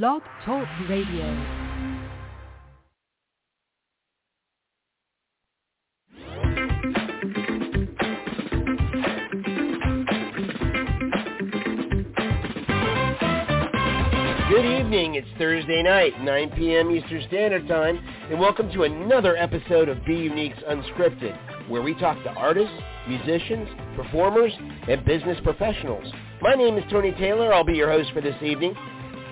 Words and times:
Blog 0.00 0.22
Talk 0.46 0.66
Radio. 0.88 1.26
Good 14.48 14.64
evening. 14.64 15.16
It's 15.16 15.28
Thursday 15.36 15.82
night, 15.82 16.18
9 16.22 16.50
p.m. 16.56 16.90
Eastern 16.90 17.22
Standard 17.28 17.68
Time, 17.68 17.98
and 18.30 18.40
welcome 18.40 18.72
to 18.72 18.84
another 18.84 19.36
episode 19.36 19.90
of 19.90 20.02
Be 20.06 20.14
Unique's 20.14 20.58
Unscripted, 20.70 21.68
where 21.68 21.82
we 21.82 21.92
talk 21.96 22.16
to 22.22 22.30
artists, 22.30 22.72
musicians, 23.06 23.68
performers, 23.94 24.52
and 24.88 25.04
business 25.04 25.36
professionals. 25.44 26.10
My 26.40 26.54
name 26.54 26.78
is 26.78 26.84
Tony 26.90 27.12
Taylor. 27.12 27.52
I'll 27.52 27.62
be 27.62 27.74
your 27.74 27.92
host 27.92 28.10
for 28.14 28.22
this 28.22 28.34
evening. 28.42 28.74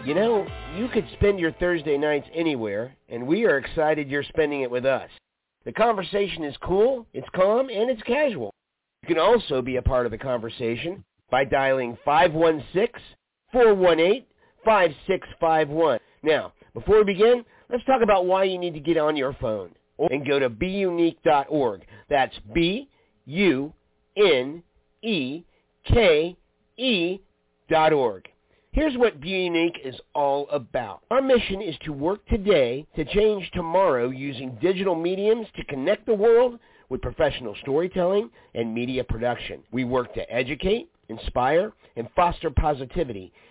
You 0.06 0.14
know, 0.14 0.46
you 0.76 0.88
could 0.88 1.06
spend 1.18 1.38
your 1.38 1.52
Thursday 1.52 1.98
nights 1.98 2.26
anywhere, 2.34 2.96
and 3.10 3.26
we 3.26 3.44
are 3.44 3.58
excited 3.58 4.08
you're 4.08 4.22
spending 4.22 4.62
it 4.62 4.70
with 4.70 4.86
us. 4.86 5.10
The 5.66 5.72
conversation 5.72 6.42
is 6.42 6.56
cool, 6.62 7.06
it's 7.12 7.28
calm, 7.34 7.68
and 7.68 7.90
it's 7.90 8.02
casual. 8.04 8.54
You 9.02 9.08
can 9.08 9.18
also 9.18 9.60
be 9.60 9.76
a 9.76 9.82
part 9.82 10.06
of 10.06 10.12
the 10.12 10.18
conversation 10.18 11.04
by 11.30 11.44
dialing 11.44 11.98
516-418 12.06 14.24
5651. 14.64 15.98
Now, 16.22 16.54
before 16.72 16.98
we 16.98 17.04
begin, 17.04 17.44
let's 17.68 17.84
talk 17.84 18.00
about 18.02 18.24
why 18.24 18.44
you 18.44 18.58
need 18.58 18.74
to 18.74 18.80
get 18.80 18.96
on 18.96 19.16
your 19.16 19.34
phone 19.34 19.74
and 19.98 20.26
go 20.26 20.38
to 20.38 20.48
beunique.org. 20.48 21.84
That's 22.08 22.34
B-U-N-E-K-E 22.54 23.74
dot 27.68 27.92
org. 27.92 28.29
Here's 28.72 28.96
what 28.96 29.20
Be 29.20 29.30
Unique 29.30 29.80
is 29.84 29.96
all 30.14 30.48
about. 30.50 31.02
Our 31.10 31.20
mission 31.20 31.60
is 31.60 31.74
to 31.82 31.92
work 31.92 32.24
today 32.28 32.86
to 32.94 33.04
change 33.04 33.50
tomorrow 33.50 34.10
using 34.10 34.56
digital 34.62 34.94
mediums 34.94 35.48
to 35.56 35.64
connect 35.64 36.06
the 36.06 36.14
world 36.14 36.60
with 36.88 37.02
professional 37.02 37.56
storytelling 37.62 38.30
and 38.54 38.72
media 38.72 39.02
production. 39.02 39.64
We 39.72 39.82
work 39.82 40.14
to 40.14 40.32
educate, 40.32 40.88
inspire, 41.08 41.72
and 41.96 42.08
foster 42.14 42.48
positivity 42.48 43.32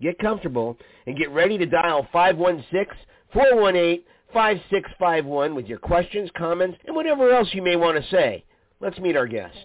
get 0.00 0.18
comfortable, 0.18 0.76
and 1.06 1.16
get 1.16 1.30
ready 1.30 1.58
to 1.58 1.66
dial 1.66 2.08
516-418-5651 3.34 5.54
with 5.54 5.66
your 5.66 5.78
questions, 5.78 6.30
comments, 6.36 6.78
and 6.86 6.96
whatever 6.96 7.30
else 7.30 7.48
you 7.52 7.62
may 7.62 7.76
want 7.76 8.02
to 8.02 8.10
say. 8.10 8.44
Let's 8.80 8.98
meet 8.98 9.16
our 9.16 9.26
guest. 9.26 9.56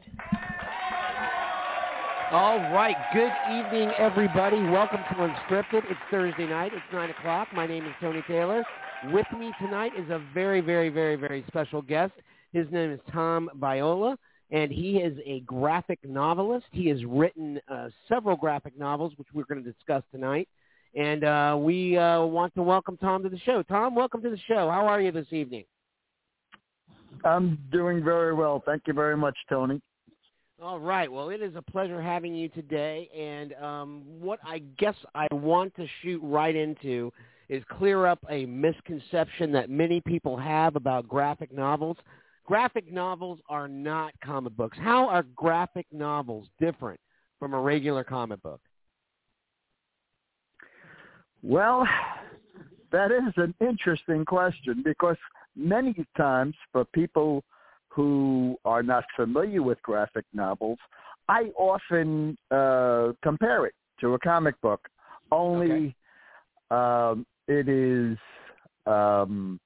All 2.32 2.58
right. 2.58 2.96
Good 3.14 3.32
evening, 3.50 3.92
everybody. 3.98 4.58
Welcome 4.58 5.00
to 5.10 5.16
Unscripted. 5.16 5.84
It's 5.90 6.00
Thursday 6.10 6.48
night. 6.48 6.74
It's 6.74 6.84
9 6.92 7.12
o'clock. 7.12 7.48
My 7.54 7.68
name 7.68 7.86
is 7.86 7.94
Tony 8.02 8.24
Taylor. 8.28 8.66
With 9.14 9.28
me 9.38 9.54
tonight 9.60 9.92
is 9.98 10.10
a 10.10 10.22
very, 10.34 10.60
very, 10.60 10.90
very, 10.90 11.16
very 11.16 11.46
special 11.48 11.82
guest. 11.82 12.12
His 12.52 12.68
name 12.72 12.92
is 12.92 13.00
Tom 13.14 13.50
Viola, 13.56 14.18
and 14.52 14.72
he 14.72 14.98
is 14.98 15.18
a 15.26 15.40
graphic 15.42 16.00
novelist. 16.04 16.66
He 16.72 16.88
has 16.90 17.04
written 17.06 17.60
uh, 17.68 17.90
several 18.08 18.36
graphic 18.36 18.78
novels, 18.78 19.14
which 19.18 19.28
we're 19.34 19.46
going 19.46 19.64
to 19.64 19.72
discuss 19.72 20.04
tonight. 20.12 20.48
And 20.96 21.24
uh, 21.24 21.58
we 21.60 21.98
uh, 21.98 22.24
want 22.24 22.54
to 22.56 22.62
welcome 22.62 22.98
Tom 22.98 23.24
to 23.24 23.30
the 23.30 23.40
show. 23.40 23.64
Tom, 23.64 23.96
welcome 23.96 24.22
to 24.22 24.30
the 24.30 24.40
show. 24.48 24.70
How 24.70 24.88
are 24.88 25.02
you 25.02 25.12
this 25.12 25.28
evening? 25.32 25.66
I'm 27.24 27.58
doing 27.72 28.04
very 28.04 28.34
well. 28.34 28.62
Thank 28.66 28.84
you 28.88 28.94
very 28.94 29.18
much, 29.18 29.38
Tony. 29.50 29.82
All 30.62 30.80
right. 30.80 31.12
Well, 31.12 31.30
it 31.30 31.42
is 31.42 31.56
a 31.56 31.62
pleasure 31.62 32.02
having 32.02 32.34
you 32.34 32.48
today. 32.50 33.10
And 33.18 33.54
um, 33.56 34.04
what 34.20 34.40
I 34.46 34.60
guess 34.78 34.96
I 35.14 35.28
want 35.32 35.76
to 35.76 35.86
shoot 36.02 36.22
right 36.24 36.56
into 36.56 37.12
is 37.50 37.62
clear 37.78 38.06
up 38.06 38.20
a 38.30 38.46
misconception 38.46 39.52
that 39.52 39.70
many 39.70 40.02
people 40.02 40.38
have 40.38 40.76
about 40.76 41.08
graphic 41.08 41.52
novels. 41.54 41.98
Graphic 42.46 42.92
novels 42.92 43.40
are 43.50 43.68
not 43.68 44.14
comic 44.24 44.56
books. 44.56 44.78
How 44.80 45.08
are 45.10 45.24
graphic 45.36 45.88
novels 45.92 46.48
different 46.60 47.00
from 47.40 47.54
a 47.54 47.60
regular 47.60 48.04
comic 48.04 48.42
book? 48.44 48.62
Well, 51.42 51.88
that 52.92 53.12
is 53.12 53.34
an 53.38 53.54
interesting 53.62 54.26
question 54.26 54.84
because 54.84 55.18
many 55.56 55.96
times 56.18 56.56
for 56.72 56.86
people 56.86 57.44
who 57.88 58.58
are 58.64 58.84
not 58.84 59.06
familiar 59.16 59.64
with 59.64 59.82
graphic 59.82 60.26
novels, 60.34 60.78
I 61.28 61.52
often 61.58 62.38
uh, 62.52 63.14
compare 63.24 63.66
it 63.66 63.74
to 64.02 64.14
a 64.14 64.20
comic 64.20 64.60
book. 64.62 64.88
Only 65.32 65.96
Okay. 66.72 67.12
um, 67.12 67.26
it 67.48 67.68
is 67.70 68.18
um, 68.86 69.60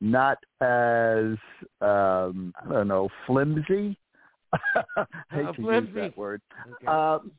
not 0.00 0.38
as 0.60 1.36
um, 1.80 2.52
I 2.60 2.72
don't 2.72 2.88
know 2.88 3.08
flimsy. 3.26 3.98
Hate 5.30 5.46
Uh, 5.46 5.52
to 5.52 5.62
flimsy. 5.62 5.92
use 5.92 5.94
that 5.94 6.18
word. 6.18 6.40
Okay. 6.72 6.86
Um, 6.86 7.32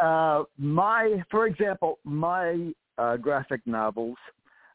uh, 0.00 0.44
my, 0.58 1.22
for 1.30 1.46
example, 1.46 1.98
my 2.04 2.72
uh, 2.98 3.16
graphic 3.16 3.60
novels, 3.66 4.16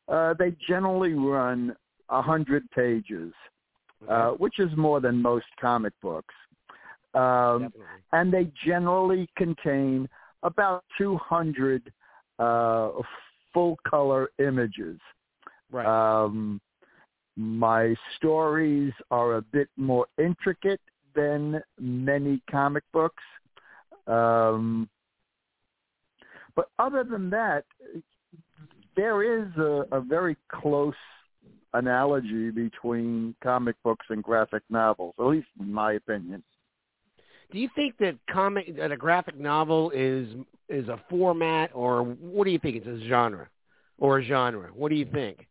uh, 0.07 0.33
they 0.39 0.55
generally 0.67 1.13
run 1.13 1.75
a 2.09 2.21
hundred 2.21 2.69
pages, 2.71 3.33
uh, 4.07 4.29
which 4.31 4.59
is 4.59 4.69
more 4.77 5.01
than 5.01 5.21
most 5.21 5.45
comic 5.59 5.93
books, 6.01 6.33
um, 7.13 7.63
Definitely. 7.63 7.83
and 8.13 8.33
they 8.33 8.49
generally 8.65 9.27
contain 9.35 10.07
about 10.43 10.85
200 10.97 11.91
uh, 12.39 12.91
full 13.53 13.77
color 13.85 14.29
images. 14.39 14.99
Right. 15.71 15.85
Um, 16.23 16.61
my 17.37 17.95
stories 18.17 18.91
are 19.11 19.35
a 19.35 19.41
bit 19.41 19.69
more 19.77 20.07
intricate 20.17 20.81
than 21.15 21.61
many 21.79 22.41
comic 22.49 22.83
books. 22.91 23.23
Um, 24.07 24.89
but 26.55 26.69
other 26.79 27.03
than 27.03 27.29
that, 27.29 27.65
there 28.95 29.41
is 29.41 29.47
a, 29.57 29.85
a 29.91 30.01
very 30.01 30.35
close 30.49 30.95
analogy 31.73 32.49
between 32.49 33.35
comic 33.43 33.75
books 33.83 34.05
and 34.09 34.23
graphic 34.23 34.63
novels, 34.69 35.13
at 35.19 35.25
least 35.25 35.47
in 35.59 35.71
my 35.71 35.93
opinion. 35.93 36.43
do 37.51 37.59
you 37.59 37.69
think 37.75 37.97
that 37.99 38.15
comic 38.29 38.75
that 38.77 38.91
a 38.91 38.97
graphic 38.97 39.37
novel 39.37 39.91
is 39.93 40.27
is 40.69 40.87
a 40.87 40.99
format 41.09 41.69
or 41.73 42.03
what 42.03 42.45
do 42.45 42.51
you 42.51 42.59
think 42.59 42.77
it's 42.77 42.87
a 42.87 43.07
genre 43.07 43.47
or 43.99 44.19
a 44.19 44.23
genre? 44.23 44.69
What 44.73 44.89
do 44.89 44.95
you 44.95 45.05
think? 45.05 45.47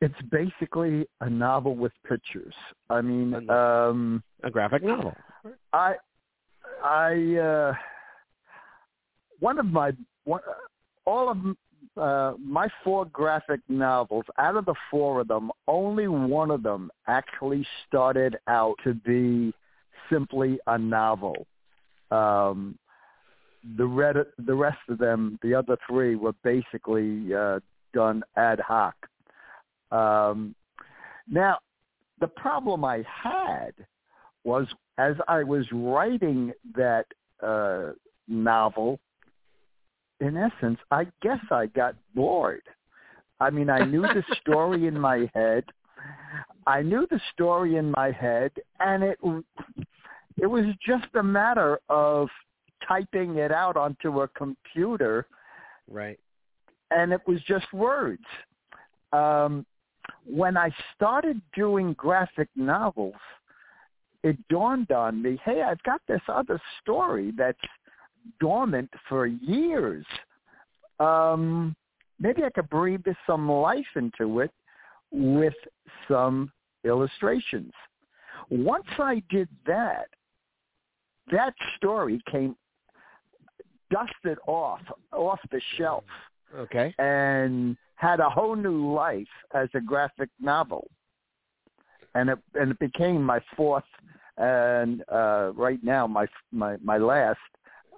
It's 0.00 0.14
basically 0.32 1.06
a 1.20 1.30
novel 1.30 1.76
with 1.76 1.92
pictures. 2.08 2.54
I 2.90 3.00
mean, 3.00 3.48
um, 3.48 4.22
A 4.42 4.50
graphic 4.50 4.82
novel. 4.82 5.14
I, 5.72 5.94
I, 6.82 7.36
uh, 7.36 7.74
one 9.38 9.60
of 9.60 9.66
my, 9.66 9.92
one, 10.24 10.40
all 11.04 11.30
of 11.30 11.38
uh, 11.96 12.36
my 12.42 12.68
four 12.82 13.04
graphic 13.06 13.60
novels, 13.68 14.24
out 14.38 14.56
of 14.56 14.64
the 14.64 14.74
four 14.90 15.20
of 15.20 15.28
them, 15.28 15.50
only 15.68 16.08
one 16.08 16.50
of 16.50 16.62
them 16.62 16.90
actually 17.06 17.64
started 17.86 18.36
out 18.48 18.74
to 18.82 18.94
be 18.94 19.52
simply 20.10 20.58
a 20.66 20.78
novel. 20.78 21.46
Um, 22.10 22.78
the 23.76 23.86
red, 23.86 24.16
the 24.38 24.54
rest 24.54 24.78
of 24.88 24.98
them, 24.98 25.38
the 25.42 25.54
other 25.54 25.76
three, 25.88 26.16
were 26.16 26.34
basically 26.42 27.34
uh, 27.34 27.60
done 27.92 28.22
ad 28.36 28.60
hoc. 28.60 28.94
Um, 29.90 30.54
now, 31.28 31.58
the 32.20 32.28
problem 32.28 32.84
I 32.84 33.04
had 33.06 33.72
was 34.44 34.66
as 34.98 35.16
I 35.28 35.42
was 35.42 35.66
writing 35.72 36.52
that 36.74 37.06
uh, 37.42 37.92
novel, 38.28 39.00
in 40.20 40.36
essence, 40.36 40.78
I 40.90 41.06
guess 41.22 41.40
I 41.50 41.66
got 41.66 41.94
bored. 42.14 42.62
I 43.40 43.50
mean, 43.50 43.70
I 43.70 43.84
knew 43.84 44.02
the 44.02 44.22
story 44.40 44.86
in 44.86 44.98
my 44.98 45.30
head. 45.34 45.64
I 46.66 46.82
knew 46.82 47.06
the 47.10 47.20
story 47.32 47.76
in 47.76 47.90
my 47.90 48.12
head, 48.12 48.52
and 48.80 49.02
it 49.02 49.18
it 50.38 50.46
was 50.46 50.64
just 50.86 51.06
a 51.14 51.22
matter 51.22 51.80
of 51.88 52.28
typing 52.86 53.36
it 53.36 53.52
out 53.52 53.76
onto 53.76 54.22
a 54.22 54.28
computer 54.28 55.26
Right. 55.88 56.18
And 56.94 57.12
it 57.12 57.20
was 57.26 57.40
just 57.46 57.72
words. 57.72 58.22
Um, 59.12 59.66
when 60.26 60.56
I 60.56 60.70
started 60.94 61.40
doing 61.54 61.92
graphic 61.94 62.48
novels, 62.56 63.14
it 64.22 64.36
dawned 64.48 64.90
on 64.92 65.20
me, 65.20 65.38
hey, 65.44 65.62
I've 65.62 65.82
got 65.82 66.00
this 66.06 66.20
other 66.28 66.60
story 66.80 67.32
that's 67.36 67.58
dormant 68.40 68.90
for 69.08 69.26
years. 69.26 70.06
Um, 71.00 71.74
maybe 72.20 72.44
I 72.44 72.50
could 72.50 72.70
breathe 72.70 73.04
some 73.26 73.50
life 73.50 73.84
into 73.96 74.40
it 74.40 74.52
with 75.10 75.54
some 76.08 76.52
illustrations. 76.84 77.72
Once 78.50 78.86
I 78.98 79.22
did 79.28 79.48
that, 79.66 80.06
that 81.30 81.54
story 81.76 82.20
came 82.30 82.56
dusted 83.90 84.38
off 84.46 84.80
off 85.12 85.38
the 85.50 85.60
shelf. 85.76 86.04
Okay. 86.56 86.94
And 86.98 87.76
had 87.96 88.20
a 88.20 88.28
whole 88.28 88.56
new 88.56 88.92
life 88.92 89.26
as 89.54 89.68
a 89.74 89.80
graphic 89.80 90.28
novel. 90.40 90.88
And 92.14 92.30
it 92.30 92.38
and 92.54 92.72
it 92.72 92.78
became 92.78 93.22
my 93.22 93.40
fourth 93.56 93.84
and 94.36 95.02
uh 95.10 95.52
right 95.54 95.78
now 95.82 96.06
my 96.06 96.26
my 96.50 96.76
my 96.82 96.98
last 96.98 97.38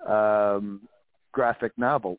um 0.07 0.83
graphic 1.33 1.73
novel. 1.77 2.19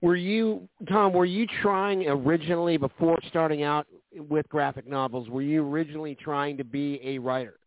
Were 0.00 0.16
you 0.16 0.68
Tom, 0.88 1.12
were 1.12 1.24
you 1.24 1.46
trying 1.62 2.06
originally 2.08 2.76
before 2.76 3.18
starting 3.28 3.62
out 3.62 3.86
with 4.12 4.48
graphic 4.48 4.86
novels, 4.86 5.28
were 5.28 5.42
you 5.42 5.66
originally 5.66 6.14
trying 6.14 6.56
to 6.56 6.64
be 6.64 7.00
a 7.04 7.18
writer? 7.18 7.59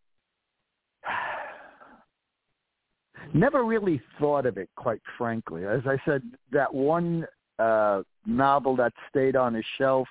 Never 3.32 3.64
really 3.64 4.00
thought 4.20 4.46
of 4.46 4.58
it, 4.58 4.68
quite 4.76 5.00
frankly. 5.16 5.64
As 5.66 5.80
I 5.86 5.96
said, 6.04 6.22
that 6.52 6.72
one 6.72 7.26
uh, 7.58 8.02
novel 8.26 8.76
that 8.76 8.92
stayed 9.08 9.36
on 9.36 9.56
a 9.56 9.62
shelf, 9.78 10.08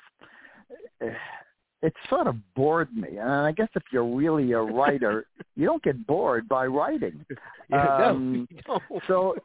eh, 1.01 1.11
it 1.81 1.93
sort 2.09 2.27
of 2.27 2.37
bored 2.55 2.93
me. 2.95 3.17
And 3.17 3.29
I 3.29 3.51
guess 3.51 3.67
if 3.75 3.83
you're 3.91 4.07
really 4.07 4.53
a 4.53 4.61
writer, 4.61 5.25
you 5.55 5.65
don't 5.65 5.83
get 5.83 6.07
bored 6.07 6.47
by 6.47 6.65
writing. 6.65 7.25
Um, 7.71 8.47
no, 8.67 8.79
so, 9.07 9.35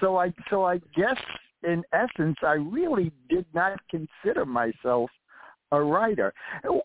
so 0.00 0.16
I, 0.16 0.32
so 0.50 0.64
I 0.64 0.80
guess 0.94 1.16
in 1.62 1.82
essence, 1.92 2.36
I 2.42 2.52
really 2.54 3.10
did 3.28 3.46
not 3.54 3.78
consider 3.90 4.46
myself 4.46 5.10
a 5.72 5.82
writer. 5.82 6.32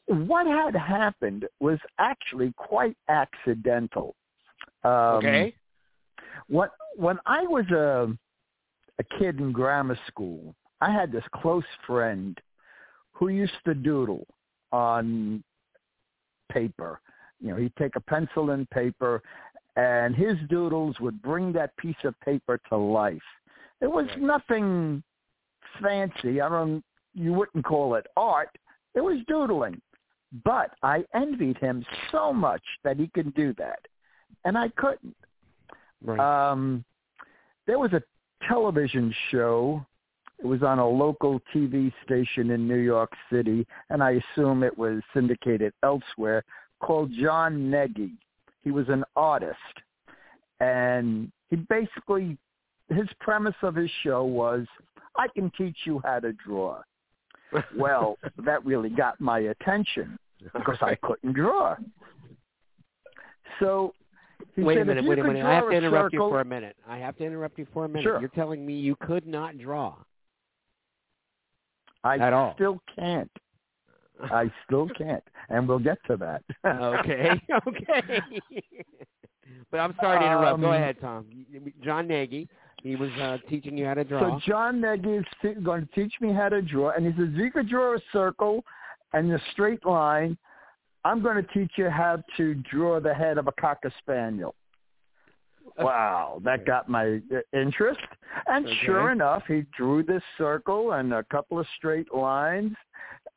What 0.07 0.47
had 0.47 0.75
happened 0.75 1.45
was 1.59 1.79
actually 1.99 2.53
quite 2.57 2.97
accidental. 3.07 4.15
Um, 4.83 4.91
okay. 4.91 5.55
What 6.47 6.71
when 6.95 7.17
I 7.25 7.43
was 7.43 7.65
a 7.71 8.15
a 8.99 9.17
kid 9.17 9.39
in 9.39 9.51
grammar 9.51 9.97
school, 10.07 10.55
I 10.81 10.91
had 10.91 11.11
this 11.11 11.23
close 11.35 11.63
friend 11.85 12.39
who 13.13 13.29
used 13.29 13.53
to 13.65 13.73
doodle 13.73 14.25
on 14.71 15.43
paper. 16.51 16.99
You 17.39 17.49
know, 17.49 17.55
he'd 17.57 17.75
take 17.77 17.95
a 17.95 18.01
pencil 18.01 18.51
and 18.51 18.69
paper, 18.69 19.21
and 19.75 20.15
his 20.15 20.35
doodles 20.49 20.99
would 20.99 21.21
bring 21.21 21.51
that 21.53 21.75
piece 21.77 21.95
of 22.03 22.19
paper 22.21 22.59
to 22.69 22.77
life. 22.77 23.21
It 23.81 23.87
was 23.87 24.07
nothing 24.17 25.03
fancy. 25.81 26.41
I 26.41 26.49
don't. 26.49 26.83
You 27.13 27.33
wouldn't 27.33 27.65
call 27.65 27.95
it 27.95 28.07
art. 28.17 28.49
It 28.95 29.01
was 29.01 29.19
doodling. 29.27 29.81
But 30.43 30.71
I 30.81 31.03
envied 31.13 31.57
him 31.57 31.85
so 32.11 32.33
much 32.33 32.63
that 32.83 32.97
he 32.97 33.07
could 33.13 33.33
do 33.35 33.53
that, 33.57 33.79
and 34.45 34.57
I 34.57 34.69
couldn't. 34.69 35.15
Right. 36.03 36.51
Um, 36.51 36.83
there 37.65 37.79
was 37.79 37.93
a 37.93 38.01
television 38.47 39.13
show. 39.31 39.85
It 40.39 40.45
was 40.45 40.61
on 40.63 40.79
a 40.79 40.87
local 40.87 41.41
TV 41.53 41.91
station 42.05 42.51
in 42.51 42.67
New 42.67 42.77
York 42.77 43.11
City, 43.31 43.65
and 43.89 44.03
I 44.03 44.21
assume 44.35 44.63
it 44.63 44.77
was 44.77 45.01
syndicated 45.13 45.73
elsewhere, 45.83 46.43
called 46.81 47.11
Jon 47.21 47.71
Gnagy. 47.71 48.11
He 48.61 48.71
was 48.71 48.89
an 48.89 49.03
artist, 49.15 49.57
and 50.59 51.31
he 51.49 51.55
basically, 51.55 52.37
his 52.89 53.07
premise 53.21 53.55
of 53.61 53.75
his 53.75 53.89
show 54.03 54.23
was, 54.25 54.65
I 55.15 55.27
can 55.33 55.51
teach 55.57 55.77
you 55.85 56.01
how 56.03 56.19
to 56.19 56.33
draw. 56.33 56.81
well, 57.77 58.17
that 58.43 58.65
really 58.65 58.89
got 58.89 59.21
my 59.21 59.39
attention 59.39 60.17
because 60.53 60.77
I 60.81 60.95
couldn't 60.95 61.33
draw. 61.33 61.75
So 63.59 63.93
he 64.55 64.61
wait 64.63 64.75
said, 64.75 64.81
a 64.83 64.85
minute, 64.85 65.05
wait 65.05 65.19
a 65.19 65.23
minute. 65.23 65.45
I 65.45 65.53
have 65.55 65.69
to 65.69 65.75
interrupt 65.75 66.13
circle, 66.13 66.27
you 66.27 66.31
for 66.31 66.41
a 66.41 66.45
minute. 66.45 66.75
I 66.87 66.97
have 66.97 67.17
to 67.17 67.25
interrupt 67.25 67.57
you 67.57 67.67
for 67.73 67.85
a 67.85 67.89
minute. 67.89 68.03
Sure. 68.03 68.19
You're 68.19 68.29
telling 68.29 68.65
me 68.65 68.73
you 68.73 68.95
could 69.01 69.25
not 69.25 69.57
draw. 69.57 69.95
I 72.03 72.17
at 72.17 72.33
all. 72.33 72.53
still 72.55 72.81
can't. 72.93 73.31
I 74.23 74.51
still 74.65 74.87
can't, 74.97 75.23
and 75.49 75.67
we'll 75.67 75.79
get 75.79 75.97
to 76.07 76.17
that. 76.17 76.43
okay, 76.65 77.29
okay. 77.67 78.21
but 79.71 79.79
I'm 79.79 79.95
sorry 79.99 80.19
to 80.19 80.25
interrupt. 80.25 80.61
Go 80.61 80.67
Um, 80.67 80.73
ahead, 80.73 80.97
Tom. 81.01 81.25
Jon 81.83 82.07
Gnagy, 82.07 82.47
he 82.83 82.95
was 82.95 83.09
uh, 83.19 83.37
teaching 83.49 83.77
you 83.77 83.85
how 83.85 83.95
to 83.95 84.03
draw. 84.03 84.39
So 84.39 84.39
Jon 84.45 84.79
Gnagy 84.81 85.19
is 85.19 85.25
t- 85.41 85.53
going 85.61 85.87
to 85.87 85.93
teach 85.93 86.13
me 86.21 86.31
how 86.31 86.49
to 86.49 86.61
draw, 86.61 86.91
and 86.91 87.05
he 87.05 87.11
says 87.19 87.29
you 87.33 87.51
could 87.51 87.67
draw 87.69 87.95
a 87.95 87.99
circle 88.11 88.63
and 89.13 89.31
a 89.33 89.41
straight 89.51 89.85
line. 89.85 90.37
I'm 91.05 91.21
going 91.21 91.35
to 91.35 91.53
teach 91.53 91.71
you 91.75 91.89
how 91.89 92.23
to 92.37 92.55
draw 92.55 92.99
the 92.99 93.13
head 93.13 93.37
of 93.37 93.47
a 93.47 93.51
cocker 93.53 93.91
spaniel. 93.99 94.55
Wow, 95.77 96.41
that 96.43 96.65
got 96.65 96.87
my 96.89 97.21
interest. 97.51 97.99
And 98.47 98.65
Okay. 98.65 98.85
sure 98.85 99.11
enough, 99.11 99.43
he 99.47 99.65
drew 99.75 100.03
this 100.03 100.23
circle 100.37 100.93
and 100.93 101.13
a 101.13 101.23
couple 101.25 101.59
of 101.59 101.67
straight 101.77 102.13
lines, 102.13 102.75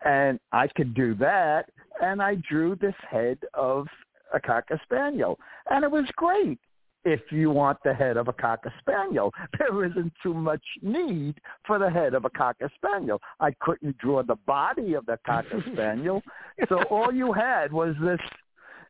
and 0.04 0.38
I 0.52 0.68
could 0.68 0.94
do 0.94 1.14
that. 1.14 1.70
And 2.02 2.22
I 2.22 2.34
drew 2.34 2.76
this 2.76 2.94
head 3.08 3.38
of 3.54 3.88
a 4.34 4.40
cocker 4.40 4.78
spaniel, 4.84 5.38
and 5.70 5.82
it 5.82 5.90
was 5.90 6.04
great. 6.16 6.58
If 7.06 7.20
you 7.30 7.50
want 7.50 7.78
the 7.84 7.94
head 7.94 8.16
of 8.16 8.26
a 8.26 8.32
cocker 8.32 8.72
spaniel, 8.80 9.32
there 9.58 9.84
isn't 9.84 10.12
too 10.22 10.34
much 10.34 10.62
need 10.82 11.36
for 11.64 11.78
the 11.78 11.88
head 11.88 12.14
of 12.14 12.24
a 12.24 12.30
cocker 12.30 12.70
spaniel. 12.74 13.20
I 13.38 13.52
couldn't 13.60 13.96
draw 13.98 14.24
the 14.24 14.34
body 14.46 14.94
of 14.94 15.06
the 15.06 15.18
cocker 15.24 15.64
spaniel, 15.72 16.20
so 16.68 16.82
all 16.90 17.14
you 17.14 17.32
had 17.32 17.72
was 17.72 17.94
this 18.02 18.20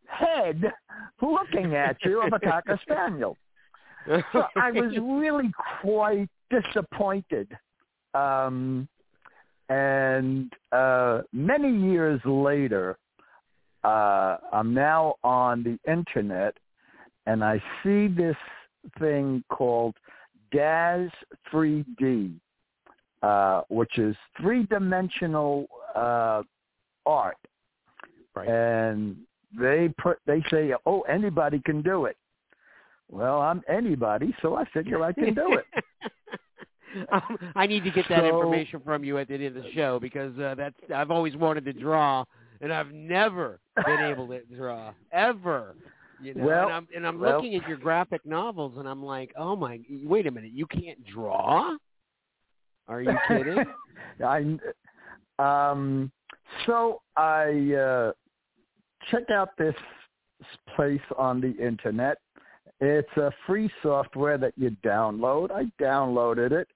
head 0.07 0.73
looking 1.21 1.75
at 1.75 1.97
you 2.05 2.23
of 2.23 2.33
a 2.33 2.39
cocker 2.39 2.81
spaniel. 2.83 3.37
So 4.07 4.45
I 4.57 4.71
was 4.71 4.97
really 5.01 5.53
quite 5.83 6.29
disappointed. 6.51 7.49
Um, 8.15 8.89
and 9.69 10.53
uh, 10.73 11.23
many 11.33 11.93
years 11.93 12.21
later, 12.25 12.97
uh, 13.85 14.37
I'm 14.53 14.73
now 14.73 15.17
on 15.23 15.63
the 15.63 15.79
internet, 15.91 16.57
and 17.27 17.45
I 17.45 17.63
see 17.83 18.09
this 18.09 18.37
thing 18.99 19.43
called 19.51 19.95
DAZ 20.53 21.11
3D, 21.53 22.33
uh, 23.23 23.63
which 23.69 23.99
is 23.99 24.17
three-dimensional 24.41 25.67
uh, 25.95 26.43
art 27.05 27.37
Right. 28.35 28.49
and 28.49 29.17
they 29.59 29.89
put 29.97 30.19
they 30.27 30.43
say, 30.51 30.75
"Oh, 30.85 31.01
anybody 31.03 31.61
can 31.65 31.81
do 31.81 32.05
it." 32.05 32.19
Well, 33.11 33.41
I'm 33.41 33.63
anybody, 33.67 34.35
so 34.43 34.57
I 34.57 34.65
figure 34.67 35.03
I 35.03 35.13
can 35.13 35.33
do 35.33 35.55
it. 35.59 35.65
um, 37.13 37.39
I 37.55 37.67
need 37.67 37.83
to 37.85 37.91
get 37.91 38.07
that 38.11 38.21
So- 38.21 38.27
information 38.27 38.81
from 38.85 39.05
you 39.05 39.17
at 39.19 39.29
the 39.29 39.35
end 39.35 39.45
of 39.45 39.55
the 39.55 39.73
show 39.73 39.99
because 39.99 40.39
uh, 40.39 40.55
that's 40.55 40.75
I've 40.95 41.11
always 41.11 41.35
wanted 41.37 41.65
to 41.65 41.73
draw 41.73 42.25
and 42.61 42.73
I've 42.73 42.93
never 42.93 43.59
been 43.87 44.01
able 44.01 44.29
to 44.29 44.41
draw 44.55 44.93
ever. 45.13 45.75
You 46.21 46.35
know, 46.35 46.45
Well, 46.47 46.65
and 46.67 46.73
I'm 46.75 46.89
and 46.97 47.07
I'm 47.07 47.19
well- 47.21 47.37
looking 47.37 47.55
at 47.57 47.69
your 47.69 47.77
graphic 47.79 48.25
novels 48.25 48.75
and 48.79 48.89
I'm 48.89 49.03
like, 49.05 49.33
oh 49.37 49.55
my, 49.57 49.81
wait 50.05 50.27
a 50.27 50.31
minute, 50.31 50.53
you 50.53 50.67
can't 50.67 51.05
draw? 51.07 51.77
Are 52.89 53.03
you 53.03 53.17
kidding? 53.29 53.65
I 54.25 54.57
um 55.39 56.11
so 56.65 57.03
I 57.17 57.73
uh 57.75 58.13
check 59.11 59.31
out 59.31 59.51
this 59.59 59.75
place 60.75 61.01
on 61.19 61.41
the 61.41 61.53
internet. 61.63 62.19
It's 62.81 63.15
a 63.17 63.31
free 63.47 63.71
software 63.83 64.37
that 64.39 64.53
you 64.57 64.75
download. 64.85 65.51
I 65.51 65.65
downloaded 65.83 66.53
it 66.53 66.69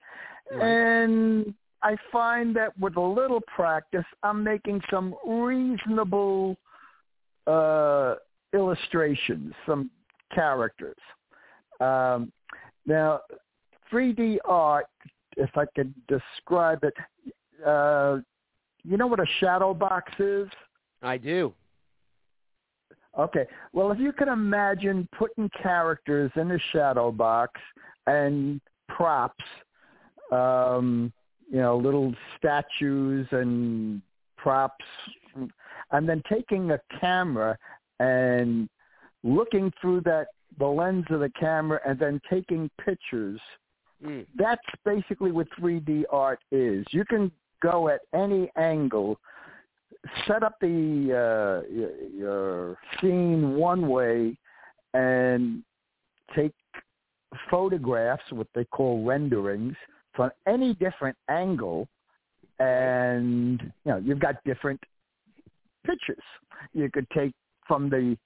Right. 0.53 0.67
and 0.67 1.55
I 1.83 1.97
find 2.11 2.55
that 2.57 2.77
with 2.79 2.97
a 2.97 3.01
little 3.01 3.41
practice 3.55 4.05
I'm 4.23 4.43
making 4.43 4.83
some 4.91 5.15
reasonable 5.27 6.57
uh 7.47 8.17
illustrations, 8.55 9.53
some 9.67 9.91
characters. 10.35 10.97
Um 11.81 12.33
now 12.87 13.21
3D 13.93 14.39
art 14.45 14.87
if 15.37 15.51
I 15.57 15.65
could 15.75 15.95
describe 16.07 16.85
it, 16.85 16.95
uh, 17.67 18.19
you 18.85 18.97
know 18.97 19.07
what 19.07 19.21
a 19.21 19.27
shadow 19.39 19.75
box 19.75 20.13
is? 20.19 20.49
I 21.03 21.17
do. 21.17 21.55
Okay. 23.19 23.47
Well, 23.73 23.91
if 23.91 23.99
you 23.99 24.13
can 24.13 24.29
imagine 24.29 25.09
putting 25.17 25.51
characters 25.61 26.31
in 26.37 26.53
a 26.53 26.59
shadow 26.73 27.11
box 27.11 27.61
and 28.07 28.61
props, 28.89 29.45
um, 30.31 31.13
you 31.51 31.59
know, 31.59 31.77
little 31.77 32.15
statues 32.39 33.27
and 33.33 34.01
props, 34.37 34.85
and 35.91 36.09
then 36.09 36.23
taking 36.29 36.71
a 36.71 36.81
camera 37.01 37.59
and 38.01 38.69
looking 39.23 39.73
through 39.81 40.01
that 40.01 40.29
the 40.59 40.67
lens 40.67 41.05
of 41.11 41.21
the 41.21 41.31
camera 41.39 41.81
and 41.87 41.99
then 41.99 42.21
taking 42.29 42.69
pictures. 42.85 43.41
Mm. 44.05 44.27
That's 44.37 44.61
basically 44.85 45.31
what 45.31 45.47
3D 45.61 46.05
art 46.11 46.41
is. 46.51 46.85
You 46.91 47.05
can 47.05 47.31
go 47.63 47.89
at 47.89 48.01
any 48.15 48.51
angle, 48.57 49.19
set 50.27 50.43
up 50.43 50.55
the 50.61 51.65
uh, 51.69 52.17
your 52.17 52.79
scene 53.01 53.55
one 53.55 53.89
way, 53.89 54.37
and 54.95 55.63
take 56.35 56.55
photographs, 57.51 58.23
what 58.31 58.49
they 58.55 58.65
call 58.65 59.05
renderings, 59.05 59.77
from 60.15 60.31
any 60.47 60.75
different 60.75 61.17
angle, 61.29 61.87
and 62.59 63.61
you 63.85 63.93
know 63.93 63.99
you've 63.99 64.21
got 64.21 64.43
different 64.45 64.81
pictures. 65.85 66.25
You 66.73 66.91
could 66.91 67.07
take 67.11 67.35
from 67.71 67.89
the 67.89 68.19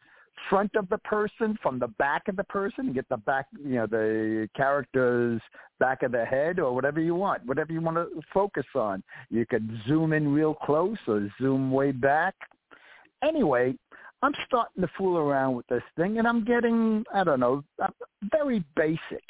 front 0.48 0.70
of 0.74 0.88
the 0.88 0.96
person, 0.98 1.58
from 1.62 1.78
the 1.78 1.88
back 1.98 2.28
of 2.28 2.36
the 2.36 2.44
person, 2.44 2.94
get 2.94 3.06
the 3.10 3.18
back, 3.18 3.46
you 3.62 3.74
know, 3.74 3.86
the 3.86 4.48
character's 4.56 5.40
back 5.78 6.02
of 6.02 6.12
the 6.12 6.24
head 6.24 6.58
or 6.58 6.74
whatever 6.74 6.98
you 6.98 7.14
want, 7.14 7.44
whatever 7.44 7.70
you 7.70 7.82
want 7.82 7.98
to 7.98 8.08
focus 8.32 8.64
on. 8.74 9.02
You 9.28 9.44
could 9.44 9.68
zoom 9.86 10.14
in 10.14 10.32
real 10.32 10.54
close 10.54 10.96
or 11.06 11.28
zoom 11.38 11.70
way 11.70 11.92
back. 11.92 12.34
Anyway, 13.22 13.74
I'm 14.22 14.32
starting 14.46 14.80
to 14.80 14.88
fool 14.96 15.18
around 15.18 15.56
with 15.56 15.66
this 15.66 15.82
thing 15.94 16.18
and 16.18 16.26
I'm 16.26 16.42
getting, 16.42 17.04
I 17.12 17.22
don't 17.22 17.40
know, 17.40 17.62
uh, 17.82 17.88
very 18.32 18.64
basic. 18.76 19.24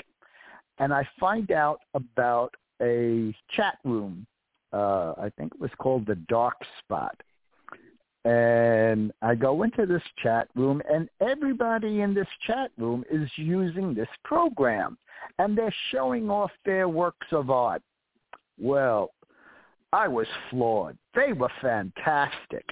And 0.78 0.94
I 0.94 1.06
find 1.18 1.50
out 1.50 1.80
about 1.94 2.54
a 2.80 3.34
chat 3.56 3.78
room. 3.84 4.28
Uh, 4.72 5.14
I 5.18 5.32
think 5.36 5.54
it 5.54 5.60
was 5.60 5.72
called 5.78 6.06
the 6.06 6.16
Dark 6.28 6.56
Spot 6.78 7.16
and 8.24 9.12
I 9.20 9.34
go 9.34 9.62
into 9.62 9.86
this 9.86 10.02
chat 10.22 10.48
room 10.54 10.80
and 10.90 11.08
everybody 11.20 12.00
in 12.00 12.14
this 12.14 12.26
chat 12.46 12.70
room 12.78 13.04
is 13.10 13.28
using 13.36 13.94
this 13.94 14.08
program 14.24 14.96
and 15.38 15.56
they're 15.56 15.74
showing 15.90 16.30
off 16.30 16.50
their 16.64 16.88
works 16.88 17.26
of 17.32 17.50
art. 17.50 17.82
Well, 18.58 19.10
I 19.92 20.08
was 20.08 20.26
floored. 20.50 20.96
They 21.14 21.32
were 21.32 21.50
fantastic. 21.60 22.64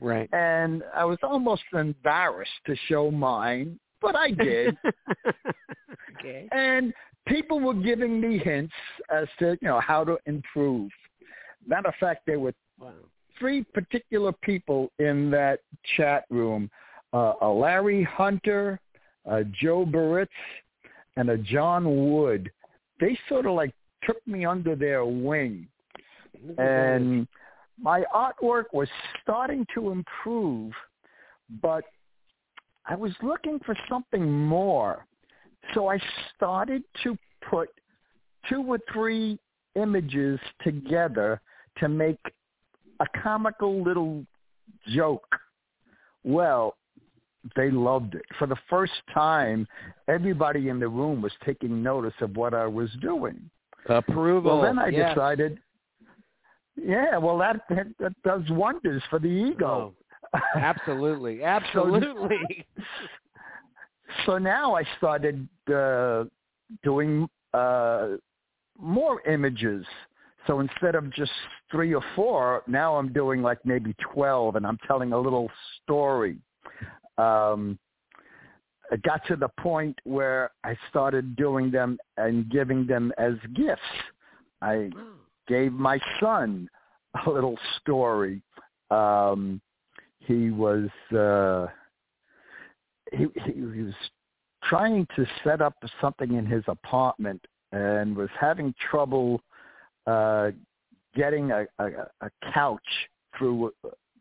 Right. 0.00 0.28
And 0.32 0.82
I 0.94 1.04
was 1.04 1.18
almost 1.22 1.62
embarrassed 1.72 2.50
to 2.66 2.76
show 2.86 3.10
mine, 3.10 3.80
but 4.00 4.14
I 4.14 4.30
did. 4.30 4.76
okay. 6.18 6.48
And 6.52 6.92
people 7.26 7.60
were 7.60 7.74
giving 7.74 8.20
me 8.20 8.38
hints 8.38 8.74
as 9.10 9.26
to, 9.40 9.58
you 9.60 9.68
know, 9.68 9.80
how 9.80 10.04
to 10.04 10.18
improve. 10.26 10.90
Matter 11.66 11.88
of 11.88 11.94
fact, 11.98 12.22
there 12.26 12.38
were. 12.38 12.54
Three 13.38 13.64
particular 13.64 14.32
people 14.32 14.90
in 14.98 15.30
that 15.30 15.60
chat 15.96 16.24
room: 16.30 16.70
uh, 17.12 17.34
a 17.42 17.48
Larry 17.48 18.04
Hunter, 18.04 18.80
a 19.26 19.44
Joe 19.44 19.84
Baritz, 19.86 20.28
and 21.16 21.30
a 21.30 21.38
John 21.38 22.12
Wood. 22.12 22.50
They 23.00 23.18
sort 23.28 23.46
of 23.46 23.54
like 23.54 23.74
took 24.04 24.24
me 24.26 24.44
under 24.44 24.74
their 24.74 25.04
wing, 25.04 25.66
and 26.58 27.26
my 27.80 28.04
artwork 28.14 28.64
was 28.72 28.88
starting 29.22 29.66
to 29.74 29.90
improve, 29.90 30.72
but 31.62 31.84
I 32.86 32.94
was 32.96 33.12
looking 33.22 33.60
for 33.64 33.76
something 33.88 34.30
more. 34.30 35.06
So 35.74 35.88
I 35.88 35.98
started 36.34 36.82
to 37.04 37.16
put 37.48 37.68
two 38.48 38.62
or 38.62 38.78
three 38.92 39.38
images 39.74 40.40
together 40.62 41.40
to 41.78 41.88
make 41.88 42.18
a 43.00 43.06
comical 43.22 43.82
little 43.82 44.24
joke. 44.88 45.36
Well, 46.24 46.76
they 47.56 47.70
loved 47.70 48.14
it. 48.14 48.24
For 48.38 48.46
the 48.46 48.56
first 48.68 48.92
time, 49.12 49.66
everybody 50.08 50.68
in 50.68 50.80
the 50.80 50.88
room 50.88 51.22
was 51.22 51.32
taking 51.44 51.82
notice 51.82 52.14
of 52.20 52.36
what 52.36 52.54
I 52.54 52.66
was 52.66 52.90
doing. 53.00 53.50
Approval. 53.88 54.58
Well, 54.58 54.62
then 54.62 54.78
I 54.78 54.90
decided, 54.90 55.58
yeah, 56.76 57.16
well, 57.16 57.38
that, 57.38 57.62
that, 57.70 57.86
that 57.98 58.12
does 58.24 58.42
wonders 58.50 59.02
for 59.08 59.18
the 59.18 59.28
ego. 59.28 59.94
Oh, 60.34 60.40
absolutely. 60.56 61.42
Absolutely. 61.42 62.66
so 64.26 64.36
now 64.36 64.74
I 64.74 64.82
started 64.98 65.48
uh, 65.72 66.24
doing 66.82 67.28
uh, 67.54 68.08
more 68.78 69.26
images. 69.26 69.86
So 70.48 70.60
instead 70.60 70.94
of 70.94 71.12
just 71.12 71.30
three 71.70 71.94
or 71.94 72.02
four, 72.16 72.62
now 72.66 72.96
I'm 72.96 73.12
doing 73.12 73.42
like 73.42 73.58
maybe 73.64 73.94
12 74.14 74.56
and 74.56 74.66
I'm 74.66 74.78
telling 74.86 75.12
a 75.12 75.18
little 75.18 75.48
story. 75.84 76.38
Um, 77.18 77.78
it 78.90 79.02
got 79.02 79.20
to 79.28 79.36
the 79.36 79.50
point 79.60 79.98
where 80.04 80.50
I 80.64 80.74
started 80.88 81.36
doing 81.36 81.70
them 81.70 81.98
and 82.16 82.48
giving 82.50 82.86
them 82.86 83.12
as 83.18 83.34
gifts. 83.54 83.82
I 84.62 84.88
gave 85.46 85.72
my 85.72 86.00
son 86.18 86.66
a 87.26 87.30
little 87.30 87.58
story. 87.80 88.40
Um, 88.90 89.60
he 90.20 90.50
was 90.50 90.88
uh, 91.14 91.66
he 93.12 93.26
he 93.52 93.82
was 93.82 93.94
trying 94.64 95.06
to 95.16 95.26
set 95.44 95.60
up 95.60 95.74
something 96.00 96.34
in 96.34 96.46
his 96.46 96.64
apartment 96.68 97.44
and 97.72 98.16
was 98.16 98.30
having 98.40 98.74
trouble 98.90 99.42
uh, 100.08 100.50
getting 101.14 101.50
a, 101.50 101.66
a, 101.78 101.86
a 102.22 102.30
couch 102.52 102.80
through 103.36 103.72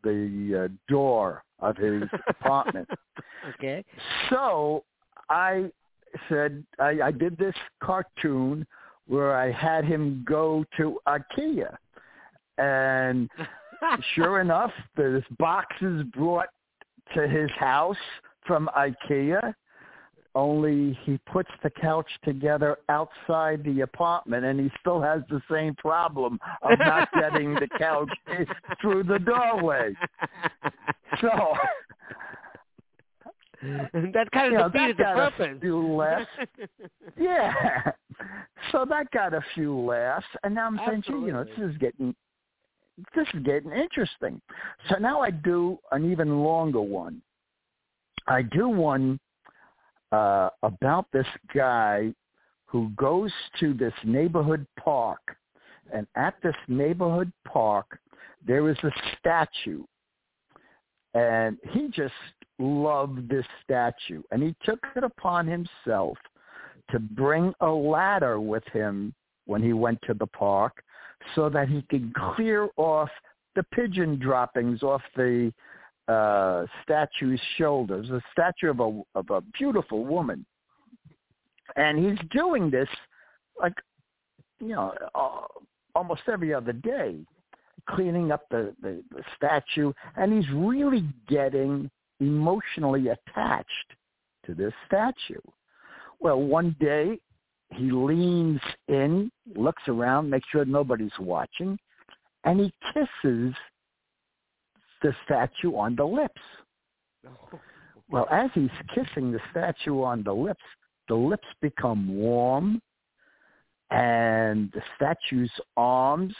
the 0.03 0.65
uh, 0.65 0.73
door 0.91 1.43
of 1.59 1.77
his 1.77 2.03
apartment. 2.29 2.87
okay. 3.55 3.83
So 4.29 4.83
I 5.29 5.71
said 6.29 6.63
I, 6.79 6.99
I 7.05 7.11
did 7.11 7.37
this 7.37 7.55
cartoon 7.81 8.65
where 9.07 9.37
I 9.37 9.51
had 9.51 9.85
him 9.85 10.25
go 10.27 10.65
to 10.77 10.99
IKEA, 11.07 11.75
and 12.57 13.29
sure 14.15 14.41
enough, 14.41 14.71
there's 14.97 15.23
boxes 15.39 16.03
brought 16.13 16.49
to 17.15 17.27
his 17.27 17.49
house 17.57 17.97
from 18.45 18.69
IKEA. 18.75 19.53
Only 20.37 20.95
he 21.03 21.17
puts 21.25 21.49
the 21.63 21.71
couch 21.71 22.05
together 22.23 22.77
outside 22.89 23.63
the 23.63 23.81
apartment, 23.81 24.45
and 24.45 24.59
he 24.59 24.69
still 24.79 25.01
has 25.01 25.23
the 25.31 25.41
same 25.49 25.73
problem 25.73 26.39
of 26.61 26.77
not 26.77 27.09
getting 27.19 27.55
the 27.55 27.67
couch 27.79 28.11
through 28.79 29.05
the 29.05 29.17
doorway. 29.17 29.95
So 31.21 31.29
that 33.63 34.29
kind 34.31 34.53
know, 34.53 34.65
of 34.65 34.73
defeated 34.73 34.97
that 34.97 35.15
the 35.15 35.19
got 35.19 35.27
a 35.27 35.31
purpose. 35.31 35.57
few 35.59 35.95
laughs. 35.95 36.27
yeah. 37.19 37.91
So 38.71 38.85
that 38.87 39.09
got 39.09 39.33
a 39.33 39.41
few 39.55 39.75
laughs, 39.75 40.27
and 40.43 40.53
now 40.53 40.67
I'm 40.67 40.79
saying, 40.87 41.01
gee, 41.07 41.13
you 41.13 41.33
know, 41.33 41.45
this 41.45 41.57
is 41.57 41.75
getting 41.79 42.13
this 43.15 43.27
is 43.33 43.41
getting 43.43 43.71
interesting. 43.71 44.39
So 44.87 44.97
now 44.99 45.19
I 45.19 45.31
do 45.31 45.79
an 45.91 46.11
even 46.11 46.43
longer 46.43 46.81
one. 46.81 47.23
I 48.27 48.43
do 48.43 48.69
one 48.69 49.19
uh, 50.11 50.49
about 50.63 51.07
this 51.11 51.27
guy 51.53 52.13
who 52.65 52.89
goes 52.97 53.31
to 53.59 53.73
this 53.73 53.93
neighborhood 54.03 54.65
park, 54.79 55.37
and 55.93 56.05
at 56.15 56.35
this 56.43 56.55
neighborhood 56.67 57.31
park 57.47 57.99
there 58.45 58.69
is 58.69 58.77
a 58.83 58.91
statue, 59.17 59.83
and 61.13 61.57
he 61.71 61.89
just 61.89 62.13
loved 62.59 63.29
this 63.29 63.45
statue, 63.63 64.21
and 64.31 64.43
he 64.43 64.55
took 64.63 64.79
it 64.95 65.03
upon 65.03 65.47
himself 65.47 66.17
to 66.91 66.99
bring 66.99 67.53
a 67.61 67.67
ladder 67.67 68.39
with 68.39 68.63
him 68.71 69.13
when 69.45 69.61
he 69.61 69.73
went 69.73 69.99
to 70.03 70.13
the 70.13 70.27
park 70.27 70.83
so 71.35 71.49
that 71.49 71.67
he 71.67 71.81
could 71.89 72.13
clear 72.13 72.69
off 72.77 73.09
the 73.55 73.63
pigeon 73.73 74.19
droppings 74.19 74.83
off 74.83 75.01
the 75.15 75.51
uh, 76.07 76.65
statue's 76.83 77.41
shoulders, 77.57 78.09
a 78.09 78.21
statue 78.31 78.69
of 78.69 78.79
a 78.79 79.01
of 79.15 79.29
a 79.29 79.41
beautiful 79.57 80.05
woman, 80.05 80.45
and 81.75 81.97
he's 81.97 82.17
doing 82.31 82.69
this 82.69 82.87
like 83.59 83.73
you 84.59 84.69
know 84.69 84.93
uh, 85.15 85.41
almost 85.95 86.21
every 86.31 86.53
other 86.53 86.73
day, 86.73 87.17
cleaning 87.89 88.31
up 88.31 88.43
the, 88.49 88.73
the 88.81 89.03
the 89.11 89.23
statue, 89.35 89.91
and 90.15 90.31
he's 90.31 90.49
really 90.53 91.03
getting 91.27 91.89
emotionally 92.19 93.09
attached 93.09 93.93
to 94.45 94.53
this 94.53 94.73
statue. 94.85 95.41
Well, 96.19 96.39
one 96.39 96.75
day 96.79 97.19
he 97.73 97.91
leans 97.91 98.61
in, 98.87 99.29
looks 99.55 99.83
around, 99.87 100.29
makes 100.29 100.47
sure 100.49 100.65
nobody's 100.65 101.11
watching, 101.19 101.77
and 102.43 102.59
he 102.59 102.73
kisses 102.93 103.53
the 105.01 105.13
statue 105.25 105.75
on 105.75 105.95
the 105.95 106.05
lips. 106.05 106.41
Well, 108.09 108.25
as 108.31 108.49
he's 108.53 108.69
kissing 108.95 109.33
the 109.33 109.39
statue 109.51 110.01
on 110.01 110.23
the 110.23 110.31
lips, 110.31 110.63
the 111.09 111.15
lips 111.15 111.47
become 111.61 112.07
warm, 112.07 112.81
and 113.91 114.71
the 114.73 114.81
statue's 114.95 115.51
arms 115.75 116.33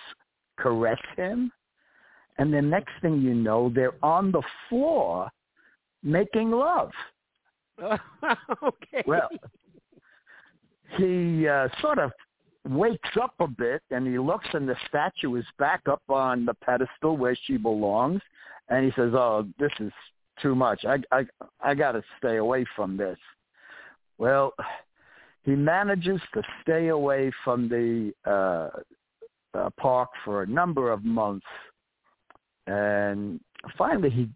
caress 0.58 1.00
him. 1.16 1.52
And 2.38 2.54
the 2.54 2.62
next 2.62 2.92
thing 3.02 3.20
you 3.22 3.34
know, 3.34 3.72
they're 3.74 3.96
on 4.04 4.32
the 4.32 4.44
floor 4.70 5.30
making 6.04 6.52
love. 6.52 6.92
okay. 7.82 9.04
Well, 9.06 9.30
he 10.98 11.48
uh, 11.48 11.68
sort 11.82 12.00
of 12.00 12.12
wakes 12.70 13.10
up 13.22 13.34
a 13.40 13.48
bit 13.48 13.82
and 13.92 14.08
he 14.08 14.18
looks 14.18 14.48
and 14.54 14.68
the 14.68 14.76
statue 14.88 15.36
is 15.36 15.46
back 15.60 15.82
up 15.90 16.02
on 16.10 16.46
the 16.46 16.54
pedestal 16.54 17.18
where 17.18 17.38
she 17.46 17.58
belongs 17.58 18.22
and 18.70 18.86
he 18.86 18.92
says, 18.92 19.14
"Oh, 19.14 19.48
this 19.60 19.72
is 19.80 19.92
too 20.42 20.56
much. 20.56 20.86
I 20.86 20.98
I 21.12 21.26
I 21.62 21.76
got 21.76 21.94
to 21.94 22.04
stay 22.18 22.38
away 22.38 22.66
from 22.76 22.98
this." 22.98 23.18
Well, 24.18 24.54
he 25.44 25.56
manages 25.56 26.20
to 26.34 26.42
stay 26.62 26.90
away 26.90 27.32
from 27.44 27.70
the 27.70 28.14
uh, 28.26 28.70
uh 29.58 29.70
park 29.80 30.10
for 30.26 30.44
a 30.44 30.48
number 30.48 30.92
of 30.92 31.04
months 31.04 31.46
and 32.68 33.40
finally 33.78 34.10
he 34.10 34.30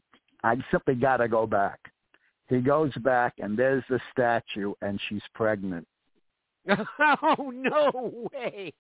I 0.43 0.55
simply 0.71 0.95
got 0.95 1.17
to 1.17 1.27
go 1.27 1.45
back. 1.45 1.79
He 2.47 2.61
goes 2.61 2.91
back 3.03 3.33
and 3.37 3.57
there's 3.57 3.83
the 3.89 3.99
statue 4.11 4.73
and 4.81 4.99
she's 5.07 5.21
pregnant. 5.35 5.87
oh 7.23 7.51
no 7.53 8.27
way. 8.33 8.73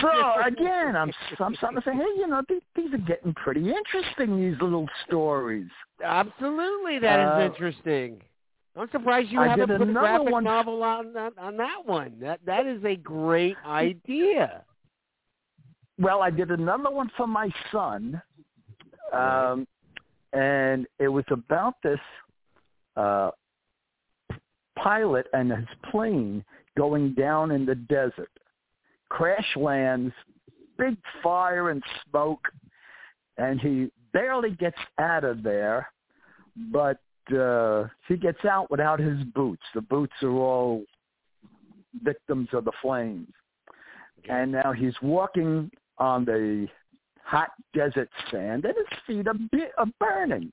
so 0.00 0.08
again, 0.46 0.96
I'm 0.96 1.12
I'm 1.38 1.54
starting 1.56 1.80
to 1.80 1.84
say, 1.84 1.94
hey, 1.94 2.02
you 2.16 2.26
know, 2.26 2.42
these, 2.48 2.62
these 2.74 2.92
are 2.94 2.98
getting 2.98 3.34
pretty 3.34 3.70
interesting. 3.72 4.40
These 4.40 4.60
little 4.60 4.88
stories. 5.06 5.68
Absolutely, 6.04 6.98
that 7.00 7.20
is 7.20 7.28
Uh, 7.28 7.52
interesting. 7.52 8.20
I'm 8.76 8.88
surprised 8.92 9.30
you 9.30 9.40
I 9.40 9.48
haven't 9.48 9.66
put 9.68 9.80
a 9.80 9.82
another 9.82 10.00
graphic 10.06 10.30
one- 10.32 10.44
novel 10.44 10.82
on 10.82 11.12
that 11.14 11.32
on 11.38 11.56
that 11.56 11.84
one. 11.84 12.14
That 12.20 12.40
that 12.46 12.66
is 12.66 12.82
a 12.84 12.96
great 12.96 13.56
idea. 13.66 14.62
Well, 15.98 16.22
I 16.22 16.30
did 16.30 16.50
another 16.50 16.90
one 16.90 17.10
for 17.16 17.26
my 17.26 17.50
son, 17.70 18.22
um, 19.12 19.66
and 20.32 20.86
it 20.98 21.08
was 21.08 21.24
about 21.30 21.74
this 21.82 21.98
uh, 22.96 23.32
pilot 24.82 25.26
and 25.32 25.50
his 25.50 25.66
plane 25.90 26.44
going 26.76 27.14
down 27.14 27.50
in 27.50 27.66
the 27.66 27.74
desert. 27.74 28.30
Crash 29.08 29.56
lands, 29.56 30.12
big 30.78 30.96
fire 31.22 31.70
and 31.70 31.82
smoke, 32.08 32.46
and 33.38 33.60
he 33.60 33.90
barely 34.12 34.50
gets 34.52 34.78
out 34.98 35.24
of 35.24 35.42
there, 35.42 35.88
but 36.72 36.98
uh, 37.36 37.86
he 38.08 38.16
gets 38.16 38.44
out 38.44 38.70
without 38.70 38.98
his 38.98 39.22
boots. 39.34 39.62
The 39.74 39.80
boots 39.82 40.12
are 40.22 40.30
all 40.30 40.84
victims 42.02 42.48
of 42.52 42.64
the 42.64 42.72
flames. 42.82 43.28
And 44.28 44.52
now 44.52 44.72
he's 44.72 44.94
walking 45.02 45.70
on 45.98 46.24
the 46.24 46.66
hot 47.24 47.50
desert 47.74 48.10
sand, 48.30 48.64
and 48.64 48.74
his 48.76 48.98
feet 49.06 49.26
are, 49.26 49.34
bi- 49.52 49.70
are 49.78 49.86
burning. 49.98 50.52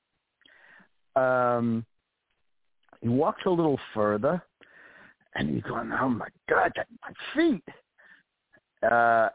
Um, 1.16 1.84
he 3.00 3.08
walks 3.08 3.42
a 3.46 3.50
little 3.50 3.78
further, 3.94 4.42
and 5.34 5.50
he's 5.50 5.62
going, 5.62 5.92
"Oh 5.92 6.08
my 6.08 6.28
God, 6.48 6.72
my 7.02 7.12
feet!" 7.34 7.64
Uh, 8.82 9.28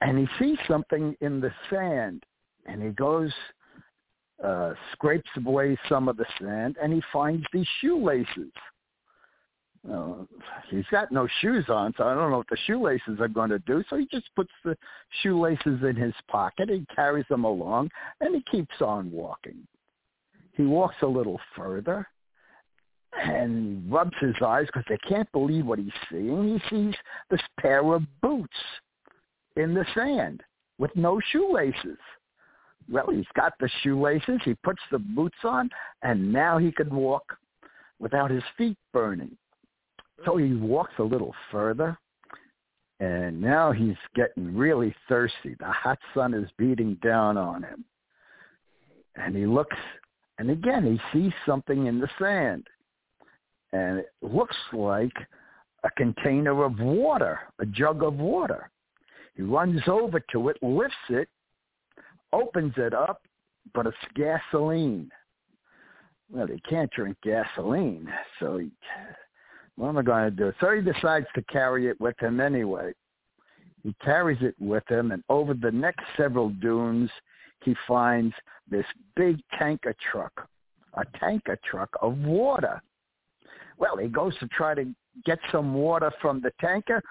and 0.00 0.18
he 0.18 0.26
sees 0.38 0.58
something 0.66 1.16
in 1.20 1.40
the 1.40 1.52
sand, 1.68 2.24
and 2.66 2.82
he 2.82 2.90
goes, 2.90 3.32
uh, 4.42 4.72
scrapes 4.92 5.28
away 5.44 5.76
some 5.88 6.08
of 6.08 6.16
the 6.16 6.24
sand, 6.40 6.76
and 6.82 6.92
he 6.92 7.02
finds 7.12 7.44
these 7.52 7.66
shoelaces. 7.80 8.52
Uh, 9.90 10.24
he's 10.68 10.86
got 10.90 11.10
no 11.10 11.26
shoes 11.40 11.64
on, 11.68 11.92
so 11.96 12.04
I 12.04 12.14
don't 12.14 12.30
know 12.30 12.38
what 12.38 12.48
the 12.50 12.56
shoelaces 12.66 13.18
are 13.20 13.28
going 13.28 13.50
to 13.50 13.58
do. 13.60 13.82
So 13.88 13.96
he 13.96 14.06
just 14.10 14.28
puts 14.36 14.50
the 14.64 14.76
shoelaces 15.22 15.82
in 15.82 15.96
his 15.96 16.14
pocket. 16.28 16.68
He 16.68 16.86
carries 16.94 17.24
them 17.28 17.44
along, 17.44 17.90
and 18.20 18.34
he 18.34 18.42
keeps 18.50 18.74
on 18.80 19.10
walking. 19.10 19.66
He 20.52 20.64
walks 20.64 20.96
a 21.02 21.06
little 21.06 21.40
further, 21.56 22.06
and 23.22 23.90
rubs 23.90 24.16
his 24.20 24.34
eyes 24.44 24.66
because 24.66 24.84
they 24.88 24.98
can't 25.08 25.30
believe 25.32 25.66
what 25.66 25.78
he's 25.78 25.92
seeing. 26.10 26.58
He 26.58 26.68
sees 26.68 26.94
this 27.30 27.40
pair 27.58 27.80
of 27.92 28.02
boots 28.22 28.56
in 29.56 29.74
the 29.74 29.84
sand 29.94 30.42
with 30.78 30.90
no 30.96 31.20
shoelaces. 31.30 31.98
Well, 32.90 33.10
he's 33.12 33.26
got 33.36 33.52
the 33.60 33.68
shoelaces. 33.82 34.40
He 34.44 34.54
puts 34.64 34.80
the 34.90 34.98
boots 34.98 35.36
on, 35.44 35.70
and 36.02 36.32
now 36.32 36.58
he 36.58 36.72
can 36.72 36.94
walk 36.94 37.24
without 37.98 38.30
his 38.30 38.42
feet 38.56 38.78
burning. 38.92 39.36
So 40.24 40.36
he 40.36 40.54
walks 40.54 40.94
a 40.98 41.02
little 41.02 41.34
further, 41.52 41.98
and 42.98 43.40
now 43.40 43.72
he's 43.72 43.96
getting 44.14 44.56
really 44.56 44.94
thirsty. 45.08 45.54
The 45.58 45.66
hot 45.66 45.98
sun 46.14 46.34
is 46.34 46.50
beating 46.58 46.96
down 47.02 47.36
on 47.36 47.62
him. 47.62 47.84
And 49.16 49.36
he 49.36 49.46
looks, 49.46 49.76
and 50.38 50.50
again, 50.50 50.84
he 50.84 51.18
sees 51.18 51.32
something 51.46 51.86
in 51.86 52.00
the 52.00 52.08
sand. 52.18 52.66
And 53.72 53.98
it 53.98 54.12
looks 54.22 54.56
like 54.72 55.12
a 55.84 55.90
container 55.90 56.64
of 56.64 56.78
water, 56.78 57.40
a 57.58 57.66
jug 57.66 58.02
of 58.02 58.14
water. 58.14 58.70
He 59.34 59.42
runs 59.42 59.80
over 59.86 60.20
to 60.32 60.48
it, 60.48 60.56
lifts 60.62 60.96
it, 61.08 61.28
opens 62.32 62.74
it 62.76 62.94
up, 62.94 63.22
but 63.74 63.86
it's 63.86 63.96
gasoline. 64.14 65.10
Well, 66.32 66.46
he 66.46 66.60
can't 66.68 66.90
drink 66.90 67.16
gasoline, 67.22 68.08
so 68.38 68.58
he, 68.58 68.70
what 69.76 69.88
am 69.88 69.98
I 69.98 70.02
going 70.02 70.24
to 70.24 70.30
do? 70.30 70.52
So 70.60 70.72
he 70.72 70.80
decides 70.80 71.26
to 71.34 71.42
carry 71.42 71.88
it 71.88 72.00
with 72.00 72.18
him 72.20 72.40
anyway. 72.40 72.92
He 73.82 73.94
carries 74.04 74.38
it 74.42 74.54
with 74.60 74.86
him, 74.88 75.10
and 75.10 75.24
over 75.28 75.54
the 75.54 75.72
next 75.72 76.04
several 76.16 76.50
dunes, 76.50 77.10
he 77.64 77.74
finds 77.88 78.34
this 78.70 78.84
big 79.16 79.40
tanker 79.58 79.94
truck, 80.10 80.48
a 80.94 81.04
tanker 81.18 81.58
truck 81.68 81.90
of 82.00 82.16
water. 82.18 82.82
Well, 83.80 83.96
he 83.96 84.08
goes 84.08 84.36
to 84.38 84.46
try 84.48 84.74
to 84.74 84.84
get 85.24 85.38
some 85.50 85.74
water 85.74 86.12
from 86.20 86.40
the 86.40 86.52
tanker, 86.60 87.02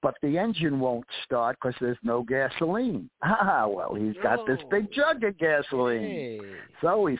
but 0.00 0.14
the 0.22 0.38
engine 0.38 0.80
won't 0.80 1.04
start 1.24 1.58
because 1.60 1.76
there's 1.80 1.98
no 2.02 2.22
gasoline. 2.22 3.10
Ah, 3.22 3.66
well, 3.68 3.94
he's 3.94 4.14
got 4.22 4.46
this 4.46 4.60
big 4.70 4.90
jug 4.92 5.22
of 5.24 5.36
gasoline. 5.36 6.00
Hey. 6.00 6.40
So 6.80 7.06
he 7.06 7.18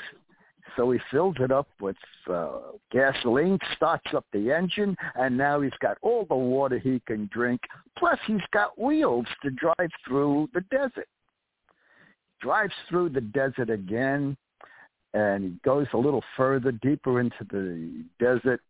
so 0.77 0.91
he 0.91 1.01
fills 1.11 1.37
it 1.41 1.51
up 1.51 1.69
with 1.81 1.97
uh, 2.31 2.59
gasoline, 2.93 3.59
starts 3.77 4.13
up 4.15 4.27
the 4.33 4.53
engine, 4.53 4.97
and 5.15 5.37
now 5.37 5.61
he's 5.61 5.73
got 5.81 5.97
all 6.03 6.27
the 6.29 6.37
water 6.37 6.79
he 6.79 7.01
can 7.07 7.29
drink. 7.33 7.61
Plus, 7.99 8.19
he's 8.27 8.41
got 8.53 8.79
wheels 8.79 9.27
to 9.43 9.51
drive 9.51 9.91
through 10.07 10.49
the 10.55 10.61
desert. 10.71 11.09
Drives 12.41 12.75
through 12.89 13.11
the 13.11 13.21
desert 13.21 13.71
again, 13.71 14.37
and 15.15 15.45
he 15.45 15.59
goes 15.65 15.87
a 15.95 15.99
little 15.99 16.23
further, 16.37 16.73
deeper 16.73 17.21
into 17.21 17.45
the 17.51 18.05
desert, 18.19 18.61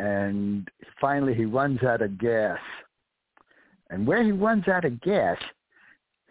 and 0.00 0.66
finally 0.98 1.34
he 1.34 1.44
runs 1.44 1.82
out 1.82 2.00
of 2.00 2.18
gas. 2.18 2.58
And 3.90 4.06
where 4.06 4.24
he 4.24 4.32
runs 4.32 4.66
out 4.66 4.86
of 4.86 4.98
gas, 5.02 5.36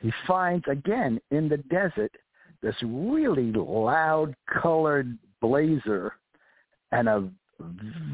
he 0.02 0.12
finds 0.26 0.66
again 0.68 1.22
in 1.30 1.48
the 1.48 1.58
desert 1.58 2.12
this 2.64 2.76
really 2.82 3.52
loud 3.52 4.36
colored 4.62 5.18
blazer 5.40 6.14
and 6.92 7.08
a 7.08 7.30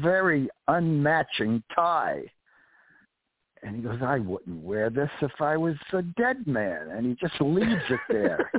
very 0.02 0.48
unmatching 0.68 1.62
tie. 1.74 2.22
And 3.62 3.76
he 3.76 3.82
goes, 3.82 4.00
I 4.02 4.18
wouldn't 4.18 4.62
wear 4.62 4.90
this 4.90 5.10
if 5.22 5.40
I 5.40 5.56
was 5.56 5.76
a 5.94 6.02
dead 6.02 6.46
man. 6.46 6.90
And 6.90 7.06
he 7.06 7.14
just 7.14 7.40
leaves 7.40 7.82
it 7.88 8.00
there. 8.10 8.52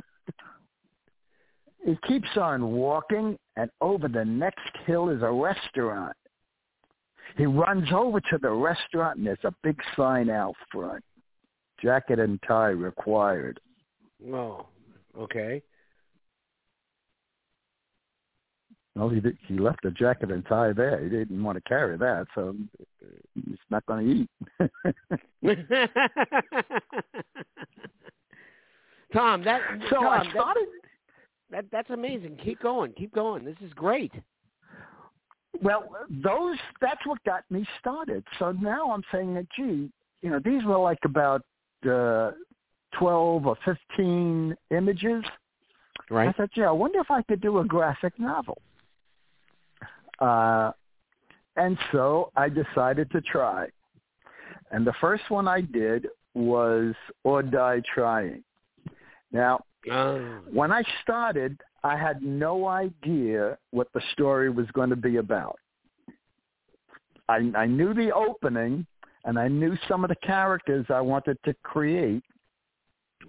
he 1.86 1.96
keeps 2.08 2.36
on 2.36 2.72
walking, 2.72 3.38
and 3.56 3.70
over 3.80 4.08
the 4.08 4.24
next 4.24 4.76
hill 4.84 5.10
is 5.10 5.22
a 5.22 5.30
restaurant. 5.30 6.16
He 7.38 7.46
runs 7.46 7.88
over 7.94 8.20
to 8.20 8.38
the 8.42 8.50
restaurant, 8.50 9.16
and 9.18 9.26
there's 9.26 9.38
a 9.44 9.54
big 9.62 9.80
sign 9.96 10.28
out 10.28 10.54
front. 10.72 11.02
Jacket 11.80 12.18
and 12.18 12.38
tie 12.46 12.70
required. 12.70 13.60
Oh, 14.32 14.66
okay. 15.18 15.62
Well, 18.96 19.08
he 19.08 19.20
did, 19.20 19.38
he 19.46 19.56
left 19.56 19.84
the 19.84 19.92
jacket 19.92 20.32
and 20.32 20.44
tie 20.46 20.72
there. 20.72 21.00
He 21.00 21.08
didn't 21.08 21.40
want 21.44 21.54
to 21.56 21.62
carry 21.68 21.96
that, 21.96 22.26
so 22.34 22.56
he's 23.36 23.56
not 23.70 23.86
going 23.86 24.04
to 24.04 24.12
eat. 24.12 24.28
Tom, 29.12 29.44
that 29.44 29.60
so 29.88 29.96
Tom, 29.96 30.06
I 30.06 30.24
that- 30.24 30.32
started. 30.32 30.66
that, 31.52 31.64
that's 31.70 31.90
amazing. 31.90 32.36
Keep 32.44 32.60
going. 32.60 32.92
Keep 32.92 33.14
going. 33.14 33.44
This 33.44 33.56
is 33.64 33.72
great. 33.74 34.12
Well, 35.62 35.90
those 36.08 36.56
that's 36.80 37.04
what 37.06 37.22
got 37.24 37.42
me 37.50 37.66
started. 37.80 38.24
So 38.38 38.52
now 38.52 38.92
I'm 38.92 39.02
saying 39.12 39.34
that, 39.34 39.46
gee, 39.56 39.90
you 40.22 40.30
know, 40.30 40.40
these 40.44 40.64
were 40.64 40.78
like 40.78 40.98
about 41.04 41.42
uh, 41.88 42.32
twelve 42.98 43.46
or 43.46 43.56
fifteen 43.64 44.54
images. 44.70 45.24
Right. 46.10 46.28
I 46.28 46.32
thought, 46.32 46.50
yeah, 46.54 46.68
I 46.68 46.72
wonder 46.72 47.00
if 47.00 47.10
I 47.10 47.22
could 47.22 47.40
do 47.40 47.58
a 47.58 47.64
graphic 47.64 48.18
novel. 48.18 48.58
Uh, 50.20 50.72
and 51.56 51.76
so 51.92 52.30
I 52.34 52.48
decided 52.48 53.10
to 53.10 53.20
try. 53.20 53.68
And 54.70 54.86
the 54.86 54.94
first 55.00 55.24
one 55.28 55.46
I 55.48 55.60
did 55.60 56.06
was 56.34 56.94
Or 57.24 57.42
Die 57.42 57.82
Trying. 57.94 58.42
Now, 59.32 59.60
Oh. 59.90 60.40
when 60.52 60.72
I 60.72 60.82
started, 61.02 61.60
I 61.84 61.96
had 61.96 62.22
no 62.22 62.66
idea 62.66 63.56
what 63.70 63.88
the 63.94 64.02
story 64.12 64.50
was 64.50 64.66
going 64.72 64.90
to 64.90 64.96
be 64.96 65.16
about. 65.16 65.58
I, 67.28 67.50
I 67.56 67.66
knew 67.66 67.94
the 67.94 68.12
opening, 68.12 68.86
and 69.24 69.38
I 69.38 69.48
knew 69.48 69.76
some 69.88 70.04
of 70.04 70.08
the 70.08 70.16
characters 70.16 70.86
I 70.88 71.00
wanted 71.00 71.38
to 71.44 71.54
create, 71.62 72.24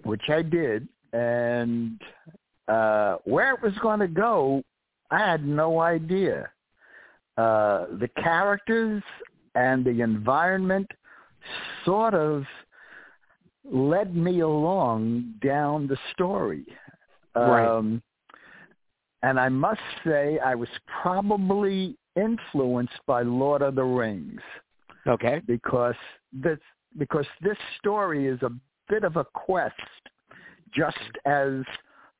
which 0.04 0.28
I 0.28 0.42
did. 0.42 0.88
And 1.12 2.00
uh, 2.68 3.16
where 3.24 3.54
it 3.54 3.62
was 3.62 3.74
going 3.82 4.00
to 4.00 4.08
go, 4.08 4.62
I 5.10 5.18
had 5.18 5.44
no 5.44 5.80
idea. 5.80 6.50
Uh, 7.36 7.86
the 7.98 8.08
characters 8.16 9.02
and 9.54 9.84
the 9.84 10.02
environment 10.02 10.90
sort 11.84 12.14
of 12.14 12.44
led 13.64 14.14
me 14.14 14.40
along 14.40 15.34
down 15.42 15.86
the 15.86 15.96
story. 16.12 16.64
Right. 17.34 17.66
Um, 17.66 18.02
and 19.22 19.38
I 19.38 19.48
must 19.48 19.80
say 20.04 20.38
I 20.38 20.54
was 20.54 20.68
probably 21.02 21.96
influenced 22.16 22.98
by 23.06 23.22
Lord 23.22 23.62
of 23.62 23.74
the 23.74 23.84
Rings 23.84 24.40
Okay. 25.06 25.40
because 25.46 25.94
this 26.32 26.58
because 26.98 27.26
this 27.40 27.56
story 27.78 28.26
is 28.26 28.42
a 28.42 28.50
bit 28.88 29.04
of 29.04 29.16
a 29.16 29.24
quest, 29.24 29.74
just 30.74 30.96
as 31.24 31.62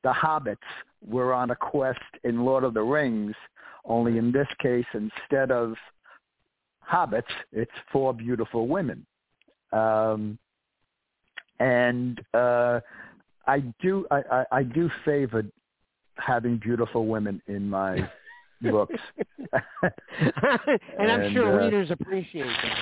the 0.03 0.11
hobbits 0.13 0.57
were 1.05 1.33
on 1.33 1.51
a 1.51 1.55
quest 1.55 1.99
in 2.23 2.45
Lord 2.45 2.63
of 2.63 2.73
the 2.73 2.81
Rings. 2.81 3.35
Only 3.83 4.17
in 4.17 4.31
this 4.31 4.47
case, 4.59 4.85
instead 4.93 5.51
of 5.51 5.73
hobbits, 6.89 7.23
it's 7.51 7.71
four 7.91 8.13
beautiful 8.13 8.67
women. 8.67 9.05
Um, 9.73 10.37
and 11.61 12.19
uh, 12.33 12.79
I 13.47 13.59
do 13.81 14.05
I, 14.11 14.21
I, 14.31 14.45
I 14.51 14.63
do 14.63 14.89
favor 15.05 15.43
having 16.17 16.57
beautiful 16.57 17.05
women 17.07 17.41
in 17.47 17.69
my 17.69 18.09
books. 18.61 18.99
and 20.99 21.11
I'm 21.11 21.33
sure 21.33 21.59
uh, 21.59 21.63
readers 21.63 21.91
appreciate 21.91 22.45
that. 22.45 22.77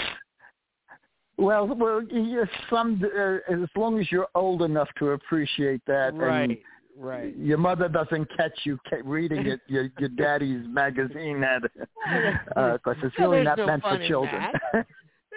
Well, 1.37 1.67
well, 1.67 2.03
yes, 2.11 2.47
some 2.69 3.01
uh, 3.03 3.37
as 3.51 3.69
long 3.75 3.99
as 3.99 4.11
you're 4.11 4.27
old 4.35 4.61
enough 4.61 4.89
to 4.99 5.11
appreciate 5.11 5.81
that, 5.87 6.13
Right. 6.13 6.61
Right. 6.97 7.33
and 7.33 7.47
your 7.47 7.57
mother 7.57 7.87
doesn't 7.87 8.27
catch 8.35 8.59
you 8.65 8.77
reading 9.05 9.45
it, 9.45 9.61
your 9.67 9.89
your 9.99 10.09
daddy's 10.17 10.65
magazine, 10.67 11.39
that 11.39 11.61
because 11.63 12.97
it's 13.03 13.17
really 13.17 13.37
there's 13.37 13.45
not 13.45 13.57
no 13.57 13.65
meant 13.67 13.83
for 13.83 14.05
children. 14.05 14.51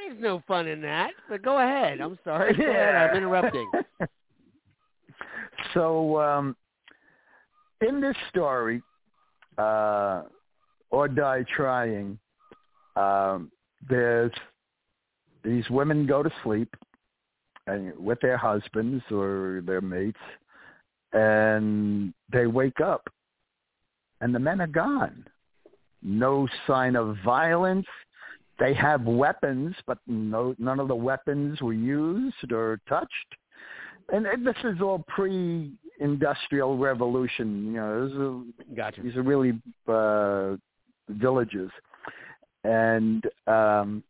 There's 0.07 0.21
no 0.21 0.43
fun 0.47 0.67
in 0.67 0.81
that. 0.83 1.11
But 1.29 1.43
go 1.43 1.59
ahead. 1.59 2.01
I'm 2.01 2.19
sorry. 2.25 2.51
Ahead. 2.55 2.95
I'm 2.95 3.17
interrupting. 3.17 3.71
so, 5.75 6.21
um, 6.21 6.57
in 7.87 8.01
this 8.01 8.17
story, 8.29 8.83
uh, 9.59 10.23
or 10.91 11.09
die 11.09 11.45
trying, 11.55 12.19
um, 12.97 13.51
there's 13.88 14.33
these 15.45 15.69
women 15.71 16.07
go 16.07 16.23
to 16.23 16.31
sleep 16.43 16.75
and 17.67 17.97
with 17.99 18.21
their 18.21 18.37
husbands 18.37 19.03
or 19.11 19.62
their 19.65 19.81
mates, 19.81 20.21
and 21.12 22.12
they 22.33 22.47
wake 22.47 22.81
up, 22.81 23.09
and 24.21 24.35
the 24.35 24.38
men 24.38 24.61
are 24.61 24.67
gone. 24.67 25.25
No 26.03 26.49
sign 26.67 26.97
of 26.97 27.17
violence. 27.25 27.87
They 28.62 28.75
have 28.75 29.03
weapons, 29.03 29.75
but 29.88 29.98
no, 30.07 30.55
none 30.57 30.79
of 30.79 30.87
the 30.87 30.94
weapons 30.94 31.61
were 31.61 31.72
used 31.72 32.53
or 32.53 32.79
touched. 32.88 33.11
And, 34.12 34.25
and 34.25 34.46
this 34.46 34.55
is 34.62 34.81
all 34.81 35.05
pre-industrial 35.09 36.79
revolution. 36.79 37.66
You 37.66 37.72
know, 37.72 38.07
this 38.07 38.62
is 38.68 38.77
Gotcha. 38.77 39.03
these 39.03 39.16
are 39.16 39.22
really 39.22 39.61
uh, 39.88 40.55
villages, 41.09 41.72
and 42.62 43.25
um, 43.48 44.05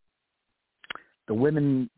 the 1.28 1.34
women 1.34 1.88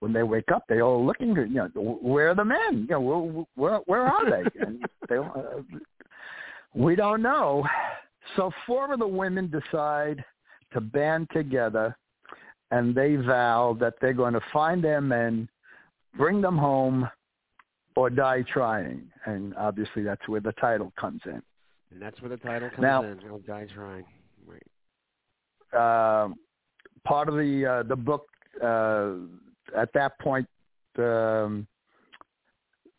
when 0.00 0.12
they 0.12 0.22
wake 0.22 0.52
up, 0.54 0.64
they 0.68 0.82
all 0.82 1.06
looking. 1.06 1.34
You 1.34 1.46
know, 1.46 1.98
where 2.02 2.28
are 2.28 2.34
the 2.34 2.44
men? 2.44 2.86
You 2.90 3.00
know, 3.00 3.46
where 3.54 3.70
where, 3.70 3.80
where 3.86 4.02
are 4.02 4.30
they? 4.30 4.42
And 4.60 4.84
they 5.08 5.16
uh, 5.16 5.62
we 6.74 6.94
don't 6.94 7.22
know. 7.22 7.64
So 8.36 8.50
four 8.66 8.92
of 8.92 8.98
the 8.98 9.08
women 9.08 9.50
decide 9.50 10.22
to 10.74 10.80
band 10.82 11.28
together, 11.32 11.96
and 12.72 12.94
they 12.94 13.16
vow 13.16 13.76
that 13.78 13.94
they're 14.00 14.14
going 14.14 14.32
to 14.32 14.40
find 14.52 14.82
their 14.82 15.00
men, 15.02 15.48
bring 16.16 16.40
them 16.40 16.56
home, 16.56 17.08
or 17.94 18.08
die 18.08 18.42
trying. 18.50 19.02
And 19.26 19.54
obviously, 19.56 20.02
that's 20.02 20.26
where 20.26 20.40
the 20.40 20.52
title 20.52 20.90
comes 20.98 21.20
in. 21.26 21.42
And 21.92 22.00
that's 22.00 22.20
where 22.22 22.30
the 22.30 22.38
title 22.38 22.70
comes 22.70 22.80
Now- 22.80 23.02
in. 23.04 23.20
I'll 23.28 23.38
die 23.38 23.66
trying. 23.72 24.04
Right. 24.46 25.78
uh, 25.78 26.28
part 27.04 27.28
of 27.28 27.36
the 27.36 27.66
uh, 27.66 27.82
the 27.84 27.96
book 27.96 28.26
uh, 28.62 29.12
at 29.76 29.92
that 29.94 30.18
point 30.18 30.46
um, 30.98 31.66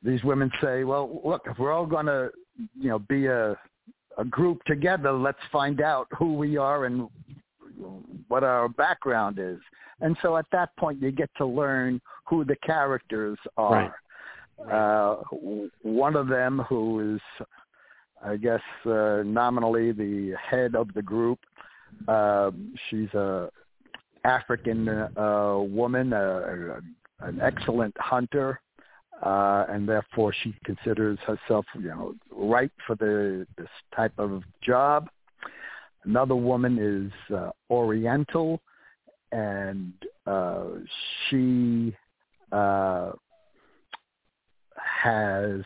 these 0.02 0.24
women 0.24 0.50
say 0.62 0.84
well 0.84 1.22
look 1.24 1.44
if 1.46 1.60
we're 1.60 1.72
all 1.72 1.86
going 1.86 2.06
to 2.08 2.32
you 2.76 2.90
know 2.90 3.00
be 3.00 3.28
a 3.28 3.56
a 4.18 4.26
group 4.26 4.64
together 4.66 5.12
let's 5.12 5.38
find 5.52 5.82
out 5.82 6.08
who 6.18 6.34
we 6.34 6.58
are 6.58 6.86
and 6.86 7.08
what 8.34 8.44
our 8.44 8.68
background 8.68 9.38
is. 9.40 9.60
And 10.02 10.18
so 10.24 10.38
at 10.38 10.48
that 10.52 10.76
point 10.76 11.02
you 11.02 11.12
get 11.12 11.30
to 11.38 11.46
learn 11.46 12.02
who 12.26 12.44
the 12.44 12.56
characters 12.58 13.38
are. 13.58 13.96
Uh, 14.72 15.16
one 15.82 16.16
of 16.16 16.28
them 16.28 16.60
who 16.68 17.16
is 17.16 17.22
I 18.26 18.38
guess 18.38 18.66
uh, 18.86 19.22
nominally 19.24 19.92
the 19.92 20.36
head 20.50 20.76
of 20.76 20.88
the 20.94 21.02
group 21.02 21.40
um, 22.08 22.74
she's 22.90 23.14
a 23.14 23.50
African 24.24 24.88
uh, 24.90 25.58
woman, 25.60 26.14
uh, 26.14 26.80
an 27.20 27.40
excellent 27.42 27.96
hunter, 28.00 28.60
uh, 29.22 29.66
and 29.70 29.88
therefore 29.88 30.34
she 30.42 30.56
considers 30.64 31.20
herself, 31.28 31.66
you 31.76 31.90
know, 31.90 32.16
right 32.32 32.72
for 32.88 32.96
the 32.96 33.46
this 33.58 33.74
type 33.96 34.14
of 34.18 34.44
job. 34.62 35.10
Another 36.06 36.36
woman 36.36 36.78
is 36.80 37.36
uh, 37.36 37.52
Oriental, 37.70 38.62
and 39.32 39.94
uh, 40.28 40.66
she 41.30 41.96
uh, 42.52 43.12
has 44.76 45.62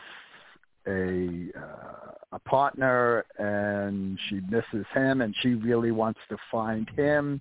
a 0.86 1.48
uh, 1.56 2.08
a 2.32 2.38
partner 2.40 3.24
and 3.38 4.18
she 4.28 4.40
misses 4.50 4.86
him 4.94 5.22
and 5.22 5.34
she 5.40 5.54
really 5.54 5.92
wants 5.92 6.20
to 6.28 6.36
find 6.50 6.88
him 6.90 7.40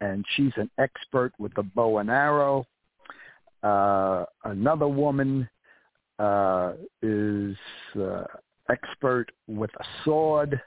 and 0.00 0.24
she's 0.34 0.52
an 0.56 0.70
expert 0.78 1.32
with 1.38 1.54
the 1.54 1.62
bow 1.62 1.98
and 1.98 2.10
arrow. 2.10 2.66
Uh 3.62 4.24
another 4.44 4.88
woman 4.88 5.48
uh 6.18 6.72
is 7.02 7.56
uh, 7.98 8.24
expert 8.68 9.26
with 9.46 9.70
a 9.80 9.84
sword 10.04 10.60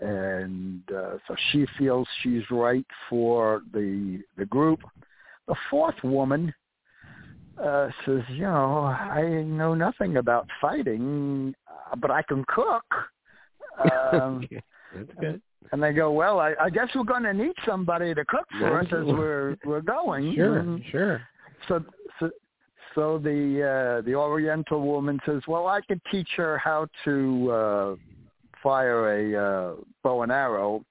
and 0.00 0.82
uh, 0.94 1.18
so 1.26 1.34
she 1.50 1.66
feels 1.76 2.06
she's 2.22 2.42
right 2.50 2.86
for 3.10 3.62
the 3.72 4.20
the 4.36 4.44
group 4.46 4.80
the 5.48 5.56
fourth 5.70 5.96
woman 6.04 6.52
uh, 7.62 7.88
says, 8.04 8.22
you 8.28 8.42
know, 8.42 8.84
I 8.84 9.42
know 9.42 9.74
nothing 9.74 10.18
about 10.18 10.46
fighting, 10.60 11.54
uh, 11.66 11.96
but 11.96 12.10
I 12.10 12.22
can 12.22 12.44
cook. 12.48 12.84
Um, 14.12 14.40
Okay. 14.44 14.60
That's 14.92 15.10
good. 15.20 15.40
and 15.70 15.80
they 15.80 15.92
go, 15.92 16.10
well, 16.10 16.40
I, 16.40 16.54
I 16.60 16.68
guess 16.68 16.88
we're 16.96 17.04
going 17.04 17.22
to 17.22 17.32
need 17.32 17.52
somebody 17.64 18.12
to 18.12 18.24
cook 18.24 18.46
for 18.58 18.80
us 18.80 18.86
as 18.86 19.04
we're 19.04 19.56
we're 19.64 19.82
going. 19.82 20.32
Sure. 20.34 20.58
And 20.58 20.82
Sure. 20.90 21.22
So 21.68 21.84
so 22.18 22.30
so 22.96 23.18
the 23.18 24.00
uh, 24.00 24.04
the 24.04 24.16
Oriental 24.16 24.80
woman 24.80 25.20
says, 25.24 25.42
well, 25.46 25.68
I 25.68 25.80
could 25.82 26.00
teach 26.10 26.28
her 26.36 26.58
how 26.58 26.88
to 27.04 27.50
uh, 27.52 27.94
fire 28.62 29.32
a 29.34 29.70
uh, 29.70 29.74
bow 30.02 30.22
and 30.22 30.32
arrow. 30.32 30.84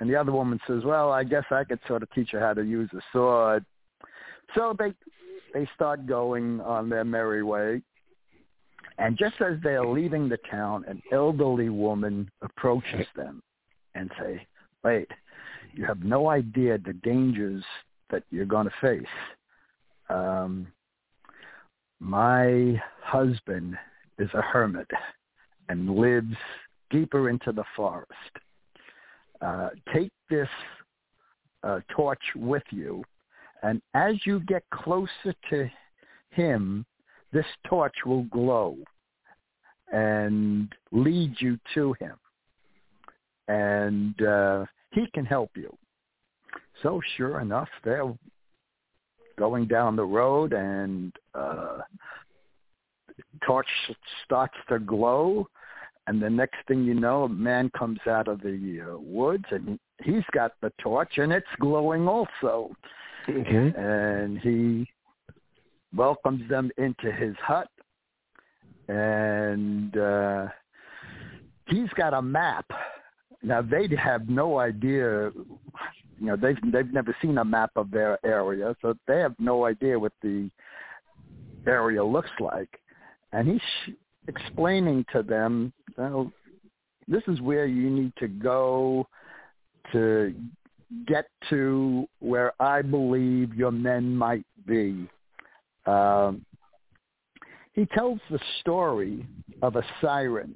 And 0.00 0.10
the 0.10 0.16
other 0.16 0.32
woman 0.32 0.58
says, 0.66 0.82
well, 0.84 1.12
I 1.12 1.24
guess 1.24 1.44
I 1.50 1.64
could 1.64 1.78
sort 1.86 2.02
of 2.02 2.10
teach 2.12 2.30
her 2.32 2.40
how 2.40 2.54
to 2.54 2.62
use 2.62 2.90
a 2.92 3.00
sword. 3.12 3.64
So 4.54 4.74
they 4.78 4.92
they 5.52 5.68
start 5.74 6.06
going 6.06 6.60
on 6.60 6.88
their 6.88 7.04
merry 7.04 7.42
way. 7.42 7.80
And 8.98 9.16
just 9.16 9.40
as 9.40 9.54
they're 9.62 9.86
leaving 9.86 10.28
the 10.28 10.38
town, 10.50 10.84
an 10.88 11.00
elderly 11.12 11.68
woman 11.68 12.30
approaches 12.42 13.06
them 13.16 13.42
and 13.94 14.10
say, 14.20 14.46
wait, 14.82 15.08
you 15.72 15.84
have 15.84 16.02
no 16.02 16.28
idea 16.28 16.78
the 16.78 16.92
dangers 16.92 17.64
that 18.10 18.22
you're 18.30 18.44
going 18.44 18.66
to 18.66 18.74
face. 18.80 19.06
Um, 20.08 20.68
my 21.98 22.80
husband 23.02 23.76
is 24.18 24.28
a 24.34 24.42
hermit 24.42 24.88
and 25.68 25.96
lives 25.96 26.36
deeper 26.90 27.30
into 27.30 27.52
the 27.52 27.64
forest. 27.76 28.10
Uh, 29.40 29.70
take 29.92 30.12
this 30.30 30.48
uh, 31.62 31.80
torch 31.90 32.22
with 32.36 32.62
you, 32.70 33.02
and 33.62 33.80
as 33.94 34.14
you 34.24 34.40
get 34.40 34.62
closer 34.72 35.34
to 35.50 35.70
him, 36.30 36.84
this 37.32 37.46
torch 37.66 37.94
will 38.06 38.24
glow 38.24 38.76
and 39.92 40.72
lead 40.92 41.34
you 41.38 41.58
to 41.74 41.94
him, 42.00 42.14
and 43.48 44.22
uh, 44.22 44.64
he 44.92 45.06
can 45.14 45.24
help 45.24 45.50
you. 45.56 45.76
So 46.82 47.00
sure 47.16 47.40
enough, 47.40 47.68
they're 47.84 48.12
going 49.38 49.66
down 49.66 49.96
the 49.96 50.04
road, 50.04 50.52
and 50.52 51.12
uh, 51.34 51.78
torch 53.46 53.66
starts 54.24 54.54
to 54.68 54.78
glow, 54.78 55.48
and 56.06 56.22
the 56.22 56.30
next 56.30 56.56
thing 56.68 56.84
you 56.84 56.94
know, 56.94 57.24
a 57.24 57.28
man 57.28 57.70
comes 57.76 58.00
out 58.06 58.28
of 58.28 58.40
the 58.42 58.80
uh, 58.80 58.98
woods, 58.98 59.44
and 59.50 59.78
he's 60.02 60.24
got 60.32 60.52
the 60.60 60.72
torch, 60.78 61.16
and 61.16 61.32
it's 61.32 61.46
glowing 61.60 62.06
also. 62.06 62.70
Okay. 63.28 63.72
And 63.76 64.38
he 64.38 64.86
welcomes 65.96 66.48
them 66.50 66.70
into 66.76 67.10
his 67.10 67.34
hut, 67.40 67.68
and 68.88 69.96
uh, 69.96 70.48
he's 71.68 71.88
got 71.96 72.12
a 72.12 72.20
map. 72.20 72.66
Now 73.42 73.62
they 73.62 73.88
have 73.96 74.28
no 74.28 74.58
idea. 74.58 75.30
You 76.20 76.26
know, 76.26 76.36
they've 76.36 76.58
they've 76.70 76.92
never 76.92 77.16
seen 77.22 77.38
a 77.38 77.44
map 77.44 77.70
of 77.76 77.90
their 77.90 78.18
area, 78.26 78.76
so 78.82 78.94
they 79.06 79.20
have 79.20 79.34
no 79.38 79.64
idea 79.64 79.98
what 79.98 80.12
the 80.22 80.50
area 81.66 82.04
looks 82.04 82.30
like. 82.40 82.80
And 83.32 83.48
he's 83.48 83.94
explaining 84.28 85.04
to 85.12 85.22
them, 85.22 85.72
well, 85.96 86.30
this 87.08 87.22
is 87.28 87.40
where 87.40 87.66
you 87.66 87.90
need 87.90 88.12
to 88.18 88.28
go 88.28 89.06
to 89.92 90.34
get 91.06 91.26
to 91.50 92.06
where 92.20 92.52
I 92.60 92.82
believe 92.82 93.54
your 93.54 93.72
men 93.72 94.14
might 94.16 94.46
be. 94.66 95.08
Um, 95.86 96.44
he 97.72 97.86
tells 97.86 98.20
the 98.30 98.38
story 98.60 99.26
of 99.62 99.76
a 99.76 99.82
siren. 100.00 100.54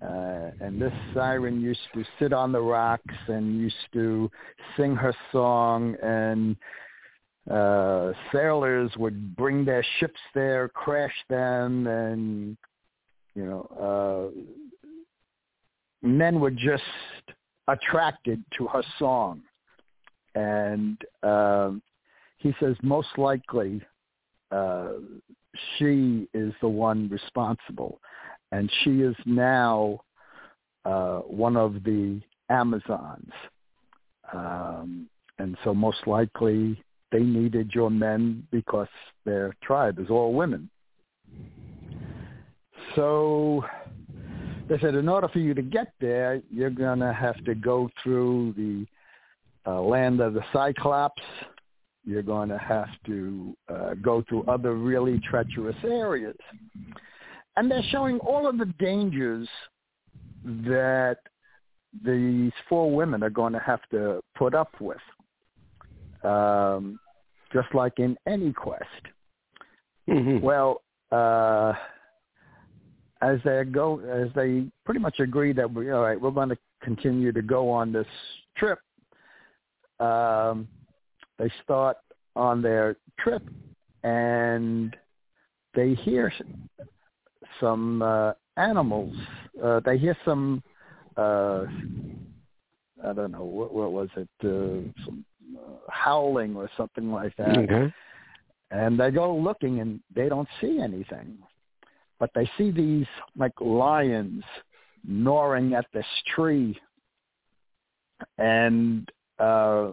Uh, 0.00 0.50
and 0.60 0.80
this 0.80 0.92
siren 1.14 1.60
used 1.60 1.80
to 1.94 2.04
sit 2.18 2.32
on 2.32 2.50
the 2.50 2.60
rocks 2.60 3.14
and 3.28 3.60
used 3.60 3.76
to 3.92 4.30
sing 4.76 4.96
her 4.96 5.14
song 5.30 5.94
and 6.02 6.56
uh, 7.50 8.12
sailors 8.32 8.90
would 8.96 9.34
bring 9.36 9.64
their 9.64 9.84
ships 9.98 10.20
there, 10.34 10.68
crash 10.68 11.14
them, 11.28 11.86
and 11.86 12.56
you 13.34 13.44
know, 13.44 14.30
uh, 14.32 16.06
men 16.06 16.40
were 16.40 16.50
just 16.50 16.82
attracted 17.68 18.42
to 18.58 18.66
her 18.66 18.82
song. 18.98 19.42
And 20.34 20.98
uh, 21.22 21.72
he 22.38 22.54
says 22.60 22.76
most 22.82 23.08
likely 23.18 23.80
uh, 24.50 24.92
she 25.76 26.28
is 26.34 26.52
the 26.60 26.68
one 26.68 27.08
responsible, 27.08 28.00
and 28.52 28.70
she 28.82 29.00
is 29.00 29.16
now 29.26 30.00
uh, 30.84 31.18
one 31.20 31.56
of 31.56 31.82
the 31.84 32.20
Amazons. 32.48 33.32
Um, 34.32 35.08
and 35.38 35.56
so 35.64 35.74
most 35.74 36.06
likely 36.06 36.82
they 37.12 37.20
needed 37.20 37.70
your 37.74 37.90
men 37.90 38.46
because 38.50 38.88
their 39.24 39.54
tribe 39.62 39.98
is 39.98 40.10
all 40.10 40.32
women. 40.32 40.68
So 42.96 43.64
they 44.68 44.78
said, 44.78 44.94
in 44.94 45.08
order 45.08 45.28
for 45.28 45.38
you 45.38 45.54
to 45.54 45.62
get 45.62 45.92
there, 46.00 46.40
you're 46.50 46.70
going 46.70 46.98
to 47.00 47.12
have 47.12 47.42
to 47.44 47.54
go 47.54 47.88
through 48.02 48.54
the 48.56 48.86
uh, 49.70 49.80
land 49.80 50.20
of 50.20 50.34
the 50.34 50.42
Cyclops. 50.52 51.22
You're 52.04 52.22
going 52.22 52.48
to 52.48 52.58
have 52.58 52.88
to 53.06 53.56
uh, 53.68 53.94
go 54.02 54.24
through 54.28 54.44
other 54.44 54.74
really 54.74 55.20
treacherous 55.20 55.76
areas. 55.84 56.36
And 57.56 57.70
they're 57.70 57.84
showing 57.90 58.18
all 58.20 58.48
of 58.48 58.58
the 58.58 58.72
dangers 58.78 59.48
that 60.44 61.18
these 62.04 62.52
four 62.68 62.90
women 62.90 63.22
are 63.22 63.30
going 63.30 63.52
to 63.52 63.58
have 63.60 63.80
to 63.90 64.20
put 64.34 64.54
up 64.54 64.72
with. 64.80 64.98
Um, 66.24 66.98
just 67.52 67.74
like 67.74 67.98
in 67.98 68.16
any 68.26 68.52
quest. 68.52 68.84
Mm-hmm. 70.08 70.44
Well, 70.44 70.82
uh, 71.10 71.74
as 73.20 73.38
they 73.44 73.62
go, 73.64 74.00
as 74.00 74.28
they 74.34 74.66
pretty 74.84 75.00
much 75.00 75.20
agree 75.20 75.52
that 75.52 75.72
we, 75.72 75.90
all 75.90 76.02
right, 76.02 76.20
we're 76.20 76.30
going 76.30 76.48
to 76.48 76.58
continue 76.82 77.32
to 77.32 77.42
go 77.42 77.70
on 77.70 77.92
this 77.92 78.06
trip. 78.56 78.80
Um, 80.00 80.66
they 81.38 81.50
start 81.62 81.98
on 82.34 82.62
their 82.62 82.96
trip, 83.20 83.42
and 84.02 84.96
they 85.74 85.94
hear 85.94 86.32
some 87.60 88.02
uh, 88.02 88.32
animals. 88.56 89.14
Uh, 89.62 89.80
they 89.84 89.98
hear 89.98 90.16
some. 90.24 90.62
Uh, 91.16 91.66
I 93.04 93.12
don't 93.12 93.32
know 93.32 93.44
what, 93.44 93.72
what 93.72 93.92
was 93.92 94.08
it. 94.16 94.28
Uh, 94.42 94.90
some 95.04 95.24
howling 95.88 96.56
or 96.56 96.70
something 96.76 97.10
like 97.10 97.36
that. 97.36 97.56
Okay. 97.58 97.92
And 98.70 98.98
they 98.98 99.10
go 99.10 99.34
looking 99.36 99.80
and 99.80 100.00
they 100.14 100.28
don't 100.28 100.48
see 100.60 100.80
anything. 100.80 101.38
But 102.18 102.30
they 102.34 102.48
see 102.56 102.70
these 102.70 103.06
like 103.36 103.52
lions 103.60 104.44
gnawing 105.06 105.74
at 105.74 105.86
this 105.92 106.06
tree. 106.34 106.78
And 108.38 109.10
uh, 109.38 109.90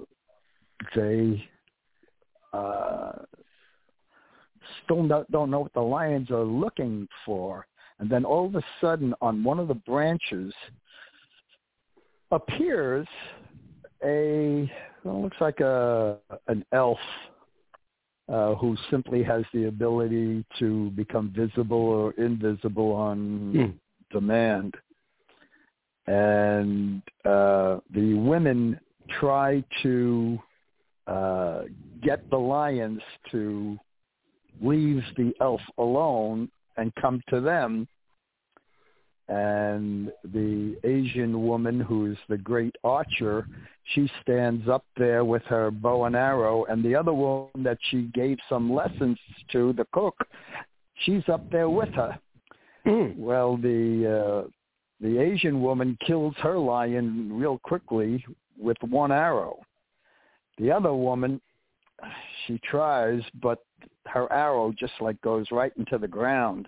they 0.95 1.43
uh, 2.53 3.11
still 4.83 5.07
don't, 5.07 5.29
don't 5.31 5.49
know 5.49 5.61
what 5.61 5.73
the 5.73 5.81
lions 5.81 6.29
are 6.31 6.43
looking 6.43 7.07
for. 7.25 7.65
And 7.99 8.09
then 8.09 8.23
all 8.23 8.45
of 8.45 8.55
a 8.55 8.63
sudden 8.79 9.13
on 9.21 9.43
one 9.43 9.59
of 9.59 9.67
the 9.67 9.73
branches 9.73 10.53
appears 12.31 13.07
a 14.05 14.71
well, 15.03 15.21
looks 15.21 15.37
like 15.39 15.59
a 15.59 16.17
an 16.47 16.65
elf 16.71 16.99
uh, 18.27 18.55
who 18.55 18.77
simply 18.91 19.23
has 19.23 19.43
the 19.53 19.65
ability 19.65 20.45
to 20.59 20.91
become 20.91 21.33
visible 21.35 21.77
or 21.77 22.11
invisible 22.13 22.91
on 22.91 23.53
Mm. 23.53 23.73
demand. 24.11 24.75
And 26.07 27.01
uh, 27.25 27.79
the 27.91 28.13
women 28.15 28.79
try 29.19 29.63
to 29.83 30.39
uh, 31.07 31.63
get 32.01 32.27
the 32.29 32.37
lions 32.37 33.01
to 33.31 33.77
leave 34.61 35.03
the 35.17 35.33
elf 35.41 35.61
alone 35.77 36.49
and 36.77 36.93
come 36.95 37.21
to 37.29 37.41
them 37.41 37.87
and 39.29 40.11
the 40.33 40.75
Asian 40.83 41.45
woman 41.45 41.79
who's 41.79 42.17
the 42.29 42.37
great 42.37 42.75
archer, 42.83 43.47
she 43.93 44.09
stands 44.23 44.67
up 44.67 44.83
there 44.97 45.23
with 45.23 45.43
her 45.43 45.69
bow 45.69 46.05
and 46.05 46.15
arrow, 46.15 46.65
and 46.65 46.83
the 46.83 46.95
other 46.95 47.13
woman 47.13 47.63
that 47.63 47.77
she 47.89 48.09
gave 48.15 48.39
some 48.49 48.73
lessons 48.73 49.19
to, 49.51 49.71
the 49.73 49.85
cook, 49.93 50.15
she's 51.05 51.21
up 51.31 51.49
there 51.51 51.69
with 51.69 51.89
her. 51.89 52.17
Mm. 52.87 53.17
Well, 53.17 53.55
the 53.57 54.45
uh, 54.45 54.49
the 54.99 55.19
Asian 55.19 55.61
woman 55.61 55.97
kills 56.05 56.33
her 56.39 56.57
lion 56.57 57.29
real 57.31 57.59
quickly 57.59 58.25
with 58.57 58.77
one 58.81 59.11
arrow. 59.11 59.59
The 60.57 60.71
other 60.71 60.93
woman, 60.93 61.39
she 62.45 62.59
tries, 62.69 63.21
but 63.41 63.59
her 64.07 64.31
arrow 64.33 64.73
just 64.77 64.93
like 65.01 65.21
goes 65.21 65.45
right 65.51 65.71
into 65.77 65.99
the 65.99 66.07
ground, 66.07 66.67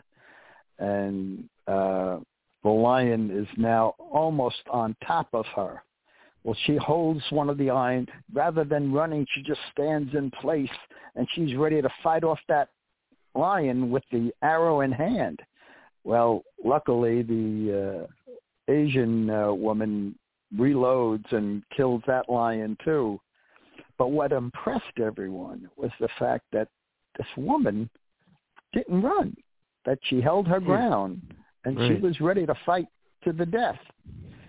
and 0.77 1.49
uh, 1.67 2.19
the 2.63 2.69
lion 2.69 3.31
is 3.31 3.47
now 3.57 3.95
almost 3.97 4.61
on 4.69 4.95
top 5.05 5.27
of 5.33 5.45
her. 5.55 5.83
Well, 6.43 6.57
she 6.65 6.75
holds 6.77 7.23
one 7.29 7.49
of 7.49 7.57
the 7.57 7.71
lions. 7.71 8.07
Rather 8.33 8.63
than 8.63 8.93
running, 8.93 9.25
she 9.33 9.43
just 9.43 9.59
stands 9.71 10.13
in 10.15 10.31
place, 10.31 10.69
and 11.15 11.27
she's 11.33 11.55
ready 11.55 11.81
to 11.81 11.89
fight 12.03 12.23
off 12.23 12.39
that 12.47 12.69
lion 13.35 13.89
with 13.89 14.03
the 14.11 14.31
arrow 14.41 14.81
in 14.81 14.91
hand. 14.91 15.39
Well, 16.03 16.43
luckily, 16.63 17.21
the 17.21 18.07
uh, 18.09 18.71
Asian 18.71 19.29
uh, 19.29 19.53
woman 19.53 20.15
reloads 20.55 21.31
and 21.31 21.63
kills 21.75 22.01
that 22.07 22.27
lion 22.27 22.75
too. 22.83 23.19
But 23.97 24.09
what 24.11 24.31
impressed 24.31 24.99
everyone 24.99 25.69
was 25.77 25.91
the 25.99 26.09
fact 26.17 26.45
that 26.53 26.67
this 27.17 27.27
woman 27.37 27.89
didn't 28.73 29.01
run, 29.01 29.35
that 29.85 29.99
she 30.03 30.21
held 30.21 30.47
her 30.47 30.59
ground 30.59 31.21
and 31.65 31.77
Right. 31.77 31.95
she 31.95 32.01
was 32.01 32.19
ready 32.21 32.45
to 32.45 32.55
fight 32.65 32.87
to 33.23 33.31
the 33.31 33.45
death. 33.45 33.79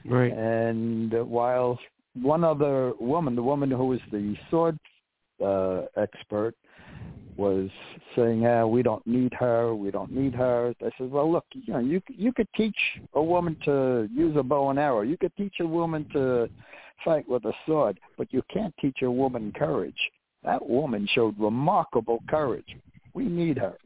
Right. 0.05 0.33
And 0.33 1.14
uh, 1.14 1.25
while 1.25 1.79
one 2.14 2.44
other 2.44 2.92
woman, 3.01 3.37
the 3.37 3.42
woman 3.42 3.70
who 3.70 3.87
was 3.87 4.01
the 4.11 4.37
sword 4.51 4.79
uh, 5.42 5.83
expert, 5.96 6.55
was 7.37 7.70
saying, 8.14 8.46
"Ah, 8.46 8.66
we 8.66 8.83
don't 8.83 9.07
need 9.07 9.33
her. 9.35 9.75
We 9.75 9.90
don't 9.90 10.12
need 10.12 10.35
her." 10.35 10.75
I 10.81 10.90
said, 10.98 11.11
"Well, 11.11 11.31
look, 11.31 11.46
you 11.53 11.72
know, 11.72 11.79
you 11.79 12.03
you 12.09 12.33
could 12.33 12.48
teach 12.55 12.77
a 13.14 13.22
woman 13.22 13.57
to 13.64 14.09
use 14.14 14.37
a 14.37 14.42
bow 14.42 14.70
and 14.70 14.79
arrow. 14.79 15.01
You 15.01 15.16
could 15.16 15.35
teach 15.37 15.55
a 15.61 15.66
woman 15.66 16.07
to 16.12 16.48
fight 17.05 17.29
with 17.29 17.44
a 17.46 17.53
sword, 17.66 17.98
but 18.18 18.33
you 18.33 18.42
can't 18.53 18.75
teach 18.81 18.98
a 19.03 19.11
woman 19.11 19.53
courage. 19.57 19.96
That 20.44 20.68
woman 20.68 21.09
showed 21.12 21.38
remarkable 21.38 22.22
courage. 22.29 22.77
We 23.14 23.25
need 23.25 23.59
her. 23.59 23.77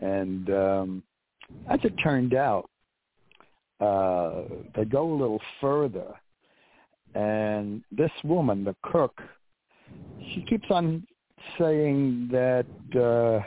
And 0.00 0.50
um, 0.50 1.02
as 1.68 1.80
it 1.84 1.94
turned 2.02 2.34
out, 2.34 2.68
uh, 3.80 4.42
they 4.74 4.84
go 4.84 5.10
a 5.10 5.16
little 5.16 5.40
further, 5.60 6.14
and 7.14 7.82
this 7.90 8.10
woman, 8.24 8.64
the 8.64 8.76
cook, 8.82 9.20
she 10.34 10.44
keeps 10.48 10.66
on 10.70 11.06
saying 11.58 12.28
that 12.30 12.66
uh, 12.94 13.42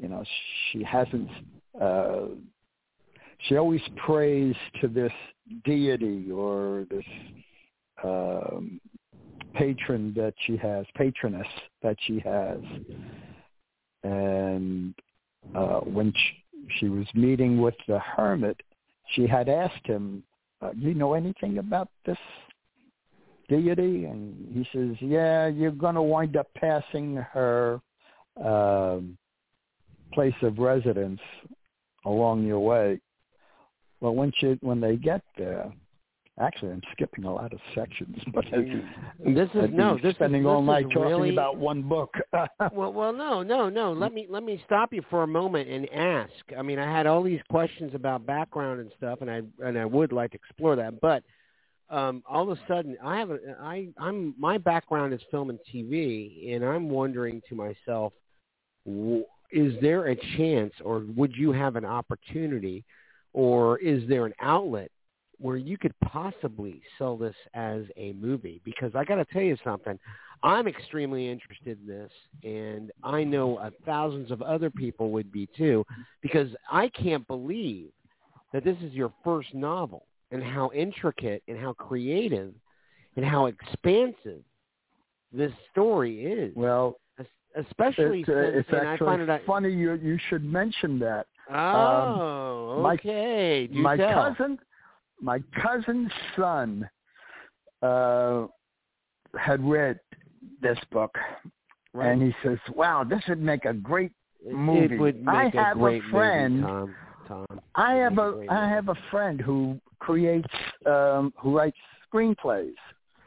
you 0.00 0.08
know 0.08 0.24
she 0.72 0.82
hasn't. 0.82 1.28
Uh, 1.80 2.26
she 3.48 3.56
always 3.56 3.80
prays 4.04 4.54
to 4.80 4.88
this 4.88 5.12
deity 5.64 6.30
or 6.30 6.86
this 6.90 7.04
um, 8.04 8.80
patron 9.54 10.12
that 10.16 10.34
she 10.46 10.56
has, 10.56 10.84
patroness 10.94 11.46
that 11.82 11.96
she 12.06 12.20
has, 12.20 12.58
and 14.02 14.94
uh, 15.54 15.80
when 15.80 16.12
she, 16.14 16.49
she 16.78 16.88
was 16.88 17.06
meeting 17.14 17.60
with 17.60 17.74
the 17.88 17.98
hermit, 17.98 18.60
she 19.14 19.26
had 19.26 19.48
asked 19.48 19.86
him, 19.86 20.22
uh, 20.62 20.72
"Do 20.72 20.80
you 20.80 20.94
know 20.94 21.14
anything 21.14 21.58
about 21.58 21.88
this 22.04 22.18
deity?" 23.48 24.04
And 24.04 24.54
he 24.54 24.66
says, 24.72 24.96
"Yeah, 25.00 25.46
you're 25.46 25.72
going 25.72 25.96
to 25.96 26.02
wind 26.02 26.36
up 26.36 26.52
passing 26.54 27.16
her 27.16 27.80
um, 28.36 29.18
place 30.12 30.34
of 30.42 30.58
residence 30.58 31.20
along 32.04 32.46
your 32.46 32.60
way." 32.60 33.00
Well, 34.00 34.14
when 34.14 34.32
she 34.38 34.58
when 34.60 34.80
they 34.80 34.96
get 34.96 35.22
there, 35.36 35.72
Actually, 36.40 36.72
I'm 36.72 36.82
skipping 36.92 37.24
a 37.24 37.34
lot 37.34 37.52
of 37.52 37.60
sections, 37.74 38.16
but 38.34 38.44
this 38.50 39.48
is 39.54 39.70
no. 39.72 39.98
This 40.02 40.14
spending 40.14 40.42
is, 40.42 40.46
all 40.46 40.62
night 40.62 40.84
talking 40.84 41.02
really, 41.02 41.30
about 41.30 41.58
one 41.58 41.82
book. 41.82 42.14
well, 42.72 42.92
well, 42.92 43.12
no, 43.12 43.42
no, 43.42 43.68
no. 43.68 43.92
Let 43.92 44.14
me 44.14 44.26
let 44.28 44.42
me 44.42 44.62
stop 44.64 44.92
you 44.92 45.02
for 45.10 45.22
a 45.22 45.26
moment 45.26 45.68
and 45.68 45.88
ask. 45.92 46.32
I 46.56 46.62
mean, 46.62 46.78
I 46.78 46.90
had 46.90 47.06
all 47.06 47.22
these 47.22 47.40
questions 47.50 47.94
about 47.94 48.24
background 48.24 48.80
and 48.80 48.90
stuff, 48.96 49.18
and 49.20 49.30
I 49.30 49.42
and 49.62 49.78
I 49.78 49.84
would 49.84 50.12
like 50.12 50.30
to 50.30 50.36
explore 50.36 50.76
that, 50.76 51.00
but 51.00 51.22
um, 51.90 52.22
all 52.28 52.50
of 52.50 52.56
a 52.56 52.60
sudden, 52.68 52.96
I 53.02 53.18
have 53.18 53.30
a, 53.30 53.38
I 53.60 53.88
I'm 53.98 54.34
my 54.38 54.56
background 54.56 55.12
is 55.12 55.20
film 55.30 55.50
and 55.50 55.58
TV, 55.72 56.54
and 56.54 56.64
I'm 56.64 56.88
wondering 56.88 57.42
to 57.48 57.54
myself, 57.54 58.12
is 59.50 59.74
there 59.82 60.06
a 60.06 60.16
chance, 60.36 60.72
or 60.84 61.04
would 61.16 61.36
you 61.36 61.52
have 61.52 61.76
an 61.76 61.84
opportunity, 61.84 62.84
or 63.32 63.78
is 63.78 64.08
there 64.08 64.24
an 64.24 64.34
outlet 64.40 64.90
where 65.40 65.56
you 65.56 65.78
could 65.78 65.94
possibly 66.00 66.82
sell 66.98 67.16
this 67.16 67.34
as 67.54 67.82
a 67.96 68.12
movie 68.12 68.60
because 68.64 68.92
I 68.94 69.04
got 69.04 69.16
to 69.16 69.24
tell 69.24 69.42
you 69.42 69.56
something. 69.64 69.98
I'm 70.42 70.66
extremely 70.66 71.28
interested 71.28 71.78
in 71.80 71.86
this, 71.86 72.10
and 72.44 72.90
I 73.02 73.24
know 73.24 73.56
uh, 73.56 73.70
thousands 73.84 74.30
of 74.30 74.42
other 74.42 74.70
people 74.70 75.10
would 75.10 75.30
be 75.32 75.48
too, 75.56 75.84
because 76.22 76.48
I 76.70 76.88
can't 76.88 77.26
believe 77.26 77.90
that 78.52 78.64
this 78.64 78.76
is 78.82 78.92
your 78.92 79.12
first 79.22 79.54
novel 79.54 80.06
and 80.30 80.42
how 80.42 80.70
intricate 80.74 81.42
and 81.48 81.58
how 81.58 81.72
creative 81.72 82.54
and 83.16 83.24
how 83.24 83.46
expansive 83.46 84.42
this 85.32 85.52
story 85.70 86.24
is. 86.24 86.52
Well, 86.54 86.96
especially 87.56 88.20
it's, 88.20 88.28
since, 88.28 88.36
uh, 88.36 88.58
it's 88.58 88.68
and 88.70 88.86
actually 88.86 89.06
I 89.06 89.10
find 89.10 89.22
it 89.22 89.42
funny 89.46 89.70
you 89.70 89.94
you 89.94 90.18
should 90.28 90.44
mention 90.44 90.98
that. 91.00 91.26
Oh, 91.52 92.74
um, 92.76 92.82
my, 92.82 92.94
okay. 92.94 93.68
Do 93.72 93.78
my 93.78 93.96
tell. 93.96 94.34
cousin 94.34 94.58
my 95.20 95.42
cousin's 95.62 96.10
son 96.36 96.88
uh, 97.82 98.46
had 99.38 99.62
read 99.62 99.98
this 100.62 100.78
book, 100.90 101.16
right. 101.92 102.08
and 102.12 102.22
he 102.22 102.34
says, 102.42 102.58
"Wow, 102.74 103.04
this 103.04 103.22
would 103.28 103.40
make 103.42 103.64
a 103.64 103.72
great 103.74 104.12
movie." 104.50 104.94
It 104.94 105.00
would 105.00 105.24
make 105.24 105.34
I 105.34 105.44
a 105.46 105.64
have 105.64 105.78
great 105.78 106.02
a 106.02 106.10
friend. 106.10 106.60
Movie, 106.62 106.92
Tom. 107.28 107.46
Tom. 107.48 107.60
I 107.74 107.94
have 107.94 108.18
a 108.18 108.32
great 108.32 108.50
I 108.50 108.68
have 108.68 108.88
a 108.88 108.96
friend 109.10 109.40
who 109.40 109.80
creates 109.98 110.48
um, 110.86 111.32
who 111.38 111.56
writes 111.56 111.76
screenplays. 112.12 112.74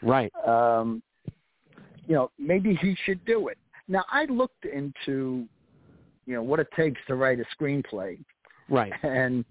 Right. 0.02 0.32
Um, 0.46 1.02
you 2.08 2.16
know, 2.16 2.32
maybe 2.38 2.76
he 2.82 2.98
should 3.06 3.24
do 3.26 3.48
it. 3.48 3.58
Now, 3.88 4.04
I 4.12 4.26
looked 4.26 4.66
into, 4.66 5.46
you 6.26 6.34
know, 6.36 6.44
what 6.44 6.60
it 6.60 6.68
takes 6.76 7.00
to 7.08 7.16
write 7.16 7.40
a 7.40 7.46
screenplay, 7.56 8.18
Right. 8.70 8.92
and 9.04 9.46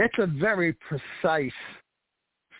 it's 0.00 0.18
a 0.18 0.26
very 0.26 0.72
precise 0.72 1.52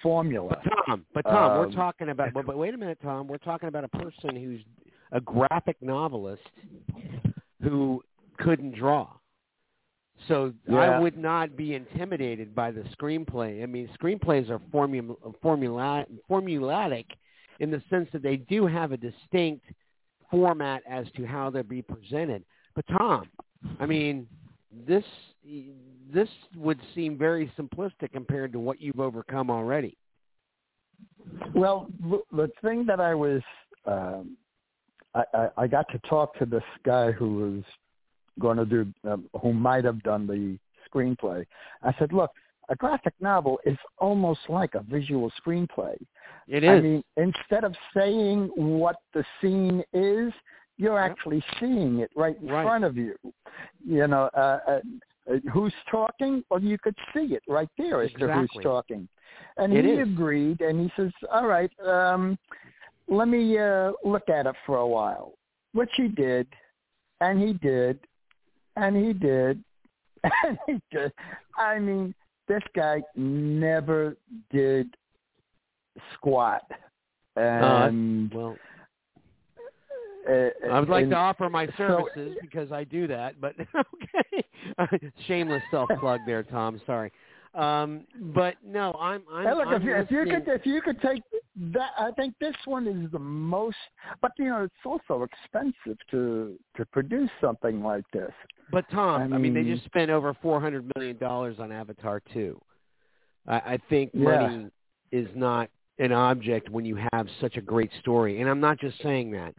formula. 0.02 0.60
But 0.64 0.84
Tom, 0.86 1.06
but 1.14 1.22
Tom, 1.22 1.52
Um, 1.52 1.58
we're 1.58 1.72
talking 1.72 2.10
about. 2.10 2.32
But, 2.32 2.46
but 2.46 2.56
wait 2.56 2.74
a 2.74 2.78
minute, 2.78 2.98
Tom. 3.02 3.26
We're 3.26 3.38
talking 3.38 3.68
about 3.68 3.84
a 3.84 3.88
person 3.88 4.36
who's 4.36 4.60
a 5.12 5.20
graphic 5.20 5.76
novelist 5.80 6.42
who 7.62 8.02
couldn't 8.38 8.74
draw. 8.74 9.08
So 10.28 10.52
Yeah. 10.68 10.78
I 10.78 10.98
would 10.98 11.16
not 11.16 11.56
be 11.56 11.74
intimidated 11.74 12.54
by 12.54 12.70
the 12.70 12.82
screenplay. 12.98 13.62
I 13.62 13.66
mean, 13.66 13.88
screenplays 14.00 14.50
are 14.50 14.60
formula, 14.70 15.14
formula, 15.42 16.04
formulatic 16.30 17.06
in 17.58 17.70
the 17.70 17.82
sense 17.90 18.08
that 18.12 18.22
they 18.22 18.36
do 18.36 18.66
have 18.66 18.92
a 18.92 18.96
distinct 18.96 19.64
format 20.30 20.82
as 20.88 21.10
to 21.12 21.26
how 21.26 21.50
they'll 21.50 21.62
be 21.62 21.82
presented. 21.82 22.44
But 22.74 22.86
Tom, 22.88 23.28
I 23.78 23.86
mean, 23.86 24.26
this 24.86 25.04
this 26.12 26.28
would 26.56 26.80
seem 26.94 27.16
very 27.16 27.52
simplistic 27.58 28.12
compared 28.12 28.52
to 28.52 28.60
what 28.60 28.80
you've 28.80 29.00
overcome 29.00 29.50
already. 29.50 29.96
Well, 31.54 31.88
the- 32.32 32.50
thing 32.62 32.84
that 32.86 33.00
I 33.00 33.14
was, 33.14 33.42
um, 33.86 34.36
I, 35.14 35.24
I, 35.32 35.48
I 35.56 35.66
got 35.66 35.88
to 35.92 35.98
talk 36.00 36.36
to 36.38 36.46
this 36.46 36.62
guy 36.84 37.10
who 37.12 37.36
was 37.36 37.64
going 38.38 38.56
to 38.58 38.64
do, 38.64 38.92
um, 39.08 39.28
who 39.40 39.52
might 39.52 39.84
have 39.84 40.02
done 40.02 40.26
the 40.26 40.58
screenplay. 40.88 41.46
I 41.82 41.94
said, 41.98 42.12
look, 42.12 42.30
a 42.68 42.76
graphic 42.76 43.14
novel 43.20 43.58
is 43.64 43.78
almost 43.98 44.40
like 44.48 44.74
a 44.74 44.82
visual 44.82 45.32
screenplay. 45.44 45.96
It 46.48 46.64
is. 46.64 46.70
I 46.70 46.80
mean, 46.80 47.04
instead 47.16 47.64
of 47.64 47.74
saying 47.96 48.50
what 48.54 48.96
the 49.14 49.24
scene 49.40 49.82
is, 49.92 50.32
you're 50.80 50.98
actually 50.98 51.44
seeing 51.60 51.98
it 51.98 52.10
right 52.16 52.40
in 52.40 52.48
Right. 52.48 52.64
front 52.64 52.84
of 52.84 52.96
you. 52.96 53.14
You 53.84 54.06
know, 54.06 54.30
uh, 54.34 54.60
uh, 54.66 54.80
uh, 55.30 55.36
who's 55.52 55.74
talking? 55.90 56.42
Well, 56.48 56.62
you 56.62 56.78
could 56.78 56.96
see 57.12 57.34
it 57.34 57.42
right 57.46 57.68
there 57.76 58.00
as 58.00 58.10
to 58.12 58.32
who's 58.32 58.50
talking. 58.62 59.06
And 59.58 59.74
It 59.74 59.84
he 59.84 59.92
is. 59.92 60.08
agreed, 60.08 60.62
and 60.62 60.80
he 60.80 60.90
says, 60.96 61.12
"All 61.30 61.46
right, 61.46 61.70
um, 61.80 62.38
let 63.08 63.28
me 63.28 63.58
uh, 63.58 63.92
look 64.04 64.28
at 64.30 64.46
it 64.46 64.56
for 64.64 64.78
a 64.78 64.86
while," 64.86 65.34
which 65.72 65.90
he 65.96 66.08
did, 66.08 66.46
and 67.20 67.38
he 67.38 67.52
did, 67.52 68.00
and 68.76 68.96
he 68.96 69.12
did, 69.12 69.62
and 70.44 70.58
he 70.66 70.80
did. 70.90 71.12
I 71.58 71.78
mean, 71.78 72.14
this 72.48 72.62
guy 72.74 73.02
never 73.16 74.16
did 74.50 74.96
squat, 76.14 76.62
and 77.36 78.32
well, 78.34 78.56
uh, 80.28 80.48
I 80.70 80.80
would 80.80 80.88
like 80.88 81.08
to 81.08 81.16
offer 81.16 81.48
my 81.48 81.66
so- 81.66 82.08
services 82.14 82.36
because 82.40 82.72
I 82.72 82.84
do 82.84 83.06
that, 83.06 83.40
but 83.40 83.54
okay. 84.94 85.10
Shameless 85.26 85.62
self 85.70 85.88
plug 85.98 86.20
there, 86.26 86.42
Tom. 86.42 86.80
Sorry. 86.86 87.12
Um, 87.54 88.04
but 88.32 88.54
no, 88.64 88.92
I'm. 89.00 89.22
I'm, 89.32 89.44
Hey, 89.44 89.54
look, 89.54 89.66
I'm 89.68 89.74
if 89.74 89.82
you, 89.82 89.94
if 89.96 90.10
you 90.10 90.24
could 90.24 90.48
if 90.48 90.66
you 90.66 90.80
could 90.82 91.00
take 91.02 91.22
that, 91.72 91.90
I 91.98 92.10
think 92.12 92.34
this 92.40 92.54
one 92.64 92.86
is 92.86 93.10
the 93.10 93.18
most. 93.18 93.76
But 94.22 94.32
you 94.38 94.44
know, 94.46 94.62
it's 94.62 94.74
also 94.84 95.24
expensive 95.24 95.98
to 96.12 96.56
to 96.76 96.86
produce 96.86 97.30
something 97.40 97.82
like 97.82 98.04
this. 98.12 98.30
But 98.70 98.88
Tom, 98.90 99.32
I 99.32 99.38
mean, 99.38 99.52
they 99.52 99.62
mean- 99.62 99.74
just 99.74 99.84
spent 99.86 100.10
over 100.10 100.32
four 100.42 100.60
hundred 100.60 100.90
million 100.94 101.18
dollars 101.18 101.56
on 101.58 101.72
Avatar 101.72 102.22
two. 102.32 102.60
I, 103.48 103.56
I 103.56 103.78
think 103.88 104.10
Yeah. 104.14 104.38
money 104.40 104.70
is 105.10 105.28
not 105.34 105.70
an 105.98 106.12
object 106.12 106.68
when 106.70 106.84
you 106.84 106.96
have 107.12 107.26
such 107.40 107.56
a 107.56 107.60
great 107.60 107.90
story, 108.00 108.40
and 108.40 108.48
I'm 108.48 108.60
not 108.60 108.78
just 108.78 109.02
saying 109.02 109.32
that. 109.32 109.54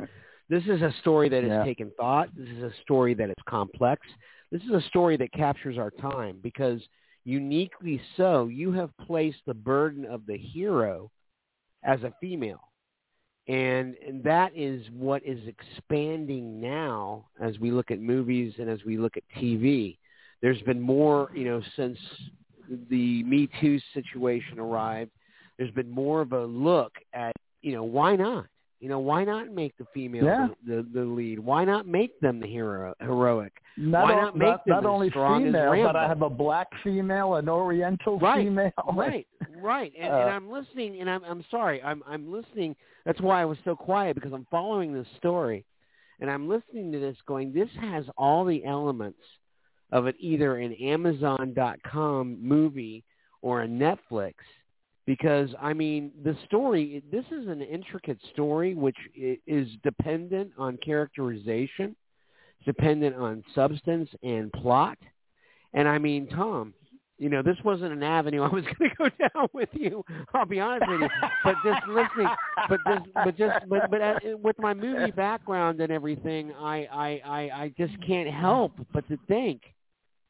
This 0.51 0.65
is 0.65 0.81
a 0.81 0.91
story 0.99 1.29
that 1.29 1.43
has 1.43 1.49
Yeah. 1.49 1.63
taken 1.63 1.91
thought. 1.91 2.29
This 2.35 2.49
is 2.49 2.61
a 2.61 2.73
story 2.81 3.13
that 3.13 3.29
is 3.29 3.35
complex. 3.45 4.05
This 4.51 4.61
is 4.63 4.71
a 4.71 4.81
story 4.81 5.15
that 5.15 5.31
captures 5.31 5.77
our 5.77 5.91
time 5.91 6.39
because 6.41 6.85
uniquely 7.23 8.01
so, 8.17 8.47
you 8.47 8.73
have 8.73 8.89
placed 8.97 9.45
the 9.45 9.53
burden 9.53 10.03
of 10.03 10.25
the 10.25 10.35
hero 10.35 11.09
as 11.83 12.03
a 12.03 12.11
female. 12.19 12.59
And, 13.47 13.95
and 14.05 14.21
that 14.25 14.51
is 14.53 14.85
what 14.89 15.23
is 15.23 15.39
expanding 15.47 16.59
now 16.59 17.29
as 17.39 17.57
we 17.59 17.71
look 17.71 17.89
at 17.89 18.01
movies 18.01 18.53
and 18.59 18.69
as 18.69 18.83
we 18.83 18.97
look 18.97 19.15
at 19.15 19.23
TV. 19.37 19.97
There's 20.41 20.61
been 20.63 20.81
more, 20.81 21.31
you 21.33 21.45
know, 21.45 21.61
since 21.77 21.97
the 22.89 23.23
Me 23.23 23.47
Too 23.61 23.79
situation 23.93 24.59
arrived. 24.59 25.11
There's 25.57 25.71
been 25.71 25.89
more 25.89 26.19
of 26.19 26.33
a 26.33 26.43
look 26.43 26.91
at, 27.13 27.37
you 27.61 27.71
know, 27.71 27.83
why 27.83 28.17
not? 28.17 28.47
You 28.81 28.89
know, 28.89 28.97
why 28.99 29.23
not 29.23 29.51
make 29.51 29.77
the 29.77 29.85
female 29.93 30.25
Yeah. 30.25 30.47
the, 30.65 30.77
the 30.77 30.99
the 30.99 31.05
lead? 31.05 31.37
Why 31.37 31.63
not 31.63 31.87
make 31.87 32.19
them 32.19 32.39
the 32.39 32.47
hero 32.47 32.95
heroic? 32.99 33.53
Not, 33.77 34.03
Why 34.03 34.15
not 34.15 34.35
make 34.35 34.47
not, 34.49 34.65
them 34.65 34.83
not 34.83 34.85
only 34.87 35.09
strong 35.11 35.43
as 35.43 35.53
female, 35.53 35.83
but 35.83 35.95
I 35.95 36.07
have 36.07 36.23
a 36.23 36.29
black 36.29 36.67
female, 36.83 37.35
an 37.35 37.47
Oriental 37.47 38.17
Right, 38.19 38.43
female. 38.43 38.71
right, 38.93 39.27
right. 39.61 39.93
And, 39.97 40.11
Uh, 40.11 40.17
and 40.17 40.29
I'm 40.31 40.49
listening, 40.51 40.99
and 40.99 41.07
I'm 41.07 41.23
I'm 41.23 41.45
sorry, 41.51 41.81
I'm 41.83 42.03
I'm 42.07 42.31
listening. 42.31 42.75
That's 43.05 43.21
why 43.21 43.39
I 43.41 43.45
was 43.45 43.59
so 43.63 43.75
quiet 43.75 44.15
because 44.15 44.33
I'm 44.33 44.47
following 44.49 44.93
this 44.93 45.07
story, 45.17 45.63
and 46.19 46.29
I'm 46.29 46.49
listening 46.49 46.91
to 46.91 46.99
this, 46.99 47.15
going, 47.27 47.53
this 47.53 47.69
has 47.79 48.05
all 48.17 48.43
the 48.45 48.65
elements 48.65 49.21
of 49.91 50.07
it, 50.07 50.15
either 50.19 50.57
an 50.57 50.73
Amazon.com 50.73 52.37
movie 52.41 53.03
or 53.43 53.61
a 53.61 53.67
Netflix. 53.67 54.33
Because 55.11 55.49
I 55.61 55.73
mean, 55.73 56.13
the 56.23 56.37
story. 56.45 57.03
This 57.11 57.25
is 57.33 57.49
an 57.49 57.61
intricate 57.61 58.17
story, 58.31 58.75
which 58.75 58.95
is 59.13 59.67
dependent 59.83 60.51
on 60.57 60.77
characterization, 60.77 61.97
dependent 62.65 63.17
on 63.17 63.43
substance 63.53 64.07
and 64.23 64.53
plot. 64.53 64.97
And 65.73 65.85
I 65.85 65.97
mean, 65.97 66.27
Tom, 66.27 66.73
you 67.17 67.27
know, 67.27 67.41
this 67.41 67.57
wasn't 67.65 67.91
an 67.91 68.03
avenue 68.03 68.41
I 68.43 68.47
was 68.47 68.63
going 68.63 68.89
to 68.89 68.95
go 68.95 69.09
down 69.19 69.49
with 69.51 69.67
you. 69.73 70.01
I'll 70.33 70.45
be 70.45 70.61
honest 70.61 70.89
with 70.89 71.01
you. 71.01 71.09
But 71.43 71.55
just 71.65 71.85
listening, 71.89 72.29
but 72.69 72.79
just, 72.87 73.05
but 73.13 73.37
just, 73.37 73.67
but, 73.67 73.91
but 73.91 74.01
uh, 74.01 74.13
with 74.41 74.57
my 74.59 74.73
movie 74.73 75.11
background 75.11 75.81
and 75.81 75.91
everything, 75.91 76.53
I, 76.57 76.87
I, 76.89 77.21
I, 77.25 77.63
I 77.63 77.73
just 77.77 77.95
can't 78.07 78.29
help 78.29 78.71
but 78.93 79.05
to 79.09 79.17
think 79.27 79.61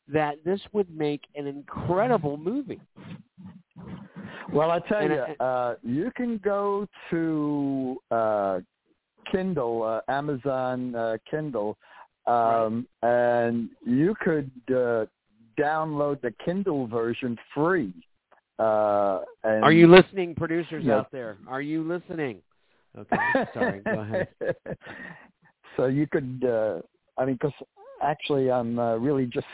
that 0.07 0.35
this 0.43 0.61
would 0.73 0.89
make 0.95 1.21
an 1.35 1.47
incredible 1.47 2.37
movie. 2.37 2.81
Well, 4.51 4.71
I 4.71 4.79
tell 4.79 5.01
And 5.01 5.13
you, 5.13 5.21
I- 5.39 5.43
uh, 5.43 5.75
you 5.83 6.11
can 6.15 6.37
go 6.39 6.87
to 7.09 7.97
uh, 8.11 8.59
Kindle, 9.31 9.83
uh, 9.83 10.01
Amazon 10.11 10.95
uh, 10.95 11.17
Kindle, 11.29 11.77
um, 12.27 12.87
and 13.01 13.69
you 13.85 14.15
could 14.21 14.51
uh, 14.69 15.05
download 15.57 16.21
the 16.21 16.33
Kindle 16.43 16.87
version 16.87 17.37
free. 17.53 17.93
Uh, 18.59 19.21
and 19.43 19.63
Are 19.63 19.71
you 19.71 19.87
listening, 19.87 20.35
producers 20.35 20.83
Yeah. 20.85 20.97
out 20.97 21.11
there? 21.11 21.37
Are 21.47 21.61
you 21.61 21.83
listening? 21.83 22.41
Okay, 22.97 23.15
sorry. 23.53 23.81
Go 23.89 23.99
ahead. 23.99 24.27
so 25.77 25.85
you 25.85 26.05
could, 26.07 26.43
uh, 26.45 26.81
I 27.17 27.25
mean, 27.25 27.35
because 27.35 27.53
actually 28.01 28.51
I'm 28.51 28.77
uh, 28.77 28.97
really 28.97 29.25
just 29.25 29.47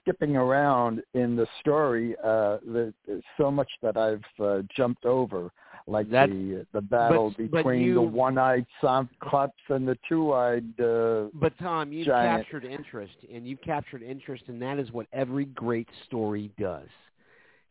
skipping 0.00 0.36
around 0.36 1.02
in 1.14 1.36
the 1.36 1.46
story. 1.60 2.14
Uh, 2.22 2.58
there's 2.66 2.94
so 3.36 3.50
much 3.50 3.70
that 3.82 3.96
I've 3.96 4.22
uh, 4.40 4.62
jumped 4.76 5.04
over, 5.04 5.50
like 5.86 6.08
That- 6.10 6.30
the 6.30 6.66
the 6.72 6.80
battle 6.80 7.34
but- 7.36 7.50
but 7.50 7.56
between 7.58 7.82
you- 7.82 7.94
the 7.94 8.02
one-eyed 8.02 8.66
Cyclops 8.80 9.62
and 9.68 9.86
the 9.86 9.96
two-eyed. 10.08 10.80
Uh, 10.80 11.28
But 11.34 11.56
Tom, 11.58 11.92
you've 11.92 12.06
Giant. 12.06 12.44
captured 12.44 12.64
interest, 12.64 13.16
and 13.32 13.46
you've 13.46 13.60
captured 13.62 14.02
interest, 14.02 14.44
and 14.48 14.60
that 14.62 14.78
is 14.78 14.92
what 14.92 15.06
every 15.12 15.44
great 15.46 15.88
story 16.04 16.50
does, 16.58 16.88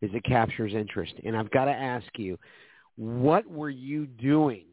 is 0.00 0.10
it 0.14 0.24
captures 0.24 0.74
interest. 0.74 1.14
And 1.24 1.36
I've 1.36 1.50
got 1.50 1.66
to 1.66 1.74
ask 1.74 2.18
you, 2.18 2.38
what 2.96 3.46
were 3.46 3.70
you 3.70 4.06
doing 4.06 4.64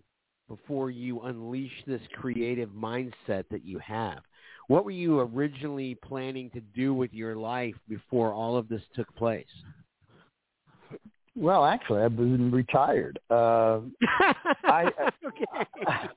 before 0.48 0.90
you 0.92 1.22
unleashed 1.22 1.86
this 1.86 2.02
creative 2.14 2.70
mindset 2.70 3.48
that 3.50 3.64
you 3.66 3.80
have? 3.80 4.20
What 4.68 4.86
were 4.86 4.92
you 4.92 5.20
originally 5.20 5.96
planning 5.96 6.50
to 6.52 6.62
do 6.62 6.94
with 6.94 7.14
your 7.14 7.36
life 7.36 7.76
before 7.90 8.34
all 8.34 8.56
of 8.56 8.68
this 8.70 8.82
took 8.96 9.14
place? 9.16 9.46
well, 11.36 11.66
actually, 11.66 12.02
I've 12.02 12.16
been 12.16 12.52
retired. 12.52 13.20
Uh, 13.30 13.80
I- 14.64 14.92
okay. 15.26 16.10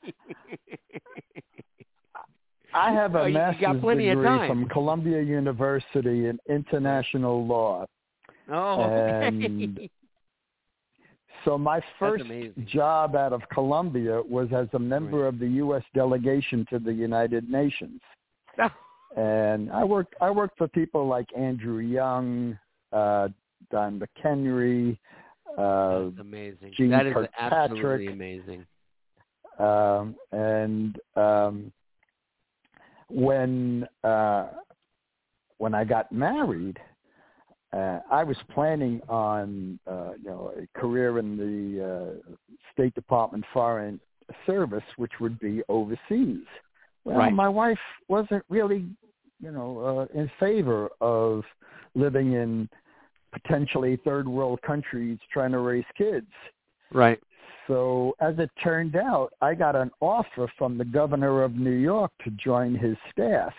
I 2.75 2.93
have 2.93 3.15
Oh, 3.17 3.23
a 3.25 3.33
got 3.33 3.57
master's 3.57 3.81
degree 3.81 4.47
from 4.49 4.69
Columbia 4.69 5.23
University 5.23 6.27
in 6.27 6.39
international 6.49 7.47
law. 7.47 7.87
oh, 8.51 8.83
okay. 8.83 9.27
And 9.29 9.91
So 11.45 11.57
my 11.57 11.81
first 11.99 12.25
job 12.67 13.17
out 13.17 13.33
of 13.33 13.41
Columbia 13.51 14.21
was 14.29 14.49
as 14.53 14.69
a 14.75 14.79
member 14.79 15.23
Right. 15.23 15.29
of 15.29 15.39
the 15.39 15.49
U.S. 15.65 15.85
delegation 15.95 16.67
to 16.71 16.79
the 16.79 16.93
United 16.93 17.49
Nations, 17.49 18.01
and 19.17 19.71
I 19.73 19.85
worked 19.85 20.15
I 20.21 20.31
worked 20.31 20.59
for 20.59 20.69
people 20.69 21.07
like 21.07 21.27
Andrew 21.37 21.79
Young, 21.79 22.59
uh, 22.93 23.29
Don 23.71 24.01
McHenry, 24.01 24.99
uh, 25.57 26.05
That's 26.05 26.21
amazing. 26.21 26.73
Jeane 26.77 26.91
that 26.91 27.07
is 27.07 27.15
Kirkpatrick. 27.15 27.71
absolutely 27.71 28.07
amazing. 28.09 28.67
um, 29.59 30.15
and 30.33 30.99
um, 31.17 31.73
when 33.09 33.87
uh, 34.05 34.49
when 35.59 35.75
I 35.75 35.85
got 35.85 36.13
married, 36.13 36.79
uh, 37.73 38.01
I 38.11 38.23
was 38.23 38.37
planning 38.53 39.01
on 39.09 39.79
uh, 39.87 40.13
you 40.23 40.29
know 40.29 40.53
a 40.57 40.79
career 40.79 41.19
in 41.19 41.37
the 41.37 41.85
uh, 41.85 42.35
State 42.73 42.95
Department 42.95 43.45
Foreign 43.53 43.99
Service, 44.45 44.85
which 44.97 45.13
would 45.21 45.39
be 45.39 45.63
overseas. 45.69 46.45
Well, 47.07 47.19
Right. 47.19 47.33
my 47.33 47.49
wife 47.49 47.79
wasn't 48.09 48.45
really 48.49 48.85
you 49.41 49.53
know 49.53 49.79
uh, 50.15 50.19
in 50.19 50.29
favor 50.41 50.89
of 51.01 51.45
living 51.95 52.33
in 52.33 52.69
potentially 53.33 53.97
third 54.05 54.27
world 54.27 54.61
countries 54.63 55.19
trying 55.33 55.53
to 55.53 55.59
raise 55.59 55.85
kids. 55.97 56.27
Right. 56.93 57.21
So 57.69 58.15
as 58.21 58.35
it 58.39 58.51
turned 58.63 58.97
out, 58.97 59.33
I 59.41 59.55
got 59.55 59.77
an 59.77 59.91
offer 60.01 60.49
from 60.59 60.79
the 60.79 60.85
governor 60.85 61.43
of 61.45 61.55
New 61.55 61.71
York 61.71 62.11
to 62.25 62.31
join 62.33 62.75
his 62.75 62.97
staff. 63.13 63.53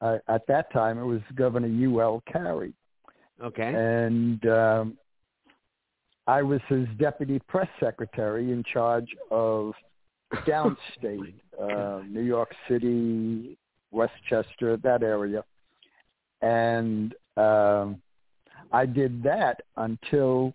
Uh, 0.00 0.18
at 0.28 0.46
that 0.46 0.72
time, 0.72 0.98
it 0.98 1.04
was 1.04 1.20
Governor 1.34 1.68
Hugh 1.68 2.00
L. 2.00 2.22
Carey, 2.30 2.72
Okay. 3.42 3.74
and 3.74 4.46
um, 4.46 4.98
I 6.26 6.40
was 6.42 6.60
his 6.68 6.86
deputy 6.98 7.38
press 7.48 7.68
secretary 7.78 8.52
in 8.52 8.62
charge 8.72 9.14
of 9.30 9.74
downstate, 10.46 11.34
uh, 11.60 12.02
New 12.08 12.22
York 12.22 12.54
City, 12.68 13.56
Westchester, 13.90 14.76
that 14.78 15.02
area, 15.02 15.44
and 16.42 17.14
um, 17.36 18.00
I 18.72 18.86
did 18.86 19.22
that 19.22 19.60
until 19.76 20.54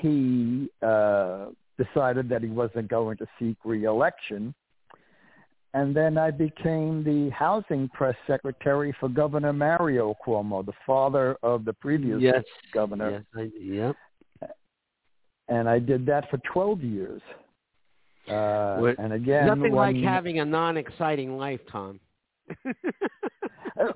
he 0.00 0.68
uh, 0.82 1.46
decided 1.76 2.28
that 2.28 2.42
he 2.42 2.48
wasn't 2.48 2.88
going 2.88 3.16
to 3.18 3.26
seek 3.38 3.56
reelection. 3.64 4.54
And 5.74 5.94
then 5.94 6.16
I 6.16 6.30
became 6.30 7.04
the 7.04 7.30
housing 7.30 7.88
press 7.90 8.16
secretary 8.26 8.94
for 8.98 9.08
Governor 9.08 9.52
Mario 9.52 10.14
Cuomo, 10.26 10.64
the 10.64 10.72
father 10.86 11.36
of 11.42 11.64
the 11.64 11.74
previous 11.74 12.20
yes. 12.20 12.42
governor. 12.72 13.24
Yes. 13.36 13.50
I, 13.54 13.60
yep. 13.60 13.96
And 15.48 15.68
I 15.68 15.78
did 15.78 16.04
that 16.06 16.28
for 16.30 16.38
12 16.52 16.82
years. 16.82 17.22
Uh, 18.30 18.76
What- 18.78 18.98
and 18.98 19.12
again, 19.12 19.46
Nothing 19.46 19.72
like 19.74 19.94
when- 19.94 20.02
having 20.04 20.38
a 20.40 20.44
non-exciting 20.44 21.36
life, 21.36 21.60
Tom. 21.70 22.00
Uh, 23.78 23.92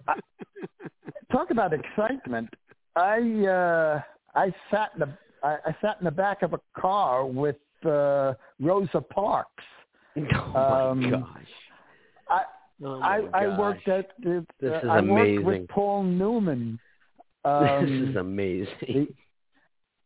talk 1.33 1.51
about 1.51 1.73
excitement. 1.73 2.49
I 2.95 3.19
uh, 3.47 4.01
I 4.37 4.55
sat 4.71 4.91
in 4.95 5.01
the 5.01 5.09
I, 5.43 5.57
I 5.67 5.77
sat 5.81 5.97
in 5.99 6.05
the 6.05 6.11
back 6.13 6.43
of 6.43 6.53
a 6.53 6.61
car 6.79 7.27
with 7.27 7.57
uh, 7.85 8.35
Rosa 8.61 9.01
Parks. 9.01 9.65
oh 10.17 10.53
my 10.55 10.91
Um, 10.91 11.11
gosh. 11.11 11.53
I 12.29 12.43
Oh 12.85 13.01
my 13.01 13.07
I, 13.33 13.45
I 13.45 13.59
worked 13.59 13.89
at 13.89 14.11
the, 14.23 14.47
This 14.61 14.71
is 14.83 14.89
I 14.89 15.01
worked 15.01 15.11
amazing. 15.11 15.45
with 15.45 15.69
Paul 15.69 16.03
Newman. 16.05 16.79
this 17.45 17.91
is 17.91 18.17
Um, 18.17 18.17
amazing. 18.19 19.15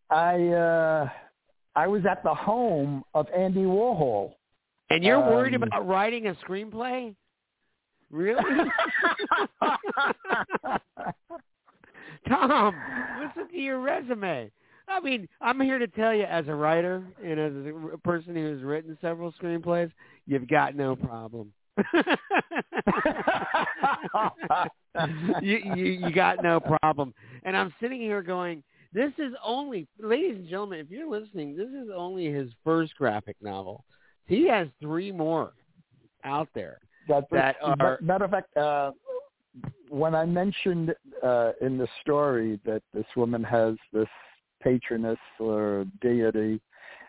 I 0.09 0.35
uh, 0.49 1.09
I 1.77 1.87
was 1.87 2.05
at 2.11 2.23
the 2.25 2.35
home 2.35 3.05
of 3.15 3.27
Andy 3.37 3.65
Warhol. 3.65 4.33
And 4.89 5.05
you're 5.05 5.21
worried 5.21 5.55
um, 5.55 5.63
about 5.63 5.87
writing 5.87 6.27
a 6.29 6.35
screenplay? 6.35 7.15
Really? 8.11 8.43
Tom, 12.29 12.75
listen 13.21 13.49
to 13.51 13.59
your 13.59 13.81
resume. 13.81 14.51
I 14.89 15.01
mean, 15.01 15.29
I'm 15.41 15.61
here 15.61 15.79
to 15.79 15.89
tell 15.89 16.15
you 16.15 16.23
as 16.25 16.49
a 16.49 16.55
writer 16.55 17.05
and 17.23 17.41
as 17.41 17.53
a 17.93 17.99
person 17.99 18.35
who 18.37 18.53
has 18.53 18.63
written 18.63 18.97
several 19.01 19.33
screenplays, 19.33 19.91
you've 20.27 20.49
got 20.49 20.77
no 20.77 20.97
problem. 20.97 21.53
you, 25.43 25.59
you 25.75 25.85
you 25.85 26.11
got 26.13 26.43
no 26.43 26.59
problem. 26.59 27.13
And 27.43 27.55
I'm 27.57 27.75
sitting 27.81 28.01
here 28.01 28.23
going, 28.23 28.63
this 28.97 29.13
is 29.19 29.35
only, 29.45 29.87
ladies 30.01 30.37
and 30.37 30.49
gentlemen, 30.49 30.81
if 30.81 30.91
you're 30.91 31.09
listening, 31.09 31.55
this 31.55 31.69
is 31.69 31.91
only 31.95 32.33
his 32.33 32.49
first 32.65 32.97
graphic 32.97 33.37
novel. 33.43 33.85
He 34.27 34.49
has 34.49 34.69
three 34.81 35.13
more 35.13 35.53
out 36.25 36.49
there. 36.55 36.79
that, 37.07 37.25
that 37.31 37.57
are- 37.63 37.99
matter 38.01 38.25
of 38.25 38.31
fact, 38.31 38.57
uh, 38.57 38.93
when 39.91 40.15
I 40.15 40.25
mentioned 40.25 40.95
uh, 41.23 41.53
in 41.61 41.77
the 41.77 41.87
story 42.01 42.59
that 42.65 42.83
this 42.95 43.05
woman 43.17 43.45
has 43.45 43.75
this 43.93 44.09
patroness 44.63 45.19
or 45.39 45.85
deity, 46.01 46.59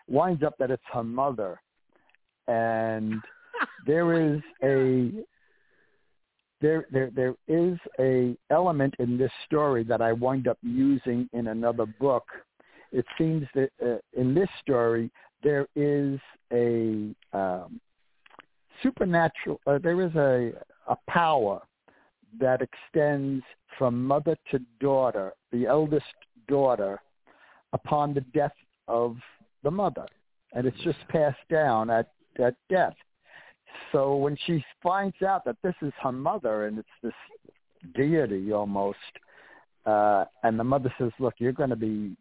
winds 0.08 0.42
up 0.42 0.56
that 0.58 0.70
it's 0.70 0.82
her 0.92 1.02
mother, 1.02 1.58
and 2.48 3.14
there 3.86 4.34
is 4.34 4.42
a 4.62 5.10
there 6.60 6.86
there 6.90 7.10
there 7.14 7.34
is 7.46 7.78
a 7.98 8.36
element 8.50 8.94
in 8.98 9.16
this 9.16 9.30
story 9.46 9.84
that 9.84 10.00
I 10.00 10.12
wind 10.12 10.48
up 10.48 10.58
using 10.62 11.28
in 11.32 11.48
another 11.48 11.86
book. 11.86 12.24
It 12.90 13.04
seems 13.16 13.46
that 13.54 13.70
uh, 13.84 13.98
in 14.18 14.34
this 14.34 14.48
story 14.60 15.10
there 15.42 15.66
is 15.76 16.18
a 16.52 17.14
um, 17.32 17.80
supernatural. 18.82 19.60
Uh, 19.66 19.78
there 19.78 20.00
is 20.02 20.14
a 20.16 20.52
a 20.88 20.96
power 21.08 21.60
that 22.40 22.60
extends 22.62 23.44
from 23.78 24.04
mother 24.04 24.36
to 24.50 24.60
daughter, 24.80 25.32
the 25.52 25.66
eldest 25.66 26.04
daughter, 26.48 27.00
upon 27.72 28.14
the 28.14 28.20
death 28.34 28.54
of 28.88 29.16
the 29.62 29.70
mother, 29.70 30.06
and 30.54 30.66
it's 30.66 30.80
just 30.82 30.98
passed 31.08 31.38
down 31.50 31.90
at 31.90 32.10
at 32.42 32.54
death. 32.68 32.94
So 33.92 34.16
when 34.16 34.36
she 34.46 34.64
finds 34.82 35.20
out 35.22 35.44
that 35.44 35.56
this 35.62 35.74
is 35.82 35.92
her 36.02 36.12
mother 36.12 36.66
and 36.66 36.78
it's 36.78 36.88
this 37.02 37.12
deity 37.94 38.52
almost, 38.52 38.98
uh, 39.86 40.24
and 40.42 40.58
the 40.58 40.64
mother 40.64 40.92
says, 40.98 41.10
"Look, 41.18 41.34
you're 41.38 41.52
going 41.52 41.70
to 41.70 41.76
be 41.76 42.16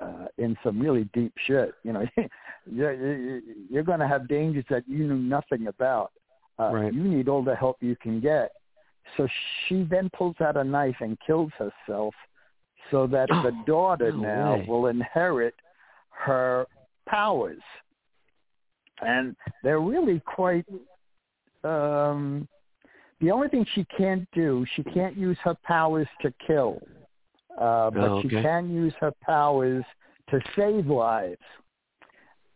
uh, 0.00 0.26
in 0.38 0.56
some 0.64 0.80
really 0.80 1.08
deep 1.14 1.32
shit. 1.46 1.74
You 1.84 1.92
know, 1.92 2.06
you're, 2.70 3.40
you're 3.70 3.82
going 3.82 4.00
to 4.00 4.08
have 4.08 4.28
dangers 4.28 4.64
that 4.70 4.84
you 4.88 5.06
knew 5.06 5.16
nothing 5.16 5.68
about. 5.68 6.12
Uh, 6.58 6.70
right. 6.72 6.92
You 6.92 7.04
need 7.04 7.28
all 7.28 7.42
the 7.42 7.54
help 7.54 7.76
you 7.80 7.96
can 7.96 8.20
get." 8.20 8.52
So 9.16 9.28
she 9.66 9.86
then 9.90 10.10
pulls 10.16 10.36
out 10.40 10.56
a 10.56 10.64
knife 10.64 10.96
and 11.00 11.18
kills 11.26 11.50
herself, 11.58 12.14
so 12.90 13.06
that 13.08 13.28
Oh, 13.30 13.42
the 13.44 13.52
daughter 13.66 14.12
no 14.12 14.18
now 14.18 14.56
way. 14.56 14.66
will 14.68 14.86
inherit 14.86 15.54
her 16.10 16.66
powers 17.08 17.60
and 19.06 19.34
they're 19.62 19.80
really 19.80 20.20
quite 20.20 20.64
um 21.64 22.46
the 23.20 23.30
only 23.30 23.48
thing 23.48 23.64
she 23.74 23.84
can't 23.96 24.26
do 24.32 24.64
she 24.74 24.82
can't 24.82 25.16
use 25.16 25.38
her 25.44 25.54
powers 25.64 26.08
to 26.20 26.32
kill 26.46 26.80
uh 27.60 27.90
but 27.90 28.08
Oh, 28.10 28.22
she 28.22 28.28
can 28.28 28.70
use 28.70 28.94
her 29.00 29.12
powers 29.22 29.84
to 30.30 30.40
save 30.56 30.86
lives 30.86 31.36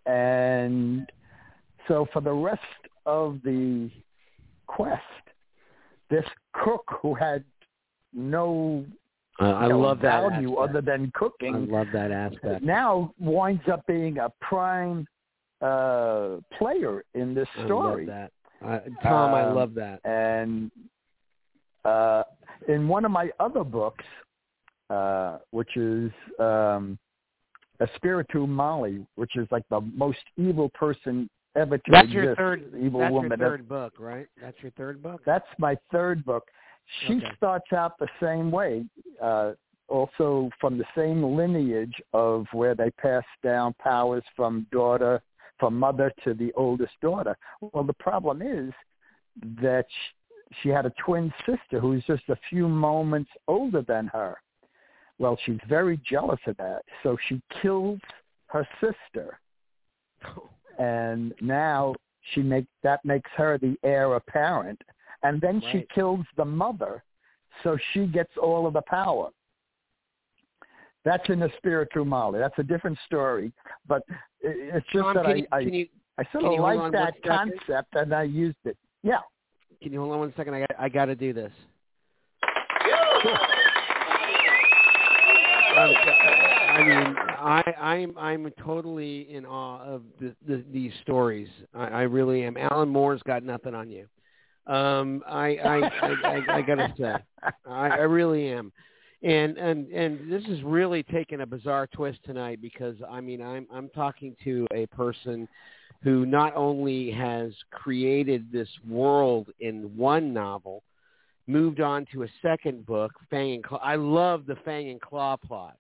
and 0.07 1.11
so 1.89 2.07
for 2.13 2.21
the 2.21 2.33
rest 2.33 2.61
of 3.05 3.39
the 3.45 3.91
quest 4.67 5.03
this 6.11 6.25
cook 6.53 6.85
who 7.03 7.15
had 7.15 7.45
no 8.13 8.85
Uh, 9.41 9.53
I 9.53 9.69
know, 9.69 9.81
love 9.81 10.01
that 10.01 10.31
value 10.31 10.53
aspect. 10.59 10.71
other 10.71 10.81
than 10.81 11.11
cooking. 11.15 11.55
I 11.55 11.59
love 11.79 11.89
that 11.93 12.11
aspect. 12.11 12.63
now 12.63 13.13
winds 13.19 13.63
up 13.71 13.87
being 13.87 14.19
a 14.19 14.31
prime 14.41 15.07
uh 15.63 16.37
player 16.59 17.05
in 17.15 17.35
this 17.35 17.49
story. 17.65 18.09
I 18.11 18.15
love 18.15 18.31
that. 18.31 18.31
I, 18.63 19.09
Tom, 19.09 19.35
I 19.35 19.45
Um, 19.45 19.55
love 19.55 19.75
that. 19.75 20.01
And 20.05 20.71
uh 21.85 22.25
in 22.69 22.89
one 22.89 23.05
of 23.05 23.11
my 23.11 23.31
other 23.41 23.65
books, 23.65 24.05
uh, 24.91 25.39
which 25.51 25.77
is 25.77 26.11
um 26.39 26.99
Espiritu 27.81 28.47
Mali, 28.47 29.07
which 29.17 29.37
is 29.37 29.47
like 29.51 29.65
the 29.71 29.81
most 29.81 30.19
evil 30.37 30.69
person 30.71 31.29
ever 31.57 31.77
to 31.79 31.91
That's 31.91 32.05
exist. 32.07 32.15
your 32.25 32.37
third. 32.37 32.73
evil 32.79 33.01
That's 33.01 33.13
woman. 33.13 33.31
your 33.39 33.47
ever- 33.47 33.57
third 33.59 33.69
book, 33.69 33.95
right? 33.99 34.27
That's 34.41 34.57
your 34.63 34.73
third 34.73 35.03
book. 35.03 35.23
That's 35.27 35.47
my 35.59 35.77
third 35.93 36.25
book. 36.25 36.45
She 37.07 37.17
Okay. 37.17 37.35
starts 37.37 37.73
out 37.73 37.99
the 37.99 38.09
same 38.21 38.51
way, 38.51 38.87
uh, 39.21 39.53
also 39.89 40.51
from 40.61 40.79
the 40.79 40.85
same 40.95 41.23
lineage 41.23 42.01
of 42.13 42.47
where 42.53 42.75
they 42.75 42.91
pass 42.93 43.25
down 43.43 43.75
powers 43.75 44.23
from 44.35 44.67
daughter, 44.71 45.21
from 45.59 45.79
mother 45.79 46.13
to 46.25 46.35
the 46.35 46.53
oldest 46.55 46.93
daughter. 47.01 47.37
Well, 47.61 47.85
the 47.85 47.93
problem 47.95 48.43
is 48.43 48.73
that 49.63 49.87
she, 49.89 50.63
she 50.63 50.69
had 50.69 50.87
a 50.87 50.93
twin 51.05 51.33
sister 51.41 51.81
who's 51.81 52.05
just 52.05 52.29
a 52.29 52.37
few 52.49 52.69
moments 52.69 53.31
older 53.49 53.83
than 53.83 54.07
her. 54.09 54.37
Well, 55.19 55.39
she's 55.45 55.59
very 55.69 56.01
jealous 56.09 56.41
of 56.47 56.57
that, 56.59 56.83
so 57.03 57.17
she 57.29 57.41
kills 57.63 58.01
her 58.49 58.67
sister 58.81 59.39
and 60.79 61.35
now 61.41 61.95
she 62.33 62.43
make 62.43 62.67
that 62.83 63.05
makes 63.05 63.31
her 63.37 63.59
the 63.59 63.77
heir 63.83 64.15
apparent 64.15 64.81
and 65.23 65.41
then 65.41 65.63
she 65.73 65.87
kills 65.95 66.25
the 66.37 66.45
mother 66.45 67.03
so 67.63 67.77
she 67.93 68.07
gets 68.07 68.31
all 68.41 68.67
of 68.67 68.75
the 68.75 68.83
power 68.83 69.31
that's 71.07 71.27
in 71.29 71.39
the 71.39 71.49
Espiritu 71.49 72.05
Mali. 72.05 72.41
That's 72.41 72.59
a 72.59 72.65
different 72.65 72.99
story, 73.07 73.53
but 73.87 74.03
it's 74.41 74.85
just 74.93 75.05
Tom, 75.05 75.15
that 75.15 75.25
can, 75.25 75.33
I, 75.33 75.37
you, 75.37 75.47
I, 75.53 75.65
can 75.65 75.73
you 75.73 75.87
I 76.19 76.25
sort 76.33 76.43
can 76.43 76.47
of 76.47 76.53
you 76.53 76.61
like 76.61 76.93
that 76.93 77.01
one 77.01 77.13
second? 77.25 77.53
concept 77.61 77.95
and 77.95 78.13
I 78.13 78.25
used 78.25 78.57
it. 78.65 78.77
Yeah. 79.05 79.21
can 79.81 79.93
you 79.93 80.01
hold 80.01 80.13
on 80.13 80.19
one 80.19 80.35
second? 80.37 80.55
I 80.55 80.61
got 80.61 80.71
I 80.79 80.89
got 80.89 81.05
to 81.05 81.15
do 81.15 81.33
this. 81.33 81.53
I'm, 85.77 85.95
I 86.77 86.85
mean, 86.85 87.17
I, 87.19 87.63
I'm 87.81 88.19
I'm 88.19 88.53
totally 88.65 89.33
in 89.33 89.47
awe 89.47 89.85
of 89.85 90.03
the, 90.21 90.35
the, 90.47 90.65
these 90.73 90.93
stories. 91.03 91.49
I, 91.73 91.87
I 91.87 92.03
really 92.03 92.43
am. 92.43 92.57
Alan 92.57 92.89
Moore's 92.89 93.23
got 93.23 93.45
nothing 93.45 93.77
on 93.77 93.91
you. 93.91 94.07
Um, 94.67 95.23
I 95.25 95.57
I, 95.57 95.77
I, 95.79 96.15
I, 96.25 96.57
I 96.57 96.63
gotta 96.63 96.93
say, 96.99 97.15
I, 97.65 97.89
I 97.91 98.01
really 98.01 98.49
am. 98.49 98.73
And 99.23 99.57
and 99.57 99.89
and 99.93 100.31
this 100.31 100.45
is 100.45 100.63
really 100.63 101.03
taking 101.03 101.41
a 101.41 101.47
bizarre 101.47 101.87
twist 101.87 102.19
tonight 102.25 102.61
because 102.61 102.97
I 103.11 103.21
mean 103.21 103.41
I'm 103.41 103.67
I'm 103.73 103.89
talking 103.91 104.37
to 104.45 104.67
a 104.75 104.87
person 104.89 105.49
who 106.03 106.27
not 106.27 106.55
only 106.55 107.11
has 107.11 107.53
created 107.71 108.53
this 108.53 108.69
world 108.87 109.49
in 109.61 109.97
one 109.97 110.35
novel, 110.35 110.83
moved 111.47 111.81
on 111.81 112.07
to 112.13 112.25
a 112.25 112.29
second 112.43 112.85
book, 112.85 113.13
Fang 113.31 113.55
and 113.55 113.65
Claw. 113.65 113.79
I 113.79 113.97
love 113.97 114.45
the 114.47 114.57
Fang 114.65 114.91
and 114.91 115.01
Claw 115.01 115.37
plot 115.37 115.77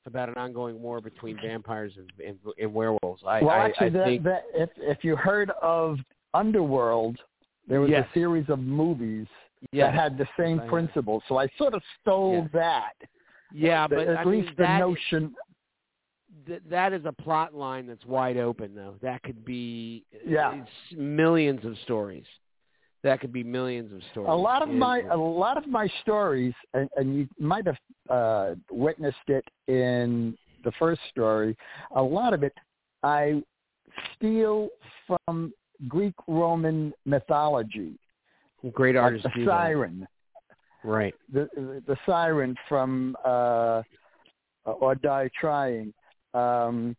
It's 0.00 0.06
about 0.06 0.28
an 0.28 0.36
ongoing 0.36 0.80
war 0.82 1.00
between 1.00 1.38
vampires 1.42 1.92
and, 1.96 2.10
and, 2.24 2.38
and 2.58 2.74
werewolves. 2.74 3.22
I, 3.26 3.40
well, 3.40 3.50
I, 3.50 3.64
actually, 3.64 3.86
I 3.86 3.90
that, 3.90 4.04
think 4.04 4.22
that, 4.24 4.42
if 4.54 4.70
if 4.76 5.02
you 5.02 5.16
heard 5.16 5.50
of 5.62 5.98
Underworld, 6.34 7.16
there 7.66 7.80
was 7.80 7.90
Yes. 7.90 8.06
a 8.10 8.12
series 8.12 8.48
of 8.50 8.58
movies 8.58 9.26
yes, 9.72 9.86
that 9.92 9.94
had 9.94 10.18
the 10.18 10.26
same 10.38 10.58
I 10.58 10.62
have. 10.62 10.70
principle. 10.70 11.22
So 11.28 11.38
I 11.38 11.48
sort 11.58 11.74
of 11.74 11.82
stole 12.00 12.42
Yes. 12.42 12.50
that. 12.52 12.92
yeah, 13.52 13.86
but 13.86 14.08
at 14.08 14.18
I 14.18 14.24
least 14.24 14.48
mean, 14.48 14.54
the 14.58 14.78
notion. 14.78 15.34
th- 16.46 16.62
that 16.68 16.92
is 16.92 17.04
a 17.04 17.12
plot 17.12 17.54
line 17.54 17.86
that's 17.86 18.04
wide 18.04 18.36
open, 18.36 18.74
though. 18.74 18.94
That 19.02 19.22
could 19.22 19.44
be 19.44 20.04
Yeah. 20.26 20.54
it's 20.62 20.98
millions 20.98 21.64
of 21.64 21.76
stories. 21.78 22.26
That 23.02 23.20
could 23.20 23.32
be 23.32 23.44
millions 23.44 23.92
of 23.92 24.02
stories. 24.10 24.30
A 24.30 24.34
lot 24.34 24.62
of 24.62 24.70
And- 24.70 24.78
my 24.78 25.00
a 25.00 25.16
lot 25.16 25.56
of 25.58 25.66
my 25.66 25.86
stories, 26.00 26.54
and, 26.72 26.88
and 26.96 27.14
you 27.16 27.28
might 27.38 27.66
have 27.66 27.78
uh, 28.10 28.54
witnessed 28.70 29.28
it 29.28 29.44
in 29.68 30.36
the 30.64 30.72
first 30.72 31.00
story. 31.10 31.56
A 31.92 32.02
lot 32.02 32.32
of 32.34 32.42
it 32.42 32.54
I 33.02 33.42
steal 34.16 34.70
from 35.06 35.52
Greek 35.88 36.14
Roman 36.26 36.92
mythology, 37.04 37.98
great 38.72 38.94
like 38.94 39.04
artists 39.04 39.26
the 39.36 39.44
siren, 39.44 40.06
Right. 40.82 41.14
the 41.32 41.48
the 41.86 41.96
siren 42.06 42.56
from 42.68 43.16
uh, 43.24 43.82
or 44.64 44.94
die 44.94 45.30
trying. 45.38 45.92
Um, 46.34 46.96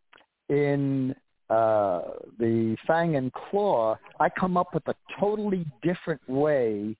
in 0.48 1.14
uh, 1.50 2.02
the 2.38 2.76
Fang 2.86 3.16
and 3.16 3.32
Claw, 3.32 3.98
I 4.18 4.28
come 4.28 4.56
up 4.56 4.74
with 4.74 4.86
a 4.88 4.94
totally 5.20 5.66
different 5.82 6.20
way 6.28 6.96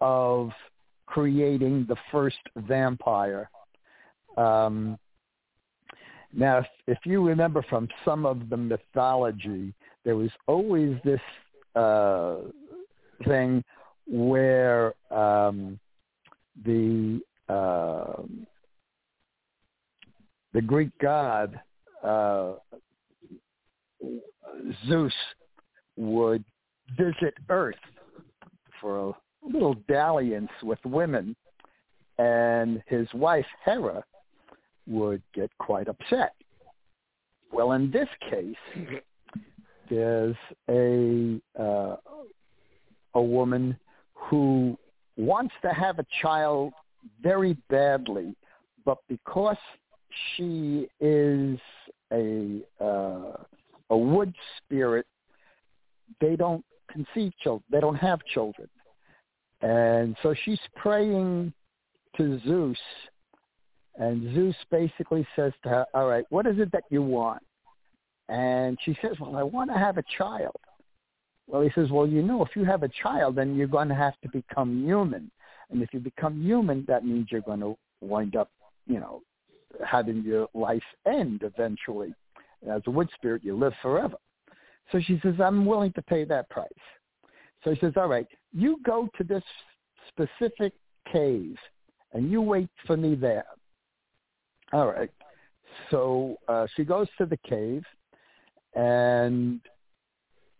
of 0.00 0.50
creating 1.06 1.86
the 1.88 1.96
first 2.12 2.38
vampire. 2.56 3.50
Um, 4.36 4.98
now, 6.32 6.58
if, 6.58 6.66
if 6.86 6.98
you 7.04 7.26
remember 7.26 7.64
from 7.68 7.88
some 8.04 8.24
of 8.24 8.48
the 8.48 8.56
mythology, 8.56 9.74
there 10.04 10.16
was 10.16 10.30
always 10.46 10.96
this 11.04 11.20
uh, 11.74 12.36
thing 13.26 13.64
where 14.10 14.94
um, 15.12 15.78
the 16.64 17.20
uh, 17.48 18.22
the 20.52 20.60
Greek 20.60 20.90
god 21.00 21.58
uh, 22.02 22.54
Zeus 24.86 25.12
would 25.96 26.44
visit 26.98 27.34
Earth 27.48 27.76
for 28.80 29.10
a 29.10 29.12
little 29.46 29.76
dalliance 29.88 30.50
with 30.62 30.78
women, 30.84 31.36
and 32.18 32.82
his 32.86 33.06
wife 33.14 33.46
Hera 33.64 34.02
would 34.86 35.22
get 35.34 35.50
quite 35.58 35.88
upset. 35.88 36.34
Well, 37.52 37.72
in 37.72 37.90
this 37.90 38.08
case, 38.28 39.02
there's 39.88 40.36
a 40.68 41.40
uh, 41.58 41.96
a 43.14 43.22
woman 43.22 43.76
who 44.20 44.76
wants 45.16 45.54
to 45.62 45.70
have 45.70 45.98
a 45.98 46.06
child 46.22 46.72
very 47.22 47.56
badly, 47.68 48.34
but 48.84 48.98
because 49.08 49.56
she 50.36 50.88
is 51.00 51.58
a 52.12 52.60
uh, 52.80 53.36
a 53.90 53.96
wood 53.96 54.34
spirit, 54.58 55.06
they 56.20 56.36
don't 56.36 56.64
conceive 56.90 57.32
children. 57.42 57.64
They 57.70 57.80
don't 57.80 57.96
have 57.96 58.20
children. 58.32 58.68
And 59.62 60.16
so 60.22 60.34
she's 60.44 60.60
praying 60.76 61.52
to 62.16 62.40
Zeus, 62.46 62.78
and 63.96 64.34
Zeus 64.34 64.56
basically 64.70 65.26
says 65.36 65.52
to 65.62 65.68
her, 65.68 65.86
all 65.92 66.06
right, 66.06 66.24
what 66.30 66.46
is 66.46 66.58
it 66.58 66.72
that 66.72 66.84
you 66.90 67.02
want? 67.02 67.42
And 68.28 68.78
she 68.84 68.96
says, 69.02 69.12
well, 69.20 69.36
I 69.36 69.42
want 69.42 69.70
to 69.70 69.76
have 69.76 69.98
a 69.98 70.04
child. 70.16 70.56
Well, 71.50 71.62
he 71.62 71.70
says, 71.74 71.90
well, 71.90 72.06
you 72.06 72.22
know, 72.22 72.44
if 72.44 72.54
you 72.54 72.64
have 72.64 72.84
a 72.84 72.90
child, 73.02 73.34
then 73.34 73.56
you're 73.56 73.66
going 73.66 73.88
to 73.88 73.94
have 73.94 74.14
to 74.22 74.28
become 74.28 74.84
human. 74.84 75.30
And 75.70 75.82
if 75.82 75.92
you 75.92 75.98
become 75.98 76.40
human, 76.40 76.84
that 76.86 77.04
means 77.04 77.26
you're 77.30 77.40
going 77.40 77.60
to 77.60 77.76
wind 78.00 78.36
up, 78.36 78.50
you 78.86 79.00
know, 79.00 79.22
having 79.84 80.22
your 80.22 80.48
life 80.54 80.82
end 81.06 81.42
eventually. 81.42 82.14
As 82.70 82.82
a 82.86 82.90
wood 82.90 83.08
spirit, 83.16 83.42
you 83.42 83.56
live 83.56 83.72
forever. 83.82 84.16
So 84.92 85.00
she 85.00 85.18
says, 85.22 85.34
I'm 85.42 85.66
willing 85.66 85.92
to 85.94 86.02
pay 86.02 86.24
that 86.24 86.48
price. 86.50 86.68
So 87.64 87.70
he 87.70 87.80
says, 87.80 87.94
all 87.96 88.08
right, 88.08 88.26
you 88.52 88.78
go 88.84 89.08
to 89.18 89.24
this 89.24 89.42
specific 90.08 90.72
cave 91.12 91.56
and 92.12 92.30
you 92.30 92.42
wait 92.42 92.70
for 92.86 92.96
me 92.96 93.14
there. 93.16 93.44
All 94.72 94.86
right. 94.86 95.10
So 95.90 96.36
uh, 96.48 96.66
she 96.76 96.84
goes 96.84 97.08
to 97.18 97.26
the 97.26 97.36
cave 97.38 97.84
and 98.74 99.60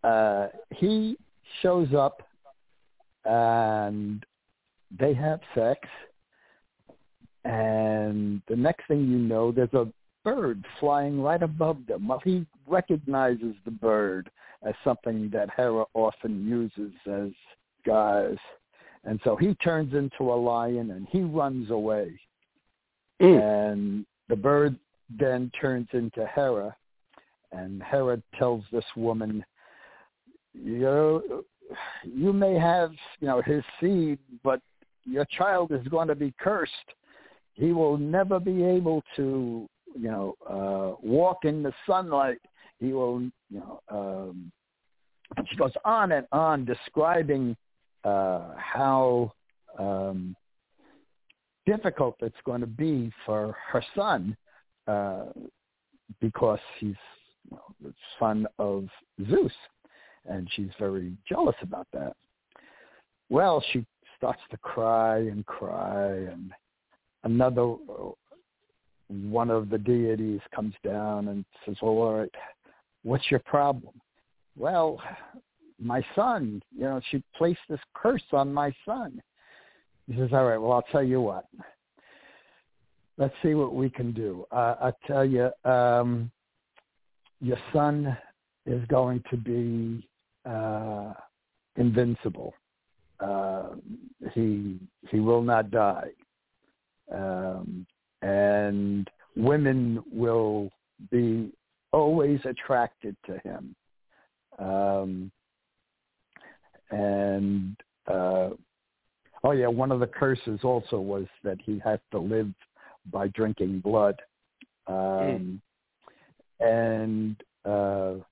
uh, 0.02 0.48
he 0.70 1.16
shows 1.62 1.88
up 1.94 2.22
and 3.24 4.24
they 4.98 5.14
have 5.14 5.40
sex. 5.54 5.80
And 7.44 8.42
the 8.48 8.56
next 8.56 8.86
thing 8.86 9.08
you 9.08 9.18
know 9.18 9.50
there's 9.52 9.72
a 9.72 9.88
bird 10.24 10.64
flying 10.78 11.20
right 11.20 11.42
above 11.42 11.78
them. 11.86 12.08
Well 12.08 12.20
he 12.24 12.46
recognizes 12.66 13.54
the 13.64 13.70
bird 13.70 14.30
as 14.62 14.74
something 14.84 15.30
that 15.32 15.48
hera 15.56 15.84
often 15.94 16.46
uses 16.46 16.92
as 17.10 17.30
guys. 17.86 18.36
And 19.04 19.18
so 19.24 19.36
he 19.36 19.54
turns 19.54 19.94
into 19.94 20.32
a 20.32 20.34
lion 20.34 20.90
and 20.90 21.06
he 21.10 21.22
runs 21.22 21.70
away. 21.70 22.18
Mm. 23.20 23.72
and 23.72 24.06
the 24.30 24.36
bird 24.36 24.76
then 25.18 25.50
turns 25.60 25.88
into 25.92 26.26
hera. 26.26 26.74
And 27.52 27.82
hera 27.82 28.22
tells 28.38 28.62
this 28.72 28.84
woman 28.96 29.44
you 30.54 30.78
know, 30.78 31.22
you 32.04 32.32
may 32.32 32.54
have, 32.54 32.92
you 33.20 33.28
know, 33.28 33.42
his 33.42 33.62
seed, 33.80 34.18
but 34.42 34.60
your 35.04 35.24
child 35.36 35.72
is 35.72 35.86
going 35.88 36.08
to 36.08 36.14
be 36.14 36.34
cursed. 36.40 36.72
He 37.54 37.72
will 37.72 37.96
never 37.96 38.40
be 38.40 38.64
able 38.64 39.02
to, 39.16 39.68
you 39.98 40.10
know, 40.10 40.34
uh, 40.48 41.06
walk 41.06 41.44
in 41.44 41.62
the 41.62 41.72
sunlight. 41.86 42.38
He 42.78 42.92
will, 42.92 43.20
you 43.20 43.30
know, 43.50 43.80
um, 43.88 44.50
she 45.48 45.56
goes 45.56 45.72
on 45.84 46.12
and 46.12 46.26
on 46.32 46.64
describing 46.64 47.56
uh, 48.04 48.54
how 48.56 49.32
um, 49.78 50.34
difficult 51.66 52.16
it's 52.20 52.36
going 52.44 52.60
to 52.60 52.66
be 52.66 53.12
for 53.26 53.56
her 53.70 53.84
son 53.94 54.36
uh, 54.88 55.26
because 56.20 56.58
he's 56.78 56.94
you 57.50 57.56
know, 57.56 57.74
the 57.82 57.94
son 58.18 58.46
of 58.58 58.88
Zeus 59.28 59.52
and 60.28 60.48
she's 60.54 60.70
very 60.78 61.12
jealous 61.28 61.56
about 61.62 61.86
that. 61.92 62.14
Well, 63.28 63.62
she 63.72 63.84
starts 64.16 64.40
to 64.50 64.56
cry 64.58 65.18
and 65.18 65.46
cry, 65.46 66.08
and 66.08 66.52
another 67.24 67.76
one 69.08 69.50
of 69.50 69.70
the 69.70 69.78
deities 69.78 70.40
comes 70.54 70.74
down 70.84 71.28
and 71.28 71.44
says, 71.64 71.76
"Well, 71.80 71.92
all 71.92 72.18
right, 72.20 72.34
what's 73.02 73.30
your 73.30 73.40
problem?" 73.40 73.94
Well, 74.56 75.02
my 75.78 76.04
son, 76.14 76.62
you 76.76 76.82
know, 76.82 77.00
she 77.10 77.22
placed 77.34 77.60
this 77.68 77.80
curse 77.94 78.22
on 78.32 78.52
my 78.52 78.74
son. 78.84 79.22
He 80.06 80.16
says, 80.16 80.32
"All 80.32 80.44
right, 80.44 80.58
well, 80.58 80.72
I'll 80.72 80.82
tell 80.82 81.02
you 81.02 81.20
what. 81.20 81.46
Let's 83.16 83.34
see 83.42 83.54
what 83.54 83.74
we 83.74 83.90
can 83.90 84.12
do. 84.12 84.46
Uh, 84.50 84.76
I 84.80 84.92
tell 85.06 85.24
you, 85.24 85.50
um, 85.64 86.30
your 87.40 87.58
son 87.72 88.16
is 88.66 88.84
going 88.88 89.22
to 89.30 89.36
be 89.36 90.06
uh, 90.48 91.12
invincible. 91.76 92.54
Uh, 93.20 93.70
he 94.32 94.78
he 95.10 95.20
will 95.20 95.42
not 95.42 95.70
die, 95.70 96.10
um, 97.14 97.86
and 98.22 99.10
women 99.36 100.02
will 100.10 100.70
be 101.10 101.52
always 101.92 102.40
attracted 102.44 103.16
to 103.26 103.38
him. 103.44 103.74
Um, 104.58 105.30
and 106.90 107.76
uh, 108.06 108.50
oh 109.44 109.52
yeah, 109.52 109.68
one 109.68 109.92
of 109.92 110.00
the 110.00 110.06
curses 110.06 110.60
also 110.62 110.98
was 110.98 111.26
that 111.44 111.58
he 111.64 111.80
had 111.84 112.00
to 112.12 112.18
live 112.18 112.52
by 113.12 113.28
drinking 113.28 113.80
blood. 113.80 114.20
Um, 114.86 114.94
mm. 114.96 115.60
And 116.60 117.36
uh, 117.64 118.22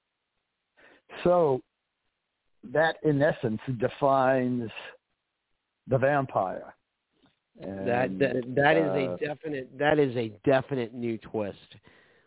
so 1.24 1.60
that 2.72 2.96
in 3.02 3.22
essence 3.22 3.60
defines 3.78 4.70
the 5.86 5.98
vampire. 5.98 6.74
And, 7.60 7.88
that 7.88 8.18
that, 8.18 8.54
that 8.54 8.76
uh, 8.76 8.80
is 8.80 8.86
a 8.86 9.12
uh, 9.12 9.16
definite 9.16 9.78
that 9.78 9.98
is 9.98 10.16
a 10.16 10.32
definite 10.44 10.94
new 10.94 11.18
twist 11.18 11.58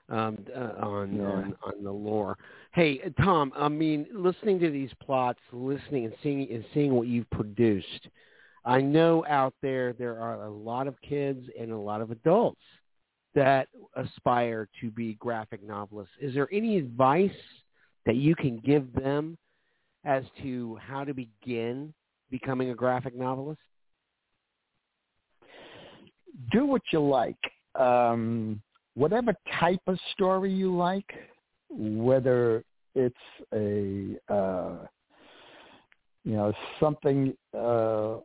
um, 0.10 0.38
uh, 0.54 0.86
on, 0.86 1.16
yeah. 1.16 1.24
on 1.24 1.56
on 1.64 1.84
the 1.84 1.92
lore. 1.92 2.38
Hey 2.74 3.00
Tom, 3.24 3.54
I 3.56 3.70
mean, 3.70 4.08
listening 4.14 4.60
to 4.60 4.70
these 4.70 4.90
plots, 5.02 5.40
listening 5.54 6.06
and 6.06 6.14
seeing 6.22 6.52
and 6.52 6.66
seeing 6.74 6.94
what 6.94 7.08
you've 7.08 7.30
produced, 7.30 8.10
I 8.66 8.82
know 8.82 9.26
out 9.28 9.54
there 9.62 9.94
there 9.94 10.20
are 10.20 10.46
a 10.46 10.52
lot 10.52 10.88
of 10.88 10.96
kids 11.02 11.48
and 11.58 11.72
a 11.72 11.78
lot 11.78 12.02
of 12.02 12.12
adults 12.12 12.62
that 13.34 13.70
aspire 13.96 14.68
to 14.82 14.92
be 14.92 15.14
graphic 15.14 15.66
novelists. 15.66 16.14
Is 16.20 16.34
there 16.34 16.50
any 16.52 16.78
advice 16.78 17.32
that 18.06 18.16
you 18.18 18.36
can 18.36 18.58
give 18.58 18.94
them 18.94 19.38
as 20.06 20.24
to 20.42 20.78
how 20.82 21.04
to 21.04 21.14
begin 21.14 21.94
becoming 22.30 22.70
a 22.70 22.76
graphic 22.76 23.16
novelist? 23.16 23.62
Do 26.52 26.66
what 26.66 26.82
you 26.92 27.02
like. 27.02 27.38
Um, 27.76 28.62
whatever 28.96 29.34
type 29.60 29.82
of 29.88 29.98
story 30.14 30.52
you 30.52 30.76
like, 30.76 31.10
whether 31.70 32.64
it's 32.96 33.16
a 33.54 34.18
uh, 34.34 34.86
you 36.24 36.34
know 36.34 36.54
something 36.80 37.34
uh, 37.58 38.18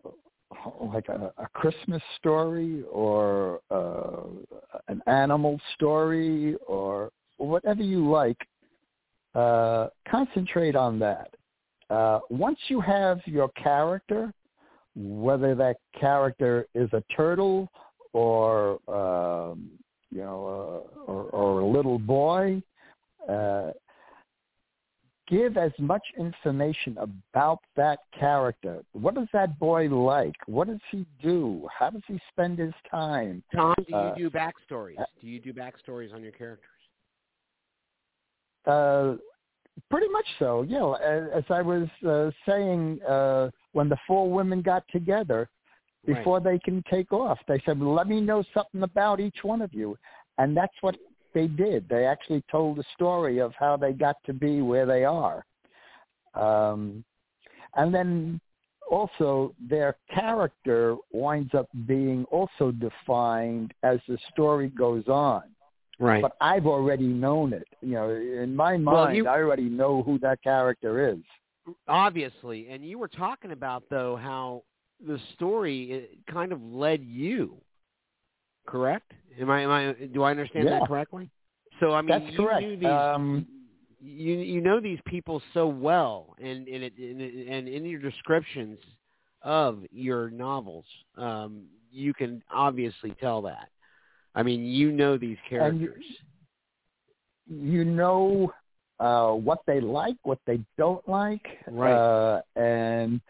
like 0.81 1.09
a, 1.09 1.33
a 1.39 1.49
Christmas 1.55 2.03
story 2.19 2.83
or 2.91 3.61
uh, 3.71 4.25
an 4.89 5.03
animal 5.07 5.61
story 5.75 6.57
or 6.67 7.11
whatever 7.39 7.83
you 7.83 8.09
like, 8.11 8.39
uh, 9.35 9.89
concentrate 10.09 10.77
on 10.77 10.99
that. 10.99 11.35
Uh, 11.91 12.21
once 12.31 12.59
you 12.69 12.81
have 12.81 13.21
your 13.27 13.49
character, 13.51 14.33
whether 14.97 15.55
that 15.55 15.77
character 15.99 16.67
is 16.75 16.89
a 16.93 17.03
turtle 17.15 17.69
or 18.13 18.79
um, 18.89 19.71
you 20.11 20.19
know 20.19 20.85
uh, 20.97 21.01
or, 21.11 21.23
or, 21.31 21.61
a 21.61 21.67
little 21.67 21.99
boy, 21.99 22.61
uh, 23.29 23.71
give 25.29 25.57
as 25.57 25.73
much 25.79 26.03
information 26.19 26.97
about 26.99 27.61
that 27.77 28.01
character. 28.19 28.83
What 28.93 29.15
does 29.15 29.29
that 29.33 29.59
boy 29.59 29.89
like? 29.89 30.35
What 30.47 30.69
does 30.69 30.81
he 30.91 31.07
do? 31.23 31.69
How 31.77 31.91
does 31.91 32.03
he 32.09 32.19
spend 32.33 32.59
his 32.59 32.75
time? 32.91 33.43
Tom, 33.55 33.75
do 33.77 33.85
you 33.89 33.97
uh, 33.97 34.15
do 34.15 34.31
backstories? 34.31 34.97
Do 35.21 35.27
you 35.27 35.41
do 35.41 35.53
backstories 35.53 36.13
on 36.15 36.23
your 36.23 36.33
characters? 36.33 36.71
Pretty 39.91 40.09
much 40.09 40.27
so, 40.39 40.63
yeah. 40.63 40.95
As 41.35 41.45
I 41.51 41.63
was 41.63 41.89
uh, 42.07 42.31
saying, 42.49 43.01
uh, 43.03 43.51
when 43.73 43.89
the 43.89 43.97
four 44.07 44.31
women 44.31 44.63
got 44.63 44.85
together, 44.91 45.49
before 46.07 46.39
right. 46.39 46.53
they 46.53 46.59
can 46.59 46.83
take 46.91 47.13
off, 47.13 47.39
they 47.47 47.61
said, 47.67 47.81
"Let 47.81 48.09
me 48.09 48.21
know 48.21 48.43
something 48.55 48.83
about 48.83 49.21
each 49.21 49.39
one 49.43 49.61
of 49.61 49.75
you," 49.75 49.99
and 50.39 50.57
that's 50.57 50.75
what 50.81 50.97
they 51.35 51.47
did. 51.47 51.89
They 51.89 52.07
actually 52.07 52.43
told 52.51 52.79
the 52.79 52.85
story 52.95 53.39
of 53.39 53.53
how 53.59 53.77
they 53.77 53.93
got 53.93 54.17
to 54.25 54.33
be 54.33 54.63
where 54.63 54.87
they 54.87 55.05
are, 55.05 55.45
um, 56.35 57.05
and 57.75 57.95
then 57.95 58.41
also 58.91 59.53
their 59.69 59.97
character 60.15 60.97
winds 61.13 61.55
up 61.55 61.69
being 61.87 62.25
also 62.31 62.71
defined 62.71 63.75
as 63.83 63.99
the 64.09 64.19
story 64.33 64.69
goes 64.69 65.07
on. 65.09 65.43
Right. 65.99 66.23
But 66.23 66.37
I've 66.41 66.67
already 66.67 67.07
known 67.07 67.53
it. 67.53 67.67
You 67.81 67.95
know, 67.95 68.11
in 68.11 68.55
my 68.55 68.77
mind, 68.77 68.85
well, 68.87 69.15
you, 69.15 69.27
I 69.27 69.39
already 69.39 69.65
know 69.65 70.03
who 70.03 70.19
that 70.19 70.43
character 70.43 71.11
is. 71.11 71.19
Obviously, 71.89 72.69
and 72.69 72.85
you 72.85 72.99
were 72.99 73.09
talking 73.09 73.53
about 73.53 73.83
though 73.91 74.17
how 74.17 74.63
the 75.05 75.19
story 75.35 76.09
kind 76.31 76.53
of 76.53 76.63
led 76.63 77.03
you. 77.03 77.57
Correct? 78.67 79.13
Am 79.41 79.51
I? 79.51 79.63
Am 79.63 79.71
I? 79.71 80.07
Do 80.07 80.23
I 80.23 80.31
understand 80.31 80.69
yeah. 80.69 80.81
that 80.81 80.89
correctly? 80.89 81.31
So 81.81 81.93
I 81.93 82.03
mean, 82.03 82.09
that's 82.09 82.33
you 82.33 82.39
correct. 82.39 82.63
knew 82.63 82.77
these. 82.77 82.87
Um, 82.87 83.47
you 84.01 84.37
you 84.37 84.61
know 84.61 84.81
these 84.81 85.01
people 85.07 85.43
so 85.55 85.67
well, 85.67 86.35
and 86.39 86.69
and, 86.69 86.85
it, 86.85 86.93
and, 86.99 87.21
and 87.21 87.69
in 87.69 87.85
your 87.85 88.01
descriptions 88.01 88.79
of 89.43 89.81
your 89.91 90.31
novels, 90.31 90.85
um, 91.17 91.65
you 91.91 92.13
can 92.13 92.43
obviously 92.53 93.15
tell 93.21 93.43
that. 93.43 93.69
I 94.37 94.43
mean, 94.43 94.65
you 94.65 94.93
know 94.93 95.17
these 95.17 95.39
characters. 95.49 96.05
You, 97.47 97.57
you 97.57 97.85
know 97.85 98.53
uh, 99.01 99.33
what 99.33 99.61
they 99.67 99.81
like, 99.81 100.17
what 100.23 100.39
they 100.47 100.61
don't 100.79 101.07
like, 101.09 101.45
right. 101.69 101.93
uh, 101.93 102.43
and 102.55 103.21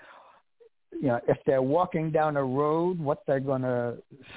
you 0.93 1.09
know 1.09 1.21
if 1.29 1.39
they're 1.47 1.63
walking 1.63 2.11
down 2.11 2.37
a 2.37 2.45
road, 2.45 2.99
what 2.99 3.23
they're 3.27 3.41
going 3.41 3.63
to 3.63 3.97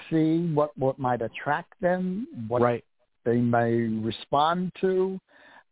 see, 0.10 0.52
what 0.54 0.78
what 0.78 1.00
might 1.00 1.22
attract 1.22 1.74
them, 1.82 2.28
what 2.48 2.62
right. 2.62 2.84
they 3.26 3.38
may 3.38 3.74
respond 3.74 4.72
to, 4.82 5.20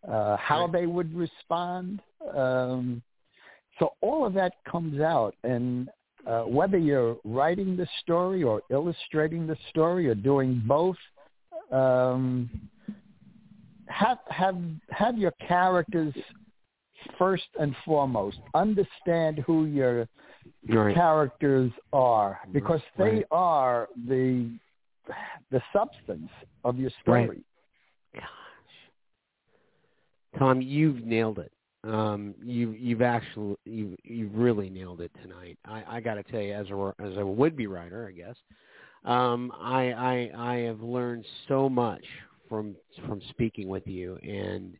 uh, 0.07 0.35
how 0.37 0.63
right. 0.65 0.71
they 0.71 0.85
would 0.85 1.13
respond. 1.15 2.01
Um, 2.35 3.01
so 3.79 3.93
all 4.01 4.25
of 4.25 4.33
that 4.33 4.53
comes 4.69 4.99
out, 5.01 5.35
and 5.43 5.89
uh, 6.27 6.41
whether 6.41 6.77
you're 6.77 7.17
writing 7.23 7.77
the 7.77 7.87
story 8.01 8.43
or 8.43 8.61
illustrating 8.69 9.47
the 9.47 9.57
story 9.69 10.09
or 10.09 10.15
doing 10.15 10.61
both, 10.67 10.97
um, 11.71 12.49
have 13.87 14.17
have 14.29 14.57
have 14.89 15.17
your 15.17 15.31
characters 15.47 16.13
first 17.17 17.47
and 17.59 17.73
foremost. 17.85 18.37
Understand 18.53 19.39
who 19.45 19.65
your 19.65 20.07
right. 20.67 20.93
characters 20.93 21.71
are 21.93 22.39
because 22.51 22.81
they 22.97 23.03
right. 23.03 23.25
are 23.31 23.87
the 24.07 24.49
the 25.51 25.61
substance 25.71 26.29
of 26.65 26.77
your 26.77 26.91
story. 27.01 27.27
Right. 27.27 27.43
Gosh. 28.15 28.23
Tom, 30.39 30.61
you've 30.61 31.05
nailed 31.05 31.39
it. 31.39 31.51
Um, 31.87 32.35
you, 32.43 32.71
you've 32.71 33.01
actually 33.01 33.55
you 33.65 33.95
you've 34.03 34.35
really 34.35 34.69
nailed 34.69 34.99
it 34.99 35.11
tonight. 35.21 35.57
I, 35.65 35.83
I 35.87 36.01
got 36.01 36.15
to 36.15 36.23
tell 36.23 36.41
you, 36.41 36.53
as 36.53 36.67
a 36.69 36.93
as 36.99 37.17
a 37.17 37.25
would 37.25 37.55
be 37.55 37.67
writer, 37.67 38.07
I 38.07 38.11
guess, 38.11 38.35
um, 39.05 39.53
I, 39.57 39.91
I 39.93 40.31
I 40.37 40.55
have 40.61 40.81
learned 40.81 41.25
so 41.47 41.69
much 41.69 42.03
from 42.49 42.75
from 43.07 43.21
speaking 43.29 43.69
with 43.69 43.87
you 43.87 44.17
and 44.21 44.75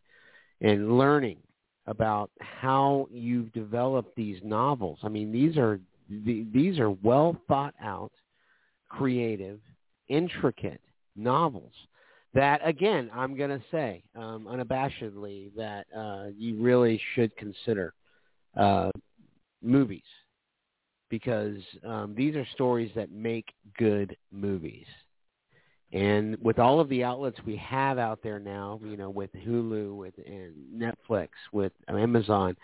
and 0.61 0.97
learning 0.97 1.37
about 1.85 2.29
how 2.41 3.07
you've 3.09 3.53
developed 3.53 4.15
these 4.17 4.39
novels. 4.43 4.99
I 5.03 5.07
mean, 5.07 5.31
these 5.31 5.57
are 5.57 5.79
these 6.09 6.79
are 6.79 6.91
well 6.91 7.39
thought 7.47 7.75
out, 7.81 8.11
creative, 8.89 9.59
intricate 10.09 10.81
novels 11.15 11.73
that 12.37 12.61
again 12.63 13.09
I'm 13.13 13.35
going 13.35 13.49
to 13.49 13.61
say 13.71 14.03
um, 14.15 14.47
unabashedly 14.49 15.53
that 15.55 15.85
uh, 15.95 16.27
you 16.37 16.61
really 16.61 17.01
should 17.15 17.35
consider 17.35 17.93
uh, 18.55 18.91
movies 19.61 20.03
because 21.09 21.57
um, 21.85 22.13
these 22.15 22.35
are 22.35 22.45
stories 22.53 22.91
that 22.95 23.11
make 23.11 23.53
good 23.77 24.15
movies. 24.31 24.85
And 25.93 26.37
with 26.41 26.59
all 26.59 26.81
of 26.81 26.89
the 26.89 27.03
outlets 27.03 27.37
we 27.45 27.55
have 27.57 27.97
out 27.97 28.19
there 28.21 28.39
now, 28.39 28.79
you 28.83 28.97
know, 28.97 29.09
with 29.09 29.29
Hulu, 29.33 29.95
with 29.95 30.13
and 30.25 30.53
Netflix, 30.75 31.29
with 31.53 31.71
Amazon, 31.87 32.57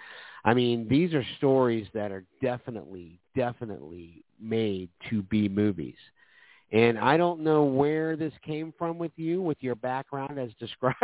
I 0.43 0.53
mean, 0.53 0.87
these 0.89 1.13
are 1.13 1.23
stories 1.37 1.87
that 1.93 2.11
are 2.11 2.25
definitely, 2.41 3.21
definitely 3.33 4.25
made 4.41 4.89
to 5.09 5.23
be 5.23 5.47
movies. 5.47 5.95
And 6.73 6.99
I 6.99 7.15
don't 7.17 7.41
know 7.41 7.63
where 7.63 8.17
this 8.17 8.33
came 8.43 8.73
from 8.77 8.97
with 8.97 9.11
you, 9.15 9.41
with 9.41 9.57
your 9.61 9.75
background 9.75 10.39
as 10.39 10.49
described. 10.59 10.97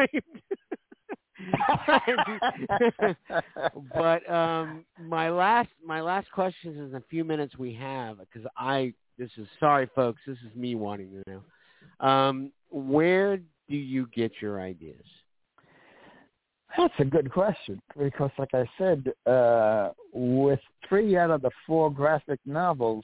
but 3.95 4.30
um, 4.30 4.84
my 5.01 5.30
last 5.30 5.70
my 5.86 6.01
last 6.01 6.30
question 6.32 6.72
is 6.72 6.78
in 6.78 6.91
the 6.91 7.03
few 7.09 7.24
minutes 7.24 7.57
we 7.57 7.74
have 7.74 8.17
because 8.20 8.45
I 8.57 8.93
this 9.17 9.30
is 9.38 9.47
sorry 9.57 9.89
folks 9.95 10.20
this 10.28 10.38
is 10.45 10.53
me 10.53 10.76
wanting 10.76 11.11
to 11.11 11.32
know 11.32 11.41
um, 12.05 12.51
where 12.70 13.38
do 13.38 13.76
you 13.76 14.07
get 14.13 14.32
your 14.41 14.61
ideas? 14.61 15.05
That's 16.78 16.93
a 16.99 17.05
good 17.05 17.32
question 17.32 17.82
because, 17.97 18.32
like 18.38 18.53
I 18.53 18.65
said, 18.78 19.11
uh, 19.26 19.89
with 20.13 20.59
three 20.88 21.17
out 21.17 21.32
of 21.32 21.41
the 21.41 21.51
four 21.65 21.91
graphic 21.91 22.39
novels, 22.45 23.03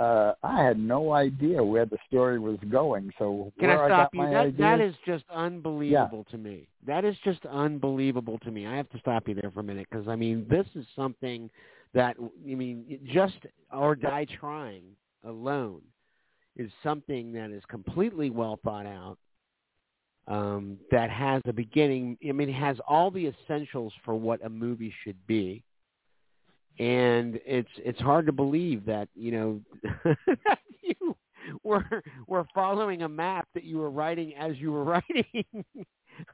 uh, 0.00 0.32
I 0.42 0.64
had 0.64 0.78
no 0.78 1.12
idea 1.12 1.62
where 1.62 1.84
the 1.84 1.98
story 2.08 2.38
was 2.38 2.56
going. 2.70 3.12
So 3.18 3.52
can 3.58 3.68
where 3.68 3.84
I 3.84 3.88
stop 3.88 4.10
I 4.14 4.16
you? 4.16 4.30
That, 4.30 4.36
ideas, 4.36 4.58
that 4.58 4.80
is 4.80 4.94
just 5.04 5.24
unbelievable 5.30 6.24
yeah. 6.26 6.32
to 6.32 6.38
me. 6.38 6.68
That 6.86 7.04
is 7.04 7.16
just 7.22 7.44
unbelievable 7.44 8.38
to 8.38 8.50
me. 8.50 8.66
I 8.66 8.76
have 8.76 8.88
to 8.90 8.98
stop 8.98 9.28
you 9.28 9.34
there 9.34 9.50
for 9.50 9.60
a 9.60 9.62
minute 9.62 9.88
because 9.90 10.08
I 10.08 10.16
mean, 10.16 10.46
this 10.48 10.66
is 10.74 10.86
something 10.96 11.50
that 11.92 12.16
I 12.18 12.54
mean, 12.54 12.98
just 13.12 13.36
or 13.70 13.94
die 13.94 14.26
trying 14.38 14.84
alone 15.26 15.82
is 16.56 16.70
something 16.82 17.30
that 17.34 17.50
is 17.50 17.62
completely 17.68 18.30
well 18.30 18.58
thought 18.64 18.86
out. 18.86 19.18
Um, 20.28 20.78
that 20.90 21.10
has 21.10 21.42
a 21.46 21.52
beginning. 21.52 22.16
I 22.26 22.32
mean, 22.32 22.48
it 22.48 22.54
has 22.54 22.78
all 22.88 23.10
the 23.10 23.26
essentials 23.26 23.92
for 24.04 24.14
what 24.14 24.42
a 24.44 24.48
movie 24.48 24.94
should 25.04 25.26
be 25.26 25.62
and 26.80 27.38
it's 27.44 27.68
it's 27.76 28.00
hard 28.00 28.24
to 28.24 28.32
believe 28.32 28.86
that 28.86 29.08
you 29.14 29.30
know 29.32 29.60
that 30.04 30.58
you 30.82 31.14
were 31.62 32.02
were 32.26 32.46
following 32.54 33.02
a 33.02 33.08
map 33.08 33.46
that 33.54 33.64
you 33.64 33.76
were 33.78 33.90
writing 33.90 34.32
as 34.34 34.56
you 34.56 34.72
were 34.72 34.84
writing. 34.92 35.44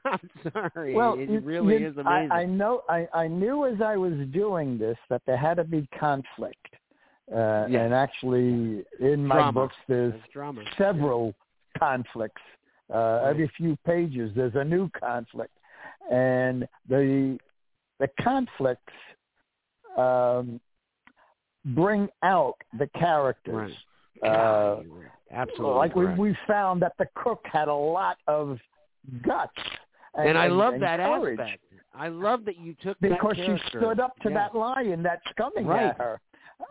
I'm 0.05 0.29
sorry. 0.53 0.93
Well, 0.93 1.15
it 1.17 1.43
really 1.43 1.75
is 1.75 1.97
amazing. 1.97 2.31
I, 2.31 2.41
I 2.41 2.45
know. 2.45 2.81
I, 2.89 3.07
I 3.13 3.27
knew 3.27 3.65
as 3.65 3.81
I 3.81 3.97
was 3.97 4.13
doing 4.31 4.77
this 4.77 4.97
that 5.09 5.21
there 5.25 5.37
had 5.37 5.55
to 5.57 5.63
be 5.65 5.87
conflict, 5.99 6.67
uh, 7.33 7.65
Yes. 7.69 7.81
and 7.83 7.93
actually, 7.93 8.83
in 8.99 9.25
my 9.25 9.35
Drama. 9.35 9.51
books, 9.51 9.75
there's 9.87 10.13
several 10.77 11.33
conflicts. 11.77 12.41
Uh, 12.93 13.23
Every 13.29 13.51
few 13.57 13.77
pages, 13.85 14.31
there's 14.35 14.55
a 14.55 14.63
new 14.63 14.89
conflict, 14.97 15.53
and 16.09 16.65
the 16.87 17.37
the 17.99 18.07
conflicts 18.21 18.93
um, 19.97 20.59
bring 21.65 22.07
out 22.23 22.55
the 22.77 22.87
characters. 22.97 23.73
Right. 24.21 24.29
Uh, 24.29 24.81
absolutely 25.31 25.75
like 25.77 25.95
we 25.95 26.05
correct. 26.05 26.19
we 26.19 26.37
found 26.47 26.81
that 26.81 26.93
the 26.97 27.07
cook 27.15 27.41
had 27.45 27.67
a 27.67 27.73
lot 27.73 28.17
of 28.27 28.57
guts, 29.23 29.51
and, 30.15 30.29
and 30.29 30.37
I 30.37 30.47
love 30.47 30.75
and 30.75 30.83
that 30.83 30.99
courage 30.99 31.39
aspect. 31.39 31.63
I 31.93 32.07
love 32.09 32.45
that 32.45 32.59
you 32.59 32.75
took 32.83 32.99
that. 32.99 33.09
because 33.09 33.35
she 33.37 33.57
stood 33.69 33.99
up 33.99 34.17
to 34.21 34.29
that 34.29 34.55
lion 34.55 35.01
that's 35.03 35.21
coming 35.37 35.65
Right. 35.65 35.87
at 35.87 35.97
her. 35.97 36.19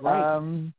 Right. 0.01 0.37
Um, 0.37 0.73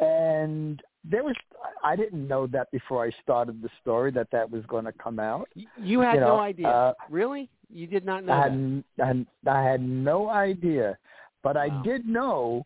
and 0.00 0.82
there 1.04 1.22
was 1.24 1.34
I 1.82 1.96
didn't 1.96 2.26
know 2.26 2.46
that 2.48 2.70
before 2.72 3.04
I 3.04 3.10
started 3.22 3.62
the 3.62 3.68
story 3.80 4.10
that 4.12 4.28
that 4.32 4.50
was 4.50 4.64
going 4.66 4.84
to 4.84 4.92
come 4.92 5.18
out. 5.18 5.48
You 5.76 6.00
had 6.00 6.14
you 6.14 6.20
know, 6.20 6.36
no 6.36 6.40
idea. 6.40 6.68
uh, 6.68 6.92
really? 7.10 7.48
You 7.72 7.86
did 7.86 8.04
not 8.04 8.24
know 8.24 8.32
I 8.32 8.42
had, 8.42 8.84
I 9.02 9.06
had 9.06 9.26
I 9.46 9.62
had 9.62 9.82
no 9.82 10.28
idea, 10.28 10.96
but 11.44 11.56
I 11.56 11.68
did 11.84 12.08
know 12.08 12.64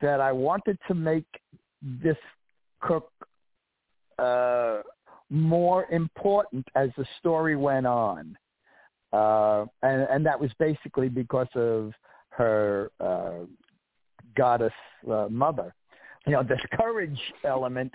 that 0.00 0.20
I 0.20 0.32
wanted 0.32 0.78
to 0.88 0.94
make 0.94 1.26
this 1.82 2.16
cook 2.80 3.10
uh, 4.18 4.80
more 5.30 5.86
important 5.92 6.66
as 6.74 6.88
the 6.96 7.04
story 7.18 7.54
went 7.54 7.86
on, 7.86 8.36
uh, 9.12 9.66
and, 9.82 10.02
and 10.10 10.26
that 10.26 10.40
was 10.40 10.50
basically 10.58 11.08
because 11.08 11.48
of 11.54 11.92
her 12.30 12.90
uh, 12.98 13.44
goddess 14.36 14.72
uh, 15.10 15.28
mother. 15.30 15.74
You 16.26 16.32
know, 16.32 16.42
this 16.42 16.60
courage 16.80 17.20
element. 17.44 17.94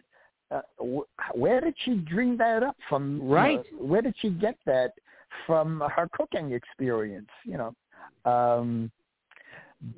Uh, 0.51 0.61
wh- 0.79 1.37
where 1.37 1.61
did 1.61 1.75
she 1.85 1.95
dream 1.95 2.37
that 2.37 2.63
up 2.63 2.75
from? 2.87 3.21
Right. 3.21 3.63
Where 3.77 4.01
did 4.01 4.15
she 4.19 4.29
get 4.29 4.57
that 4.65 4.93
from 5.45 5.83
her 5.95 6.09
cooking 6.13 6.53
experience? 6.53 7.29
You 7.43 7.57
know, 8.25 8.31
um, 8.31 8.91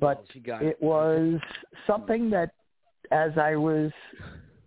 but 0.00 0.18
oh, 0.22 0.30
she 0.32 0.40
got 0.40 0.62
it 0.62 0.80
was 0.80 1.40
something 1.86 2.30
that 2.30 2.50
as 3.10 3.32
I 3.36 3.56
was 3.56 3.90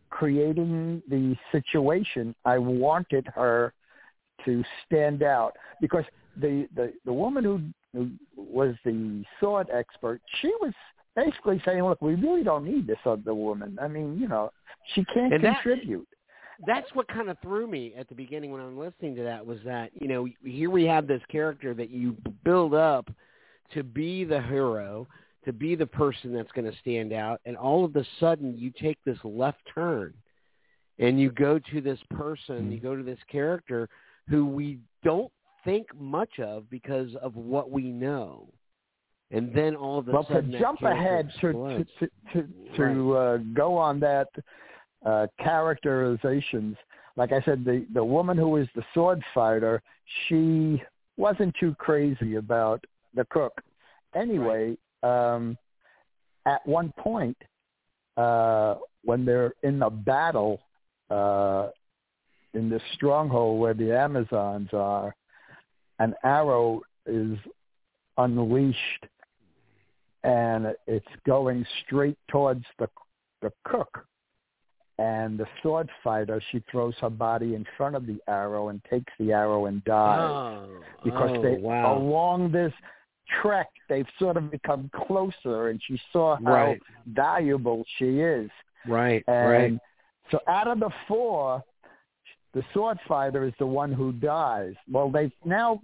creating 0.09 1.01
the 1.09 1.35
situation, 1.51 2.35
I 2.45 2.57
wanted 2.57 3.27
her 3.33 3.73
to 4.45 4.63
stand 4.85 5.23
out 5.23 5.53
because 5.81 6.03
the 6.39 6.67
the, 6.75 6.93
the 7.05 7.13
woman 7.13 7.43
who, 7.43 7.61
who 7.93 8.11
was 8.35 8.75
the 8.85 9.23
sword 9.39 9.67
expert, 9.73 10.21
she 10.41 10.47
was 10.61 10.73
basically 11.15 11.61
saying, 11.65 11.83
"Look, 11.83 12.01
we 12.01 12.15
really 12.15 12.43
don't 12.43 12.65
need 12.65 12.87
this 12.87 12.99
other 13.05 13.33
woman. 13.33 13.77
I 13.81 13.87
mean, 13.87 14.17
you 14.19 14.27
know, 14.27 14.51
she 14.93 15.03
can't 15.05 15.33
And 15.33 15.43
that- 15.43 15.61
contribute." 15.63 16.07
that's 16.65 16.87
what 16.93 17.05
kind 17.09 17.29
of 17.29 17.37
threw 17.41 17.67
me 17.67 17.93
at 17.97 18.07
the 18.07 18.15
beginning 18.15 18.49
when 18.49 18.61
I'm 18.61 18.79
listening 18.79 19.13
to 19.17 19.23
that 19.23 19.45
was 19.45 19.59
that 19.65 19.91
you 19.93 20.07
know 20.07 20.25
here 20.41 20.69
we 20.69 20.85
have 20.85 21.05
this 21.05 21.21
character 21.29 21.73
that 21.73 21.89
you 21.89 22.15
build 22.45 22.73
up 22.73 23.09
to 23.73 23.83
be 23.83 24.23
the 24.23 24.41
hero, 24.41 25.07
to 25.45 25.53
be 25.53 25.75
the 25.75 25.85
person 25.85 26.33
that's 26.33 26.51
going 26.51 26.69
to 26.69 26.77
stand 26.79 27.13
out, 27.13 27.39
and 27.45 27.55
all 27.55 27.85
of 27.85 27.95
a 27.95 28.05
sudden 28.19 28.57
you 28.57 28.71
take 28.81 28.97
this 29.05 29.17
left 29.23 29.59
turn, 29.73 30.13
and 30.99 31.19
you 31.19 31.31
go 31.31 31.59
to 31.71 31.81
this 31.81 31.99
person, 32.09 32.71
you 32.71 32.79
go 32.79 32.95
to 32.95 33.03
this 33.03 33.19
character 33.31 33.89
who 34.29 34.45
we 34.45 34.79
don't 35.03 35.31
think 35.63 35.87
much 35.99 36.39
of 36.39 36.69
because 36.69 37.09
of 37.21 37.35
what 37.35 37.69
we 37.69 37.83
know. 37.83 38.47
And 39.31 39.53
then 39.53 39.75
all 39.75 39.99
of 39.99 40.07
a 40.07 40.11
well, 40.11 40.27
sudden, 40.27 40.51
to 40.51 40.59
jump 40.59 40.81
ahead 40.83 41.31
to 41.41 41.51
to 41.51 41.85
to, 41.99 42.09
to, 42.33 42.47
to 42.77 43.13
right. 43.13 43.33
uh, 43.33 43.37
go 43.53 43.75
on 43.75 43.99
that 43.99 44.27
uh, 45.05 45.27
characterizations. 45.39 46.77
Like 47.17 47.31
I 47.31 47.41
said, 47.41 47.65
the 47.65 47.85
the 47.93 48.03
woman 48.03 48.37
who 48.37 48.49
was 48.49 48.67
the 48.75 48.83
sword 48.93 49.21
fighter, 49.33 49.81
she 50.27 50.81
wasn't 51.17 51.55
too 51.59 51.75
crazy 51.79 52.35
about 52.35 52.85
the 53.15 53.25
cook. 53.29 53.61
Anyway, 54.13 54.77
right. 55.03 55.33
um, 55.35 55.57
at 56.45 56.65
one 56.67 56.93
point, 56.97 57.37
uh, 58.17 58.75
when 59.03 59.25
they're 59.25 59.53
in 59.63 59.79
the 59.79 59.89
battle 59.89 60.61
uh, 61.09 61.69
in 62.53 62.69
this 62.69 62.81
stronghold 62.93 63.59
where 63.59 63.73
the 63.73 63.95
Amazons 63.95 64.69
are, 64.73 65.15
an 65.99 66.13
arrow 66.23 66.81
is 67.05 67.37
unleashed 68.17 69.05
and 70.23 70.73
it's 70.87 71.05
going 71.25 71.65
straight 71.85 72.17
towards 72.29 72.63
the 72.79 72.87
the 73.41 73.51
cook 73.65 74.05
and 74.97 75.37
the 75.37 75.45
sword 75.61 75.89
fighter 76.03 76.41
she 76.51 76.63
throws 76.71 76.95
her 77.01 77.09
body 77.09 77.53
in 77.53 77.65
front 77.77 77.95
of 77.95 78.07
the 78.07 78.17
arrow 78.27 78.69
and 78.69 78.81
takes 78.89 79.11
the 79.19 79.33
arrow 79.33 79.65
and 79.65 79.83
dies 79.83 80.19
oh, 80.19 80.67
because 81.03 81.31
oh, 81.37 81.41
they 81.41 81.57
wow. 81.57 81.97
along 81.97 82.51
this 82.51 82.73
trek 83.41 83.69
they've 83.89 84.07
sort 84.19 84.37
of 84.37 84.51
become 84.51 84.89
closer 85.07 85.69
and 85.69 85.81
she 85.87 85.99
saw 86.11 86.37
how 86.43 86.51
right. 86.53 86.81
valuable 87.07 87.83
she 87.97 88.19
is 88.19 88.49
right 88.87 89.23
and 89.27 89.49
right 89.49 89.79
so 90.31 90.39
out 90.47 90.67
of 90.67 90.79
the 90.79 90.89
four 91.07 91.63
the 92.53 92.63
sword 92.73 92.97
fighter 93.07 93.45
is 93.45 93.53
the 93.59 93.65
one 93.65 93.91
who 93.91 94.11
dies 94.13 94.73
well 94.91 95.09
they've 95.09 95.31
now 95.43 95.79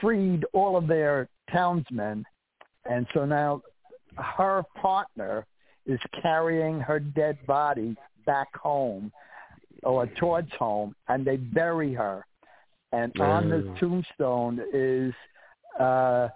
freed 0.00 0.44
all 0.52 0.76
of 0.76 0.86
their 0.86 1.28
townsmen 1.52 2.24
and 2.88 3.06
so 3.12 3.24
now 3.24 3.60
her 4.16 4.62
partner 4.80 5.46
is 5.86 6.00
carrying 6.22 6.80
her 6.80 6.98
dead 7.00 7.36
body 7.46 7.96
back 8.24 8.48
home 8.56 9.12
or 9.82 10.06
towards 10.18 10.50
home 10.58 10.94
and 11.08 11.26
they 11.26 11.36
bury 11.36 11.92
her 11.92 12.24
and 12.92 13.12
on 13.20 13.50
the 13.50 13.56
Mm. 13.56 13.78
tombstone 13.78 14.62
is 14.72 15.12
uh 15.80 16.28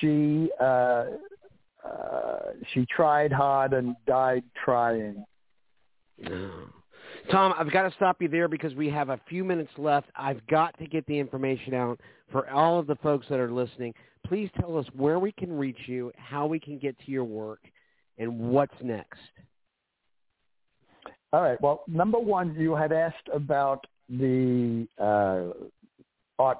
she 0.00 0.48
uh 0.60 1.04
uh 1.84 2.38
she 2.72 2.86
tried 2.86 3.32
hard 3.32 3.72
and 3.72 3.96
died 4.06 4.44
trying. 4.64 5.24
Tom, 7.30 7.54
I've 7.58 7.72
got 7.72 7.88
to 7.88 7.94
stop 7.96 8.20
you 8.20 8.28
there 8.28 8.48
because 8.48 8.74
we 8.74 8.88
have 8.90 9.08
a 9.08 9.20
few 9.28 9.44
minutes 9.44 9.70
left. 9.78 10.08
I've 10.16 10.46
got 10.46 10.76
to 10.78 10.86
get 10.86 11.06
the 11.06 11.18
information 11.18 11.74
out 11.74 12.00
for 12.30 12.48
all 12.50 12.78
of 12.78 12.86
the 12.86 12.96
folks 12.96 13.26
that 13.30 13.38
are 13.38 13.50
listening. 13.50 13.94
Please 14.26 14.50
tell 14.58 14.76
us 14.76 14.86
where 14.94 15.18
we 15.18 15.32
can 15.32 15.52
reach 15.52 15.78
you, 15.86 16.12
how 16.16 16.46
we 16.46 16.60
can 16.60 16.78
get 16.78 16.98
to 17.04 17.10
your 17.10 17.24
work, 17.24 17.60
and 18.18 18.38
what's 18.38 18.74
next. 18.82 19.18
all 21.32 21.42
right 21.42 21.60
well 21.60 21.82
number 21.86 22.18
one 22.18 22.54
you 22.54 22.74
had 22.74 22.92
asked 22.92 23.28
about 23.32 23.86
the 24.08 24.86
uh 24.98 25.52
art 26.38 26.58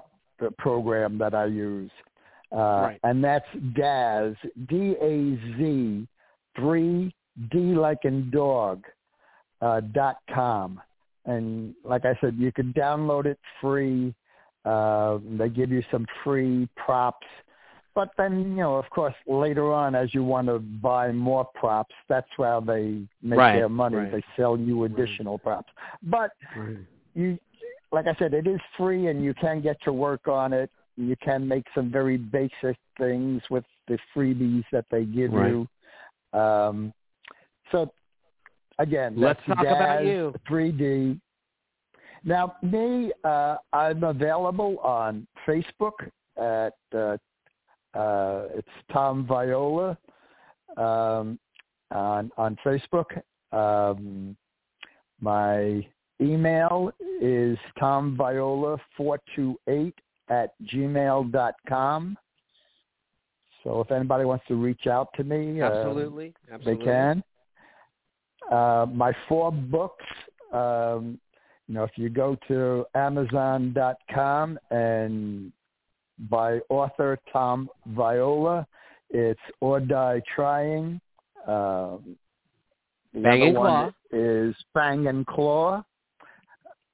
program 0.59 1.19
that 1.19 1.35
i 1.35 1.45
use 1.47 1.91
uh 2.53 2.57
Right. 2.57 3.01
and 3.05 3.23
that's 3.23 3.47
daz 3.77 4.35
d 4.69 4.97
a 5.01 5.37
z 5.57 6.07
3 6.57 7.15
d 7.53 7.59
like 7.59 8.05
in 8.05 8.31
dog 8.31 8.85
uh, 9.63 9.81
dot 9.93 10.17
com. 10.35 10.81
And 11.27 11.75
like 11.85 12.05
I 12.07 12.15
said, 12.21 12.35
you 12.39 12.51
can 12.51 12.73
download 12.73 13.27
it 13.27 13.39
free. 13.61 14.15
Uh, 14.65 15.19
they 15.39 15.49
give 15.49 15.71
you 15.71 15.83
some 15.93 16.07
free 16.25 16.67
props. 16.77 17.27
But 17.95 18.09
then, 18.17 18.41
you 18.53 18.57
know, 18.57 18.77
of 18.77 18.89
course, 18.91 19.15
later 19.27 19.73
on, 19.73 19.95
as 19.95 20.15
you 20.15 20.25
want 20.25 20.47
to 20.49 20.59
buy 20.59 21.13
more 21.13 21.45
props, 21.55 21.95
that's 22.09 22.29
how 22.39 22.61
they 22.61 23.03
make 23.23 23.39
Right, 23.39 23.57
their 23.57 23.69
money. 23.69 23.97
right. 23.97 24.13
They 24.13 24.23
sell 24.37 24.57
you 24.59 24.85
additional 24.85 25.39
props. 25.39 25.71
But 26.03 26.31
you, 27.15 27.39
like 27.93 28.07
I 28.07 28.15
said, 28.19 28.35
it 28.35 28.47
is 28.47 28.61
free, 28.77 29.09
and 29.09 29.23
you 29.25 29.35
can 29.35 29.61
get 29.61 29.81
to 29.83 29.93
work 29.93 30.29
on 30.29 30.53
it. 30.53 30.71
You 30.97 31.17
can 31.23 31.47
make 31.47 31.65
some 31.75 31.91
very 31.91 32.17
basic 32.17 32.77
things 32.99 33.43
with 33.51 33.65
the 33.89 33.99
freebies 34.15 34.65
that 34.73 34.85
they 34.91 35.05
give 35.05 35.33
Right. 35.33 35.51
you. 35.51 36.39
Um, 36.39 36.93
so 37.73 37.93
again, 38.79 39.15
Let's 39.17 39.41
talk 39.47 39.61
about 39.61 40.03
Daz 40.03 40.07
you. 40.07 40.35
3D. 40.49 41.21
Now, 42.23 42.57
me, 42.63 43.13
uh, 43.25 43.57
I'm 43.73 44.05
available 44.05 44.79
on 44.81 45.27
Facebook 45.47 46.11
at 46.37 46.75
uh, 46.95 47.17
uh, 47.99 48.49
it's 48.55 48.69
Tom 48.93 49.27
Viola 49.27 49.99
um, 50.77 51.39
on 51.91 52.31
on 52.37 52.57
Facebook. 52.65 53.21
Um, 53.53 54.37
my 55.21 55.87
email 56.21 56.93
is 57.21 57.59
tomviola428 57.81 59.93
at 60.29 60.51
gmail 60.73 61.33
dot 61.33 61.55
com. 61.69 62.17
So 63.65 63.81
if 63.81 63.91
anybody 63.91 64.25
wants 64.25 64.45
to 64.49 64.55
reach 64.55 64.87
out 64.87 65.09
to 65.17 65.25
me, 65.25 65.61
uh, 65.61 65.67
Absolutely. 65.67 66.33
they 66.65 66.77
can. 66.77 67.23
Uh, 68.51 68.87
my 68.93 69.15
four 69.29 69.53
books, 69.53 70.05
um, 70.53 71.19
you 71.69 71.75
know, 71.75 71.85
if 71.85 71.91
you 71.97 72.09
go 72.09 72.37
to 72.49 72.85
Amazon.com 72.95 74.59
and 74.71 75.53
by 76.29 76.59
author 76.69 77.19
Tom 77.33 77.69
Viola, 77.87 78.67
it's 79.11 79.41
Or 79.61 79.81
Die 79.81 80.23
Trying. 80.35 81.01
Um, 81.47 82.17
the 83.13 83.23
Fang 83.23 83.43
other 83.43 83.47
and 83.47 83.59
one 83.59 83.71
Claw. 83.71 83.93
is 84.13 84.55
Fang 84.75 85.07
and 85.07 85.27
Claw. 85.27 85.85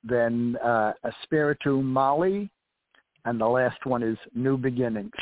Then 0.08 0.56
uh, 0.64 0.92
Espiritu 1.04 1.82
Mali, 1.82 2.50
and 3.24 3.40
the 3.40 3.46
last 3.46 3.84
one 3.84 4.02
is 4.02 4.16
New 4.34 4.56
Beginnings. 4.56 5.12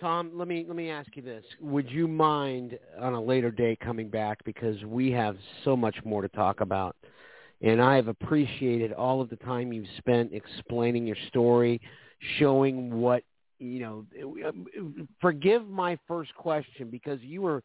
Tom, 0.00 0.32
let 0.34 0.48
me 0.48 0.64
let 0.66 0.76
me 0.76 0.90
ask 0.90 1.14
you 1.16 1.22
this: 1.22 1.44
Would 1.60 1.90
you 1.90 2.08
mind 2.08 2.78
on 3.00 3.14
a 3.14 3.22
later 3.22 3.50
date 3.50 3.78
coming 3.80 4.08
back 4.08 4.44
because 4.44 4.82
we 4.84 5.10
have 5.12 5.36
so 5.64 5.76
much 5.76 5.96
more 6.04 6.22
to 6.22 6.28
talk 6.28 6.60
about, 6.60 6.96
and 7.62 7.80
I 7.80 7.94
have 7.96 8.08
appreciated 8.08 8.92
all 8.92 9.20
of 9.20 9.30
the 9.30 9.36
time 9.36 9.72
you've 9.72 9.86
spent 9.98 10.32
explaining 10.32 11.06
your 11.06 11.16
story, 11.28 11.80
showing 12.38 13.00
what 13.00 13.22
you 13.60 13.80
know. 13.80 14.04
Forgive 15.20 15.68
my 15.68 15.96
first 16.08 16.34
question 16.34 16.90
because 16.90 17.20
you 17.22 17.42
were 17.42 17.62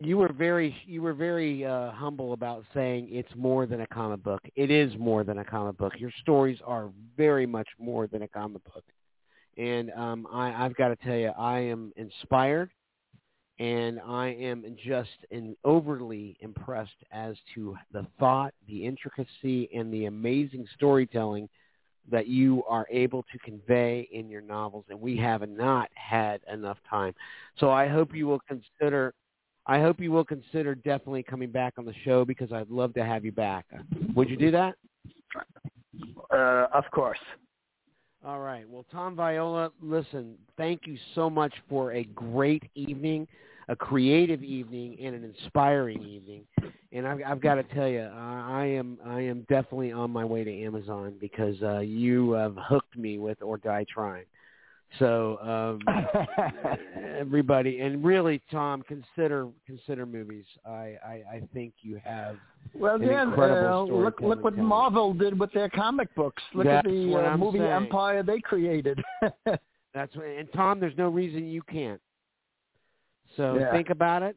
you 0.00 0.18
were 0.18 0.32
very 0.32 0.74
you 0.86 1.02
were 1.02 1.14
very 1.14 1.64
uh, 1.64 1.90
humble 1.92 2.32
about 2.32 2.64
saying 2.74 3.08
it's 3.10 3.32
more 3.36 3.66
than 3.66 3.82
a 3.82 3.86
comic 3.86 4.22
book. 4.22 4.42
It 4.56 4.70
is 4.70 4.92
more 4.98 5.24
than 5.24 5.38
a 5.38 5.44
comic 5.44 5.78
book. 5.78 5.94
Your 5.98 6.12
stories 6.20 6.58
are 6.64 6.90
very 7.16 7.46
much 7.46 7.68
more 7.78 8.06
than 8.06 8.22
a 8.22 8.28
comic 8.28 8.62
book 8.64 8.84
and 9.56 9.90
um, 9.92 10.26
I, 10.32 10.64
I've 10.64 10.74
got 10.76 10.88
to 10.88 10.96
tell 10.96 11.16
you, 11.16 11.28
I 11.28 11.60
am 11.60 11.92
inspired, 11.96 12.70
and 13.58 14.00
I 14.00 14.28
am 14.28 14.64
just 14.84 15.10
in, 15.30 15.56
overly 15.64 16.36
impressed 16.40 16.90
as 17.12 17.36
to 17.54 17.76
the 17.92 18.06
thought, 18.18 18.52
the 18.66 18.84
intricacy, 18.84 19.68
and 19.74 19.92
the 19.92 20.06
amazing 20.06 20.66
storytelling 20.74 21.48
that 22.10 22.26
you 22.26 22.62
are 22.68 22.86
able 22.90 23.24
to 23.32 23.38
convey 23.38 24.08
in 24.12 24.28
your 24.28 24.42
novels, 24.42 24.84
and 24.90 25.00
we 25.00 25.16
have 25.16 25.48
not 25.48 25.88
had 25.94 26.40
enough 26.52 26.78
time. 26.90 27.14
So 27.58 27.70
I 27.70 27.88
hope 27.88 28.14
you 28.14 28.26
will 28.26 28.40
consider. 28.46 29.14
I 29.66 29.80
hope 29.80 29.98
you 30.00 30.12
will 30.12 30.24
consider 30.24 30.74
definitely 30.74 31.22
coming 31.22 31.50
back 31.50 31.74
on 31.78 31.84
the 31.84 31.94
show 32.04 32.24
because 32.24 32.52
I'd 32.52 32.70
love 32.70 32.92
to 32.94 33.04
have 33.04 33.24
you 33.24 33.32
back. 33.32 33.64
Would 34.14 34.28
you 34.28 34.36
do 34.36 34.50
that? 34.50 34.74
Uh, 36.30 36.66
of 36.72 36.84
course. 36.90 37.18
All 38.24 38.40
right. 38.40 38.68
Well, 38.68 38.86
Tom 38.90 39.16
Viola, 39.16 39.70
listen, 39.82 40.34
thank 40.56 40.86
you 40.86 40.96
so 41.14 41.28
much 41.28 41.52
for 41.68 41.92
a 41.92 42.04
great 42.04 42.62
evening, 42.74 43.28
a 43.68 43.76
creative 43.76 44.42
evening, 44.42 44.96
and 45.00 45.14
an 45.14 45.24
inspiring 45.24 46.02
evening. 46.02 46.44
And 46.92 47.06
I've, 47.06 47.20
I've 47.26 47.40
got 47.40 47.56
to 47.56 47.62
tell 47.62 47.88
you, 47.88 48.02
I 48.02 48.64
am 48.66 48.98
I 49.04 49.20
am 49.20 49.40
definitely 49.48 49.92
on 49.92 50.10
my 50.10 50.24
way 50.24 50.44
to 50.44 50.62
Amazon 50.62 51.14
because 51.20 51.60
uh, 51.62 51.80
you 51.80 52.32
have 52.32 52.56
hooked 52.56 52.96
me 52.96 53.18
with 53.18 53.42
Or 53.42 53.58
Die 53.58 53.84
Trying. 53.92 54.24
So 54.98 55.38
um, 55.40 56.78
everybody, 57.18 57.80
and 57.80 58.04
really, 58.04 58.40
Tom, 58.50 58.82
consider 58.82 59.48
consider 59.66 60.06
movies. 60.06 60.44
I 60.64 60.96
I, 61.04 61.22
I 61.32 61.42
think 61.52 61.74
you 61.80 62.00
have 62.04 62.36
Well, 62.74 63.02
yeah, 63.02 63.22
uh, 63.22 63.82
look 63.84 64.20
look 64.20 64.44
what 64.44 64.56
Marvel 64.56 65.12
did 65.14 65.38
with 65.38 65.52
their 65.52 65.68
comic 65.68 66.14
books. 66.14 66.42
Look 66.54 66.66
That's 66.66 66.86
at 66.86 66.92
the 66.92 67.28
uh, 67.32 67.36
movie 67.36 67.58
saying. 67.58 67.70
empire 67.70 68.22
they 68.22 68.40
created. 68.40 69.00
That's 69.94 70.14
what, 70.16 70.26
and 70.26 70.48
Tom, 70.52 70.80
there's 70.80 70.96
no 70.98 71.08
reason 71.08 71.46
you 71.48 71.62
can't. 71.62 72.00
So 73.36 73.58
Yeah. 73.58 73.72
think 73.72 73.90
about 73.90 74.22
it. 74.22 74.36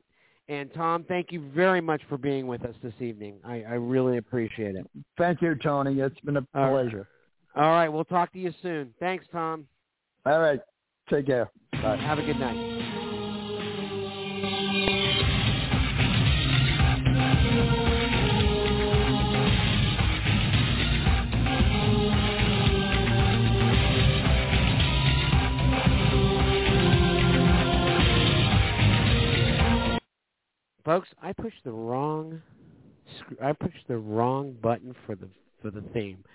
And 0.49 0.73
Tom, 0.73 1.03
thank 1.07 1.31
you 1.31 1.49
very 1.53 1.81
much 1.81 2.01
for 2.07 2.17
being 2.17 2.47
with 2.47 2.63
us 2.63 2.75
this 2.81 2.93
evening. 3.01 3.39
I, 3.43 3.63
I 3.63 3.73
really 3.73 4.17
appreciate 4.17 4.75
it. 4.75 4.87
Thank 5.17 5.41
you, 5.41 5.55
Tony. 5.55 5.99
It's 5.99 6.19
been 6.21 6.37
a 6.37 6.47
All 6.53 6.61
right. 6.61 6.83
pleasure. 6.83 7.07
All 7.55 7.69
right. 7.71 7.89
We'll 7.89 8.05
talk 8.05 8.31
to 8.33 8.39
you 8.39 8.53
soon. 8.61 8.93
Thanks, 8.99 9.25
Tom. 9.31 9.67
All 10.27 10.41
right. 10.41 10.59
Take 11.09 11.27
care. 11.27 11.49
Bye. 11.71 11.95
Have 12.01 12.19
a 12.19 12.21
good 12.21 12.37
night. 12.37 12.57
Folks, 30.83 31.07
I 31.21 31.31
pushed 31.31 31.63
the 31.63 31.71
wrong 31.71 32.41
I 33.41 33.53
pushed 33.53 33.87
the 33.87 33.97
wrong 33.97 34.57
button 34.61 34.93
for 35.05 35.15
the 35.15 35.29
for 35.61 35.71
the 35.71 35.83
theme. 35.93 36.25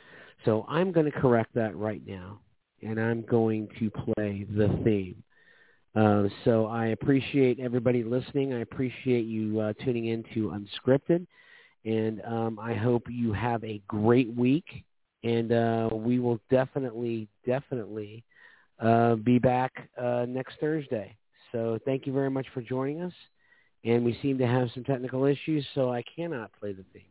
So 0.47 0.65
I'm 0.67 0.93
going 0.93 1.05
to 1.05 1.13
correct 1.13 1.55
that 1.57 1.77
right 1.77 2.01
now, 2.07 2.41
and 2.83 3.01
I'm 3.01 3.23
going 3.23 3.69
to 3.79 3.91
play 3.91 4.47
the 4.57 4.69
theme. 4.85 5.23
Uh, 5.95 6.29
so 6.45 6.67
I 6.67 6.87
appreciate 6.87 7.61
everybody 7.61 8.03
listening. 8.03 8.55
I 8.55 8.61
appreciate 8.61 9.27
you 9.27 9.61
uh, 9.61 9.73
tuning 9.85 10.07
in 10.07 10.25
to 10.35 10.55
Unscripted, 10.57 11.27
and 11.85 12.23
um, 12.25 12.59
I 12.59 12.75
hope 12.75 13.05
you 13.11 13.33
have 13.33 13.63
a 13.65 13.83
great 13.89 14.35
week. 14.35 14.85
And 15.25 15.53
uh, 15.53 15.89
we 15.93 16.19
will 16.19 16.41
definitely, 16.51 17.29
definitely 17.47 18.25
uh, 18.81 19.15
be 19.17 19.39
back 19.39 19.89
uh, 19.97 20.27
next 20.29 20.57
Thursday. 20.59 21.17
So 21.53 21.79
thank 21.85 22.07
you 22.07 22.13
very 22.13 22.31
much 22.31 22.47
for 22.55 22.61
joining 22.61 23.03
us 23.03 23.13
and 23.85 24.05
we 24.05 24.19
seem 24.23 24.39
to 24.39 24.47
have 24.47 24.69
some 24.75 24.85
technical 24.85 25.25
issues, 25.25 25.67
so 25.75 25.93
I 25.93 26.03
cannot 26.15 26.51
play 26.59 26.73
the 26.73 26.85
theme. 26.93 27.03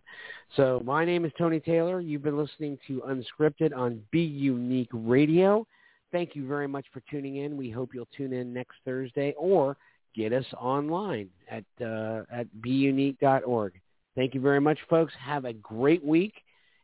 So 0.56 0.82
my 0.86 1.06
name 1.06 1.26
is 1.26 1.32
Tony 1.38 1.60
Taylor. 1.60 2.00
You've 2.00 2.24
been 2.24 2.38
listening 2.38 2.78
to 2.88 3.02
Unscripted 3.08 3.76
on 3.76 4.02
Be 4.12 4.22
Unique 4.22 4.90
Radio. 4.92 5.66
Thank 6.12 6.36
you 6.36 6.48
very 6.48 6.68
much 6.68 6.86
for 6.94 7.02
tuning 7.10 7.38
in. 7.38 7.56
We 7.56 7.70
hope 7.70 7.94
you'll 7.94 8.08
tune 8.16 8.34
in 8.34 8.54
next 8.54 8.76
Thursday 8.84 9.34
or 9.38 9.78
get 10.16 10.34
us 10.34 10.46
online 10.60 11.30
at 11.50 11.64
uh, 11.82 12.24
at 12.32 12.48
beunique.org. 12.62 13.74
Thank 14.16 14.36
you 14.36 14.42
very 14.42 14.60
much, 14.60 14.78
folks. 14.90 15.14
Have 15.20 15.46
a 15.46 15.54
great 15.54 16.04
week, 16.04 16.34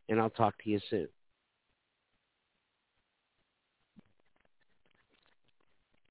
and 0.08 0.18
I'll 0.18 0.30
talk 0.30 0.54
to 0.64 0.70
you 0.70 0.80
soon. 0.88 1.08